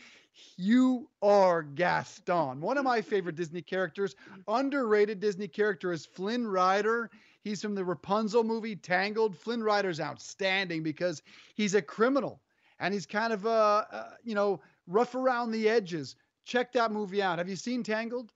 You 0.56 1.08
are 1.22 1.62
Gaston. 1.62 2.60
One 2.60 2.76
of 2.76 2.84
my 2.84 3.00
favorite 3.00 3.36
Disney 3.36 3.62
characters, 3.62 4.14
underrated 4.48 5.20
Disney 5.20 5.48
character 5.48 5.92
is 5.92 6.04
Flynn 6.04 6.46
Rider. 6.46 7.10
He's 7.42 7.62
from 7.62 7.74
the 7.74 7.84
Rapunzel 7.84 8.44
movie 8.44 8.76
Tangled. 8.76 9.36
Flynn 9.36 9.62
Rider's 9.62 10.00
outstanding 10.00 10.82
because 10.82 11.22
he's 11.54 11.74
a 11.74 11.80
criminal 11.80 12.42
and 12.80 12.92
he's 12.92 13.06
kind 13.06 13.32
of 13.32 13.46
uh, 13.46 13.84
uh 13.90 14.10
you 14.24 14.34
know, 14.34 14.60
rough 14.86 15.14
around 15.14 15.52
the 15.52 15.68
edges. 15.68 16.16
Check 16.44 16.72
that 16.72 16.92
movie 16.92 17.22
out. 17.22 17.38
Have 17.38 17.48
you 17.48 17.56
seen 17.56 17.82
Tangled? 17.82 18.32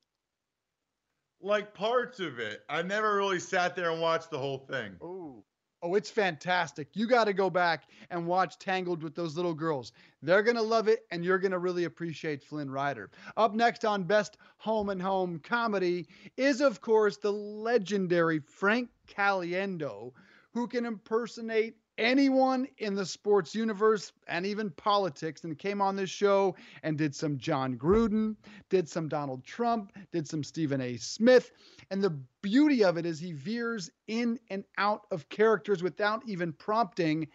Like 1.43 1.75
parts 1.75 2.21
of 2.21 2.39
it. 2.39 2.63
I 2.69 2.83
never 2.83 3.17
really 3.17 3.41
sat 3.41 3.75
there 3.75 3.91
and 3.91 4.01
watched 4.01 4.31
the 4.31 4.39
whole 4.39 4.59
thing. 4.59 4.97
Oh. 5.03 5.45
Oh, 5.83 5.95
it's 5.95 6.11
fantastic. 6.11 6.89
You 6.93 7.07
got 7.07 7.25
to 7.25 7.33
go 7.33 7.49
back 7.49 7.85
and 8.11 8.27
watch 8.27 8.59
Tangled 8.59 9.03
with 9.03 9.15
those 9.15 9.35
little 9.37 9.55
girls. 9.55 9.93
They're 10.21 10.43
going 10.43 10.57
to 10.57 10.63
love 10.63 10.89
it, 10.89 11.07
and 11.11 11.25
you're 11.25 11.39
going 11.39 11.53
to 11.53 11.59
really 11.59 11.85
appreciate 11.85 12.43
Flynn 12.43 12.71
Rider. 12.71 13.11
Up 13.39 13.55
next 13.55 13.87
on 13.87 14.03
Best 14.05 14.37
Home 14.59 14.91
and 14.91 15.01
Home 15.01 15.41
Comedy 15.43 16.07
is, 16.37 16.61
of 16.61 16.83
course, 16.83 17.17
the 17.17 17.33
legendary 17.33 18.41
Frank 18.41 18.91
Caliendo, 19.09 20.13
who 20.53 20.67
can 20.67 20.85
impersonate 20.85 21.77
anyone 22.01 22.67
in 22.79 22.95
the 22.95 23.05
sports 23.07 23.55
universe 23.55 24.13
and 24.27 24.47
even 24.47 24.71
politics 24.71 25.45
and 25.45 25.59
came 25.59 25.81
on 25.81 25.95
this 25.95 26.11
show 26.11 26.57
and 26.83 26.99
did 26.99 27.15
some 27.15 27.39
Jon 27.39 27.77
Gruden, 27.77 28.35
did 28.71 28.89
some 28.89 29.07
Donald 29.07 29.45
Trump, 29.45 29.93
did 30.11 30.27
some 30.27 30.43
Stephen 30.43 30.81
A. 30.81 30.97
Smith. 30.97 31.53
And 31.91 32.03
the 32.03 32.19
beauty 32.43 32.83
of 32.83 32.97
it 32.97 33.05
is 33.07 33.21
he 33.21 33.33
veers 33.33 33.91
in 34.09 34.41
and 34.49 34.65
out 34.79 35.07
of 35.11 35.29
characters 35.29 35.83
without 35.83 36.23
even 36.27 36.53
prompting, 36.55 37.29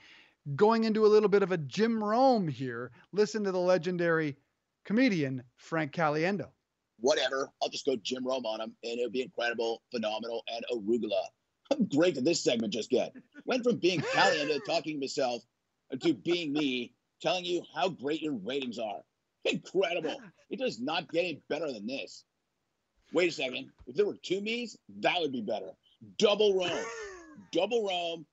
going 0.55 0.83
into 0.83 1.05
a 1.05 1.07
little 1.07 1.29
bit 1.29 1.43
of 1.43 1.51
a 1.51 1.57
Jim 1.57 2.03
Rome 2.03 2.47
here. 2.47 2.91
Listen 3.11 3.43
to 3.43 3.51
the 3.51 3.59
legendary 3.59 4.35
comedian 4.83 5.43
Frank 5.57 5.91
Caliendo. 5.91 6.49
whatever. 6.99 7.49
I'll 7.61 7.69
just 7.69 7.85
go 7.85 7.95
Jim 8.01 8.25
Rome 8.25 8.45
on 8.45 8.61
him, 8.61 8.75
and 8.83 8.99
it'll 8.99 9.11
be 9.11 9.21
incredible, 9.21 9.81
phenomenal, 9.91 10.43
and 10.47 10.63
arugula. 10.71 11.23
How 11.69 11.77
great 11.77 12.15
did 12.15 12.25
this 12.25 12.43
segment 12.43 12.73
just 12.73 12.89
get? 12.89 13.13
Went 13.45 13.63
from 13.63 13.77
being 13.77 14.01
talking 14.01 14.47
to 14.47 14.99
himself 14.99 15.43
to 15.99 16.13
being 16.13 16.53
me 16.53 16.93
telling 17.21 17.45
you 17.45 17.63
how 17.73 17.89
great 17.89 18.21
your 18.21 18.33
ratings 18.33 18.79
are. 18.79 19.01
Incredible. 19.45 20.21
It 20.49 20.59
does 20.59 20.79
not 20.79 21.11
get 21.11 21.19
any 21.21 21.41
better 21.49 21.71
than 21.71 21.87
this. 21.87 22.23
Wait 23.13 23.29
a 23.29 23.31
second. 23.31 23.69
If 23.87 23.95
there 23.95 24.05
were 24.05 24.17
two 24.21 24.41
me's, 24.41 24.77
that 24.99 25.19
would 25.19 25.31
be 25.31 25.41
better. 25.41 25.71
Double 26.17 26.57
Rome. 26.57 26.85
Double 27.51 27.87
Rome. 27.87 28.25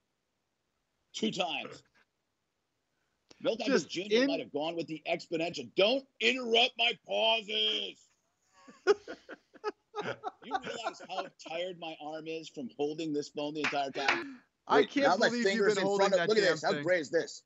Two 1.15 1.31
times. 1.31 1.83
Milt 3.41 3.61
Jr. 3.89 4.01
in- 4.11 4.27
might 4.29 4.41
have 4.41 4.53
gone 4.53 4.77
with 4.77 4.87
the 4.87 5.03
exponential. 5.11 5.69
Don't 5.77 6.05
interrupt 6.21 6.73
my 6.79 6.93
pauses. 7.07 7.99
You 10.45 10.57
realize 10.65 11.03
how 11.09 11.27
tired 11.49 11.79
my 11.79 11.97
arm 12.05 12.27
is 12.27 12.49
from 12.49 12.69
holding 12.77 13.13
this 13.13 13.29
phone 13.29 13.55
the 13.55 13.61
entire 13.61 13.91
time? 13.91 14.41
I 14.67 14.77
Wait, 14.77 14.91
can't 14.91 15.19
believe 15.21 15.45
you've 15.45 15.67
been 15.67 15.79
in 15.79 15.83
holding 15.83 16.09
front 16.09 16.13
of, 16.15 16.19
that 16.21 16.29
Look 16.29 16.39
at 16.39 16.45
this. 16.45 16.63
How 16.63 16.73
great 16.83 17.01
is 17.01 17.11
this? 17.11 17.43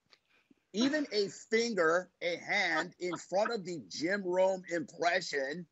Even 0.73 1.07
a 1.13 1.29
finger, 1.51 2.11
a 2.21 2.37
hand 2.37 2.95
in 3.01 3.17
front 3.17 3.51
of 3.53 3.65
the 3.65 3.81
Jim 3.89 4.23
Rome 4.25 4.63
impression 4.71 5.67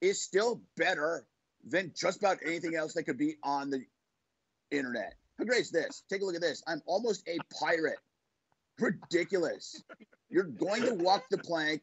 is 0.00 0.22
still 0.22 0.62
better 0.76 1.26
than 1.64 1.92
just 1.94 2.18
about 2.18 2.38
anything 2.44 2.74
else 2.74 2.94
that 2.94 3.04
could 3.04 3.18
be 3.18 3.36
on 3.44 3.70
the 3.70 3.84
internet. 4.70 5.14
How 5.38 5.44
great 5.44 5.60
is 5.60 5.70
this? 5.70 6.02
Take 6.10 6.22
a 6.22 6.24
look 6.24 6.34
at 6.34 6.40
this. 6.40 6.62
I'm 6.66 6.82
almost 6.86 7.26
a 7.28 7.38
pirate. 7.58 7.98
Ridiculous. 8.78 9.82
You're 10.30 10.44
going 10.44 10.82
to 10.82 10.94
walk 10.94 11.24
the 11.30 11.38
plank, 11.38 11.82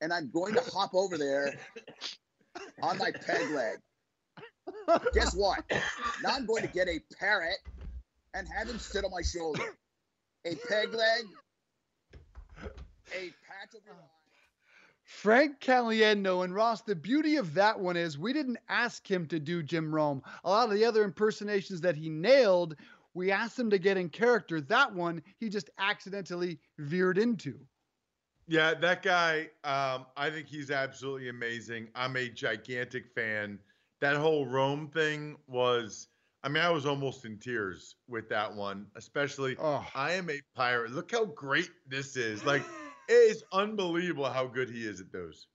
and 0.00 0.12
I'm 0.12 0.30
going 0.30 0.54
to 0.54 0.60
hop 0.60 0.94
over 0.94 1.18
there 1.18 1.54
on 2.82 2.98
my 2.98 3.12
peg 3.12 3.50
leg. 3.50 3.78
Guess 5.14 5.34
what? 5.34 5.62
Now 6.22 6.30
I'm 6.30 6.46
going 6.46 6.62
to 6.62 6.68
get 6.68 6.88
a 6.88 7.00
parrot 7.18 7.58
and 8.34 8.46
have 8.48 8.68
him 8.68 8.78
sit 8.78 9.04
on 9.04 9.10
my 9.10 9.22
shoulder. 9.22 9.76
A 10.44 10.54
peg 10.68 10.92
leg, 10.92 11.24
a 13.12 13.32
patch 13.46 13.74
over 13.74 13.84
your 13.86 13.94
eye. 13.94 14.08
Frank 15.04 15.60
Caliendo 15.60 16.42
and 16.42 16.54
Ross, 16.54 16.82
the 16.82 16.96
beauty 16.96 17.36
of 17.36 17.54
that 17.54 17.78
one 17.78 17.96
is 17.96 18.18
we 18.18 18.32
didn't 18.32 18.58
ask 18.68 19.08
him 19.08 19.26
to 19.26 19.38
do 19.38 19.62
Jim 19.62 19.94
Rome. 19.94 20.22
A 20.42 20.50
lot 20.50 20.68
of 20.68 20.74
the 20.74 20.84
other 20.84 21.04
impersonations 21.04 21.80
that 21.82 21.94
he 21.96 22.08
nailed, 22.08 22.76
we 23.14 23.30
asked 23.30 23.58
him 23.58 23.70
to 23.70 23.78
get 23.78 23.96
in 23.98 24.08
character. 24.08 24.60
That 24.60 24.92
one, 24.92 25.22
he 25.38 25.48
just 25.48 25.70
accidentally 25.78 26.58
veered 26.78 27.18
into. 27.18 27.60
Yeah, 28.48 28.74
that 28.74 29.02
guy, 29.02 29.50
um, 29.62 30.06
I 30.16 30.30
think 30.30 30.48
he's 30.48 30.70
absolutely 30.70 31.28
amazing. 31.28 31.88
I'm 31.94 32.16
a 32.16 32.28
gigantic 32.28 33.06
fan. 33.14 33.58
That 34.02 34.16
whole 34.16 34.46
Rome 34.46 34.88
thing 34.88 35.36
was, 35.46 36.08
I 36.42 36.48
mean, 36.48 36.60
I 36.60 36.70
was 36.70 36.86
almost 36.86 37.24
in 37.24 37.38
tears 37.38 37.94
with 38.08 38.28
that 38.30 38.52
one, 38.52 38.88
especially. 38.96 39.54
Oh. 39.60 39.86
I 39.94 40.14
am 40.14 40.28
a 40.28 40.40
pirate. 40.56 40.90
Look 40.90 41.12
how 41.12 41.26
great 41.26 41.70
this 41.86 42.16
is. 42.16 42.44
Like, 42.44 42.62
it 43.08 43.12
is 43.12 43.44
unbelievable 43.52 44.28
how 44.28 44.46
good 44.48 44.68
he 44.68 44.84
is 44.84 45.00
at 45.00 45.12
those. 45.12 45.46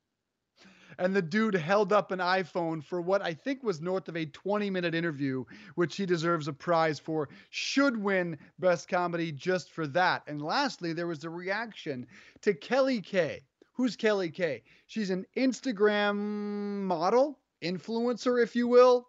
And 0.97 1.13
the 1.13 1.21
dude 1.21 1.55
held 1.55 1.91
up 1.91 2.11
an 2.11 2.19
iPhone 2.19 2.81
for 2.81 3.01
what 3.01 3.21
I 3.21 3.33
think 3.33 3.63
was 3.63 3.81
north 3.81 4.07
of 4.07 4.15
a 4.15 4.25
20 4.25 4.69
minute 4.69 4.95
interview, 4.95 5.43
which 5.75 5.97
he 5.97 6.05
deserves 6.05 6.47
a 6.47 6.53
prize 6.53 6.99
for. 6.99 7.27
Should 7.49 8.01
win 8.01 8.37
Best 8.59 8.87
Comedy 8.87 9.33
just 9.33 9.73
for 9.73 9.87
that. 9.87 10.23
And 10.25 10.41
lastly, 10.41 10.93
there 10.93 11.07
was 11.07 11.25
a 11.25 11.29
reaction 11.29 12.07
to 12.43 12.53
Kelly 12.53 13.01
K. 13.01 13.41
Who's 13.73 13.97
Kelly 13.97 14.29
K? 14.29 14.63
She's 14.85 15.09
an 15.09 15.25
Instagram 15.35 16.15
model, 16.83 17.37
influencer, 17.61 18.41
if 18.41 18.55
you 18.55 18.67
will, 18.67 19.07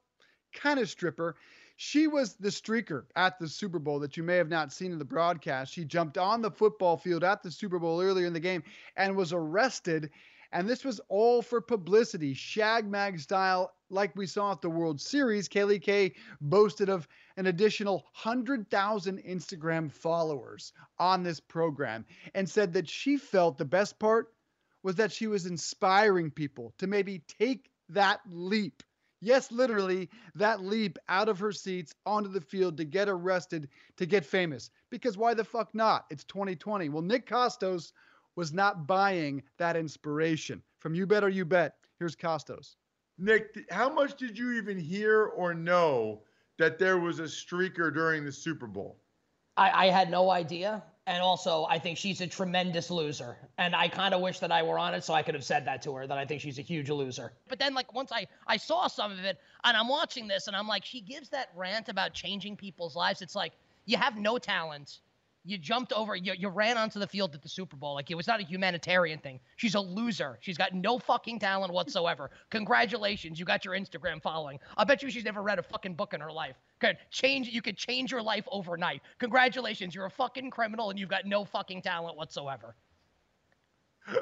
kind 0.54 0.78
of 0.80 0.88
stripper. 0.88 1.36
She 1.76 2.06
was 2.08 2.34
the 2.34 2.48
streaker 2.48 3.04
at 3.16 3.38
the 3.38 3.48
Super 3.48 3.78
Bowl 3.78 4.00
that 4.00 4.16
you 4.16 4.22
may 4.22 4.36
have 4.36 4.48
not 4.48 4.72
seen 4.72 4.92
in 4.92 4.98
the 4.98 5.04
broadcast. 5.04 5.72
She 5.72 5.84
jumped 5.84 6.18
on 6.18 6.42
the 6.42 6.50
football 6.50 6.96
field 6.96 7.22
at 7.24 7.42
the 7.42 7.50
Super 7.50 7.78
Bowl 7.78 8.00
earlier 8.02 8.26
in 8.26 8.32
the 8.32 8.40
game 8.40 8.62
and 8.96 9.16
was 9.16 9.32
arrested 9.32 10.10
And 10.52 10.68
this 10.68 10.84
was 10.84 11.00
all 11.08 11.42
for 11.42 11.60
publicity, 11.60 12.34
shag 12.34 12.86
mag 12.88 13.18
style, 13.20 13.74
like 13.90 14.14
we 14.16 14.26
saw 14.26 14.52
at 14.52 14.62
the 14.62 14.70
World 14.70 15.00
Series. 15.00 15.48
Kaylee 15.48 15.82
K 15.82 16.14
boasted 16.40 16.88
of 16.88 17.06
an 17.36 17.46
additional 17.46 18.06
100,000 18.22 19.18
Instagram 19.24 19.90
followers 19.90 20.72
on 20.98 21.22
this 21.22 21.40
program 21.40 22.04
and 22.34 22.48
said 22.48 22.72
that 22.74 22.88
she 22.88 23.16
felt 23.16 23.58
the 23.58 23.64
best 23.64 23.98
part 23.98 24.32
was 24.82 24.96
that 24.96 25.12
she 25.12 25.26
was 25.26 25.46
inspiring 25.46 26.30
people 26.30 26.72
to 26.78 26.86
maybe 26.86 27.20
take 27.28 27.67
that 27.88 28.20
leap. 28.28 28.82
Yes, 29.20 29.50
literally, 29.50 30.08
that 30.36 30.62
leap 30.62 30.96
out 31.08 31.28
of 31.28 31.38
her 31.40 31.50
seats 31.50 31.92
onto 32.06 32.30
the 32.30 32.40
field 32.40 32.76
to 32.76 32.84
get 32.84 33.08
arrested, 33.08 33.68
to 33.96 34.06
get 34.06 34.24
famous. 34.24 34.70
Because 34.90 35.16
why 35.16 35.34
the 35.34 35.44
fuck 35.44 35.74
not? 35.74 36.06
It's 36.10 36.24
2020. 36.24 36.88
Well, 36.88 37.02
Nick 37.02 37.28
Kostos 37.28 37.92
was 38.36 38.52
not 38.52 38.86
buying 38.86 39.42
that 39.58 39.76
inspiration. 39.76 40.62
From 40.78 40.94
You 40.94 41.06
Bet 41.06 41.24
or 41.24 41.28
You 41.28 41.44
Bet, 41.44 41.74
here's 41.98 42.14
Kostos. 42.14 42.76
Nick, 43.18 43.58
how 43.70 43.88
much 43.88 44.16
did 44.16 44.38
you 44.38 44.52
even 44.52 44.78
hear 44.78 45.24
or 45.24 45.52
know 45.52 46.22
that 46.58 46.78
there 46.78 46.98
was 46.98 47.18
a 47.18 47.24
streaker 47.24 47.92
during 47.92 48.24
the 48.24 48.30
Super 48.30 48.68
Bowl? 48.68 49.00
I, 49.56 49.86
I 49.86 49.90
had 49.90 50.08
no 50.08 50.30
idea. 50.30 50.84
And 51.08 51.22
also, 51.22 51.66
I 51.70 51.78
think 51.78 51.96
she's 51.96 52.20
a 52.20 52.26
tremendous 52.26 52.90
loser. 52.90 53.38
And 53.56 53.74
I 53.74 53.88
kind 53.88 54.12
of 54.12 54.20
wish 54.20 54.40
that 54.40 54.52
I 54.52 54.62
were 54.62 54.78
on 54.78 54.92
it 54.92 55.02
so 55.02 55.14
I 55.14 55.22
could 55.22 55.34
have 55.34 55.42
said 55.42 55.64
that 55.64 55.80
to 55.84 55.94
her 55.94 56.06
that 56.06 56.18
I 56.18 56.26
think 56.26 56.42
she's 56.42 56.58
a 56.58 56.62
huge 56.62 56.90
loser. 56.90 57.32
But 57.48 57.58
then, 57.58 57.72
like, 57.72 57.94
once 57.94 58.12
I, 58.12 58.26
I 58.46 58.58
saw 58.58 58.88
some 58.88 59.12
of 59.12 59.20
it 59.20 59.38
and 59.64 59.74
I'm 59.74 59.88
watching 59.88 60.28
this 60.28 60.48
and 60.48 60.54
I'm 60.54 60.68
like, 60.68 60.84
she 60.84 61.00
gives 61.00 61.30
that 61.30 61.48
rant 61.56 61.88
about 61.88 62.12
changing 62.12 62.58
people's 62.58 62.94
lives. 62.94 63.22
It's 63.22 63.34
like, 63.34 63.54
you 63.86 63.96
have 63.96 64.18
no 64.18 64.36
talent. 64.36 64.98
You 65.48 65.56
jumped 65.56 65.94
over, 65.94 66.14
you, 66.14 66.34
you 66.34 66.50
ran 66.50 66.76
onto 66.76 66.98
the 66.98 67.06
field 67.06 67.34
at 67.34 67.40
the 67.40 67.48
Super 67.48 67.74
Bowl. 67.74 67.94
Like, 67.94 68.10
it 68.10 68.14
was 68.14 68.26
not 68.26 68.38
a 68.38 68.42
humanitarian 68.42 69.18
thing. 69.18 69.40
She's 69.56 69.74
a 69.74 69.80
loser. 69.80 70.36
She's 70.42 70.58
got 70.58 70.74
no 70.74 70.98
fucking 70.98 71.38
talent 71.38 71.72
whatsoever. 71.72 72.30
Congratulations, 72.50 73.38
you 73.38 73.46
got 73.46 73.64
your 73.64 73.72
Instagram 73.72 74.20
following. 74.20 74.58
I 74.76 74.84
bet 74.84 75.02
you 75.02 75.08
she's 75.08 75.24
never 75.24 75.40
read 75.40 75.58
a 75.58 75.62
fucking 75.62 75.94
book 75.94 76.12
in 76.12 76.20
her 76.20 76.30
life. 76.30 76.56
Could 76.80 76.98
change, 77.10 77.48
you 77.48 77.62
could 77.62 77.78
change 77.78 78.12
your 78.12 78.20
life 78.20 78.44
overnight. 78.52 79.00
Congratulations, 79.20 79.94
you're 79.94 80.04
a 80.04 80.10
fucking 80.10 80.50
criminal 80.50 80.90
and 80.90 80.98
you've 80.98 81.08
got 81.08 81.24
no 81.24 81.46
fucking 81.46 81.80
talent 81.80 82.18
whatsoever. 82.18 82.74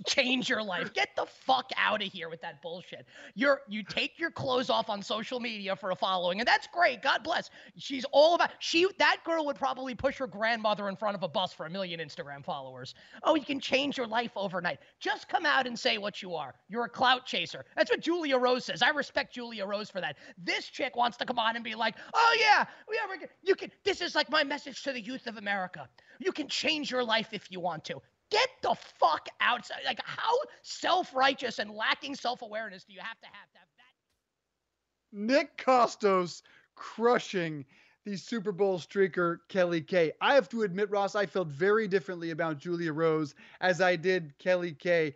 change 0.06 0.48
your 0.48 0.62
life. 0.62 0.92
Get 0.92 1.10
the 1.16 1.26
fuck 1.26 1.70
out 1.76 2.02
of 2.02 2.08
here 2.08 2.28
with 2.28 2.40
that 2.42 2.62
bullshit. 2.62 3.06
You're 3.34 3.62
you 3.68 3.82
take 3.82 4.18
your 4.18 4.30
clothes 4.30 4.70
off 4.70 4.88
on 4.90 5.02
social 5.02 5.40
media 5.40 5.76
for 5.76 5.90
a 5.90 5.96
following, 5.96 6.40
and 6.40 6.46
that's 6.46 6.66
great. 6.66 7.02
God 7.02 7.22
bless. 7.22 7.50
She's 7.76 8.04
all 8.12 8.34
about 8.34 8.50
she 8.58 8.86
that 8.98 9.18
girl 9.24 9.46
would 9.46 9.56
probably 9.56 9.94
push 9.94 10.18
her 10.18 10.26
grandmother 10.26 10.88
in 10.88 10.96
front 10.96 11.16
of 11.16 11.22
a 11.22 11.28
bus 11.28 11.52
for 11.52 11.66
a 11.66 11.70
million 11.70 12.00
Instagram 12.00 12.44
followers. 12.44 12.94
Oh, 13.22 13.34
you 13.34 13.44
can 13.44 13.60
change 13.60 13.96
your 13.96 14.06
life 14.06 14.32
overnight. 14.36 14.78
Just 15.00 15.28
come 15.28 15.46
out 15.46 15.66
and 15.66 15.78
say 15.78 15.98
what 15.98 16.22
you 16.22 16.34
are. 16.34 16.54
You're 16.68 16.84
a 16.84 16.90
clout 16.90 17.26
chaser. 17.26 17.64
That's 17.76 17.90
what 17.90 18.00
Julia 18.00 18.38
Rose 18.38 18.64
says. 18.64 18.82
I 18.82 18.90
respect 18.90 19.34
Julia 19.34 19.64
Rose 19.66 19.90
for 19.90 20.00
that. 20.00 20.16
This 20.38 20.66
chick 20.66 20.96
wants 20.96 21.16
to 21.18 21.24
come 21.24 21.38
on 21.38 21.56
and 21.56 21.64
be 21.64 21.74
like, 21.74 21.94
oh 22.14 22.36
yeah, 22.38 22.64
yeah, 22.92 23.00
we're, 23.08 23.28
you 23.42 23.54
can. 23.54 23.70
This 23.84 24.00
is 24.00 24.14
like 24.14 24.30
my 24.30 24.44
message 24.44 24.82
to 24.84 24.92
the 24.92 25.00
youth 25.00 25.26
of 25.26 25.36
America. 25.36 25.88
You 26.18 26.32
can 26.32 26.48
change 26.48 26.90
your 26.90 27.02
life 27.02 27.30
if 27.32 27.50
you 27.50 27.60
want 27.60 27.84
to. 27.86 28.00
Get 28.32 28.48
the 28.62 28.74
fuck 28.98 29.28
out. 29.42 29.68
Like, 29.84 30.00
how 30.02 30.32
self 30.62 31.14
righteous 31.14 31.58
and 31.58 31.70
lacking 31.70 32.14
self 32.14 32.40
awareness 32.40 32.82
do 32.82 32.94
you 32.94 33.00
have 33.00 33.20
to 33.20 33.26
have 33.26 33.52
to 33.52 33.58
have 33.58 33.68
that? 33.76 35.34
Nick 35.34 35.58
Kostos 35.58 36.40
crushing 36.74 37.66
the 38.06 38.16
Super 38.16 38.50
Bowl 38.50 38.78
streaker 38.78 39.40
Kelly 39.50 39.82
K. 39.82 40.12
I 40.22 40.34
have 40.34 40.48
to 40.48 40.62
admit, 40.62 40.90
Ross, 40.90 41.14
I 41.14 41.26
felt 41.26 41.48
very 41.48 41.86
differently 41.86 42.30
about 42.30 42.56
Julia 42.56 42.94
Rose 42.94 43.34
as 43.60 43.82
I 43.82 43.96
did 43.96 44.32
Kelly 44.38 44.72
K. 44.72 45.14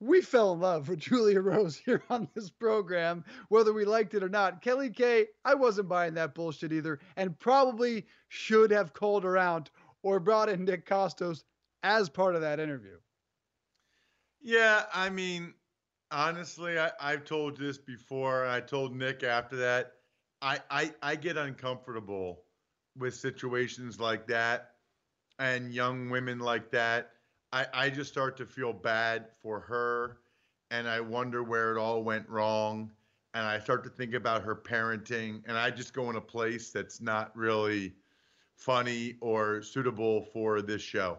We 0.00 0.20
fell 0.20 0.52
in 0.52 0.58
love 0.58 0.88
with 0.88 0.98
Julia 0.98 1.40
Rose 1.40 1.76
here 1.76 2.02
on 2.10 2.28
this 2.34 2.50
program, 2.50 3.24
whether 3.50 3.72
we 3.72 3.84
liked 3.84 4.14
it 4.14 4.24
or 4.24 4.28
not. 4.28 4.62
Kelly 4.62 4.90
K, 4.90 5.28
I 5.44 5.54
wasn't 5.54 5.88
buying 5.88 6.14
that 6.14 6.34
bullshit 6.34 6.72
either, 6.72 6.98
and 7.16 7.38
probably 7.38 8.04
should 8.30 8.72
have 8.72 8.94
called 8.94 9.22
her 9.22 9.38
out 9.38 9.70
or 10.02 10.18
brought 10.18 10.48
in 10.48 10.64
Nick 10.64 10.88
Kostos 10.88 11.44
as 11.82 12.08
part 12.08 12.34
of 12.34 12.40
that 12.42 12.60
interview. 12.60 12.96
Yeah, 14.40 14.84
I 14.92 15.10
mean, 15.10 15.54
honestly, 16.10 16.78
I, 16.78 16.90
I've 17.00 17.24
told 17.24 17.56
this 17.56 17.78
before. 17.78 18.46
I 18.46 18.60
told 18.60 18.94
Nick 18.94 19.22
after 19.22 19.56
that. 19.56 19.94
I, 20.40 20.60
I 20.70 20.92
I 21.02 21.16
get 21.16 21.36
uncomfortable 21.36 22.44
with 22.96 23.14
situations 23.14 24.00
like 24.00 24.26
that 24.26 24.74
and 25.38 25.72
young 25.72 26.10
women 26.10 26.38
like 26.40 26.70
that. 26.72 27.12
I, 27.52 27.66
I 27.72 27.90
just 27.90 28.10
start 28.10 28.36
to 28.38 28.46
feel 28.46 28.72
bad 28.72 29.26
for 29.40 29.60
her 29.60 30.18
and 30.70 30.88
I 30.88 31.00
wonder 31.00 31.42
where 31.42 31.76
it 31.76 31.78
all 31.78 32.02
went 32.02 32.28
wrong. 32.28 32.90
And 33.34 33.44
I 33.46 33.58
start 33.60 33.84
to 33.84 33.90
think 33.90 34.14
about 34.14 34.42
her 34.42 34.54
parenting 34.56 35.42
and 35.46 35.56
I 35.56 35.70
just 35.70 35.94
go 35.94 36.10
in 36.10 36.16
a 36.16 36.20
place 36.20 36.70
that's 36.70 37.00
not 37.00 37.34
really 37.36 37.94
funny 38.56 39.16
or 39.20 39.62
suitable 39.62 40.22
for 40.32 40.62
this 40.62 40.82
show. 40.82 41.18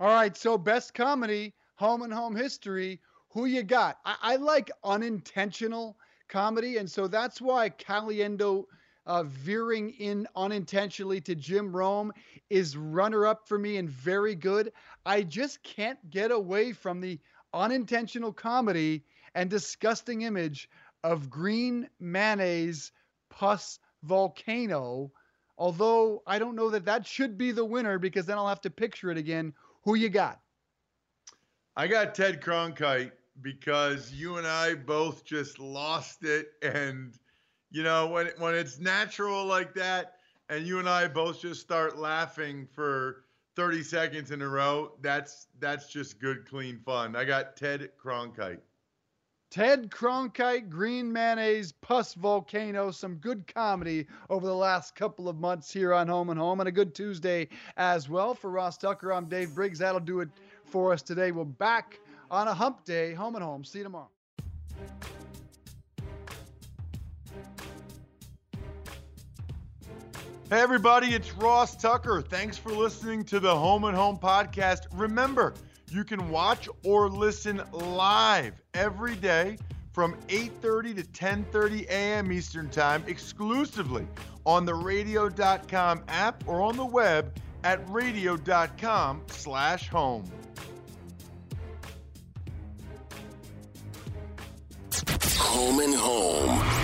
All 0.00 0.08
right, 0.08 0.36
so 0.36 0.58
best 0.58 0.92
comedy, 0.92 1.54
home 1.76 2.02
and 2.02 2.12
home 2.12 2.34
history. 2.34 3.00
Who 3.30 3.44
you 3.44 3.62
got? 3.62 3.98
I, 4.04 4.16
I 4.22 4.36
like 4.36 4.72
unintentional 4.82 5.96
comedy, 6.28 6.78
and 6.78 6.90
so 6.90 7.06
that's 7.06 7.40
why 7.40 7.70
Caliendo 7.70 8.64
uh, 9.06 9.22
veering 9.22 9.90
in 9.90 10.26
unintentionally 10.34 11.20
to 11.20 11.36
Jim 11.36 11.74
Rome 11.74 12.12
is 12.50 12.76
runner 12.76 13.24
up 13.24 13.46
for 13.46 13.56
me 13.56 13.76
and 13.76 13.88
very 13.88 14.34
good. 14.34 14.72
I 15.06 15.22
just 15.22 15.62
can't 15.62 15.98
get 16.10 16.32
away 16.32 16.72
from 16.72 17.00
the 17.00 17.20
unintentional 17.52 18.32
comedy 18.32 19.04
and 19.36 19.48
disgusting 19.48 20.22
image 20.22 20.68
of 21.04 21.30
green 21.30 21.88
mayonnaise 22.00 22.90
pus 23.30 23.78
volcano. 24.02 25.12
Although 25.56 26.22
I 26.26 26.40
don't 26.40 26.56
know 26.56 26.70
that 26.70 26.86
that 26.86 27.06
should 27.06 27.38
be 27.38 27.52
the 27.52 27.64
winner 27.64 27.98
because 28.00 28.26
then 28.26 28.38
I'll 28.38 28.48
have 28.48 28.60
to 28.62 28.70
picture 28.70 29.12
it 29.12 29.18
again. 29.18 29.52
Who 29.84 29.94
you 29.94 30.08
got? 30.08 30.40
I 31.76 31.86
got 31.86 32.14
Ted 32.14 32.40
Cronkite 32.40 33.12
because 33.42 34.12
you 34.12 34.36
and 34.38 34.46
I 34.46 34.74
both 34.74 35.24
just 35.24 35.58
lost 35.58 36.24
it. 36.24 36.52
And, 36.62 37.18
you 37.70 37.82
know, 37.82 38.06
when, 38.06 38.30
when 38.38 38.54
it's 38.54 38.78
natural 38.78 39.44
like 39.44 39.74
that, 39.74 40.14
and 40.48 40.66
you 40.66 40.78
and 40.78 40.88
I 40.88 41.08
both 41.08 41.40
just 41.40 41.60
start 41.60 41.98
laughing 41.98 42.66
for 42.70 43.24
30 43.56 43.82
seconds 43.82 44.30
in 44.30 44.42
a 44.42 44.48
row, 44.48 44.92
that's 45.00 45.48
that's 45.58 45.88
just 45.88 46.20
good, 46.20 46.48
clean 46.48 46.78
fun. 46.84 47.16
I 47.16 47.24
got 47.24 47.56
Ted 47.56 47.90
Cronkite. 48.02 48.60
Ted 49.54 49.88
Cronkite, 49.88 50.68
Green 50.68 51.12
Mayonnaise, 51.12 51.70
Puss 51.70 52.14
Volcano, 52.14 52.90
some 52.90 53.14
good 53.14 53.46
comedy 53.46 54.04
over 54.28 54.44
the 54.44 54.52
last 54.52 54.96
couple 54.96 55.28
of 55.28 55.38
months 55.38 55.72
here 55.72 55.94
on 55.94 56.08
Home 56.08 56.30
and 56.30 56.40
Home, 56.40 56.58
and 56.58 56.68
a 56.68 56.72
good 56.72 56.92
Tuesday 56.92 57.46
as 57.76 58.08
well. 58.08 58.34
For 58.34 58.50
Ross 58.50 58.76
Tucker, 58.76 59.12
I'm 59.12 59.26
Dave 59.26 59.54
Briggs. 59.54 59.78
That'll 59.78 60.00
do 60.00 60.18
it 60.18 60.28
for 60.64 60.92
us 60.92 61.02
today. 61.02 61.30
We're 61.30 61.44
back 61.44 62.00
on 62.32 62.48
a 62.48 62.52
hump 62.52 62.84
day, 62.84 63.14
Home 63.14 63.36
and 63.36 63.44
Home. 63.44 63.62
See 63.62 63.78
you 63.78 63.84
tomorrow. 63.84 64.10
Hey, 70.50 70.60
everybody, 70.60 71.14
it's 71.14 71.32
Ross 71.34 71.76
Tucker. 71.76 72.22
Thanks 72.22 72.58
for 72.58 72.72
listening 72.72 73.22
to 73.26 73.38
the 73.38 73.54
Home 73.54 73.84
and 73.84 73.96
Home 73.96 74.18
podcast. 74.18 74.80
Remember, 74.92 75.54
you 75.92 76.02
can 76.02 76.28
watch 76.28 76.68
or 76.82 77.08
listen 77.08 77.62
live 77.70 78.63
every 78.74 79.16
day 79.16 79.56
from 79.92 80.14
8:30 80.28 80.94
to 80.96 81.02
10:30 81.02 81.88
a.m. 81.88 82.30
Eastern 82.32 82.68
Time 82.68 83.02
exclusively 83.06 84.06
on 84.44 84.66
the 84.66 84.74
radio.com 84.74 86.02
app 86.08 86.44
or 86.46 86.60
on 86.60 86.76
the 86.76 86.84
web 86.84 87.34
at 87.62 87.88
radio.com/home. 87.88 90.24
Home 95.38 95.80
and 95.80 95.94
home. 95.94 96.83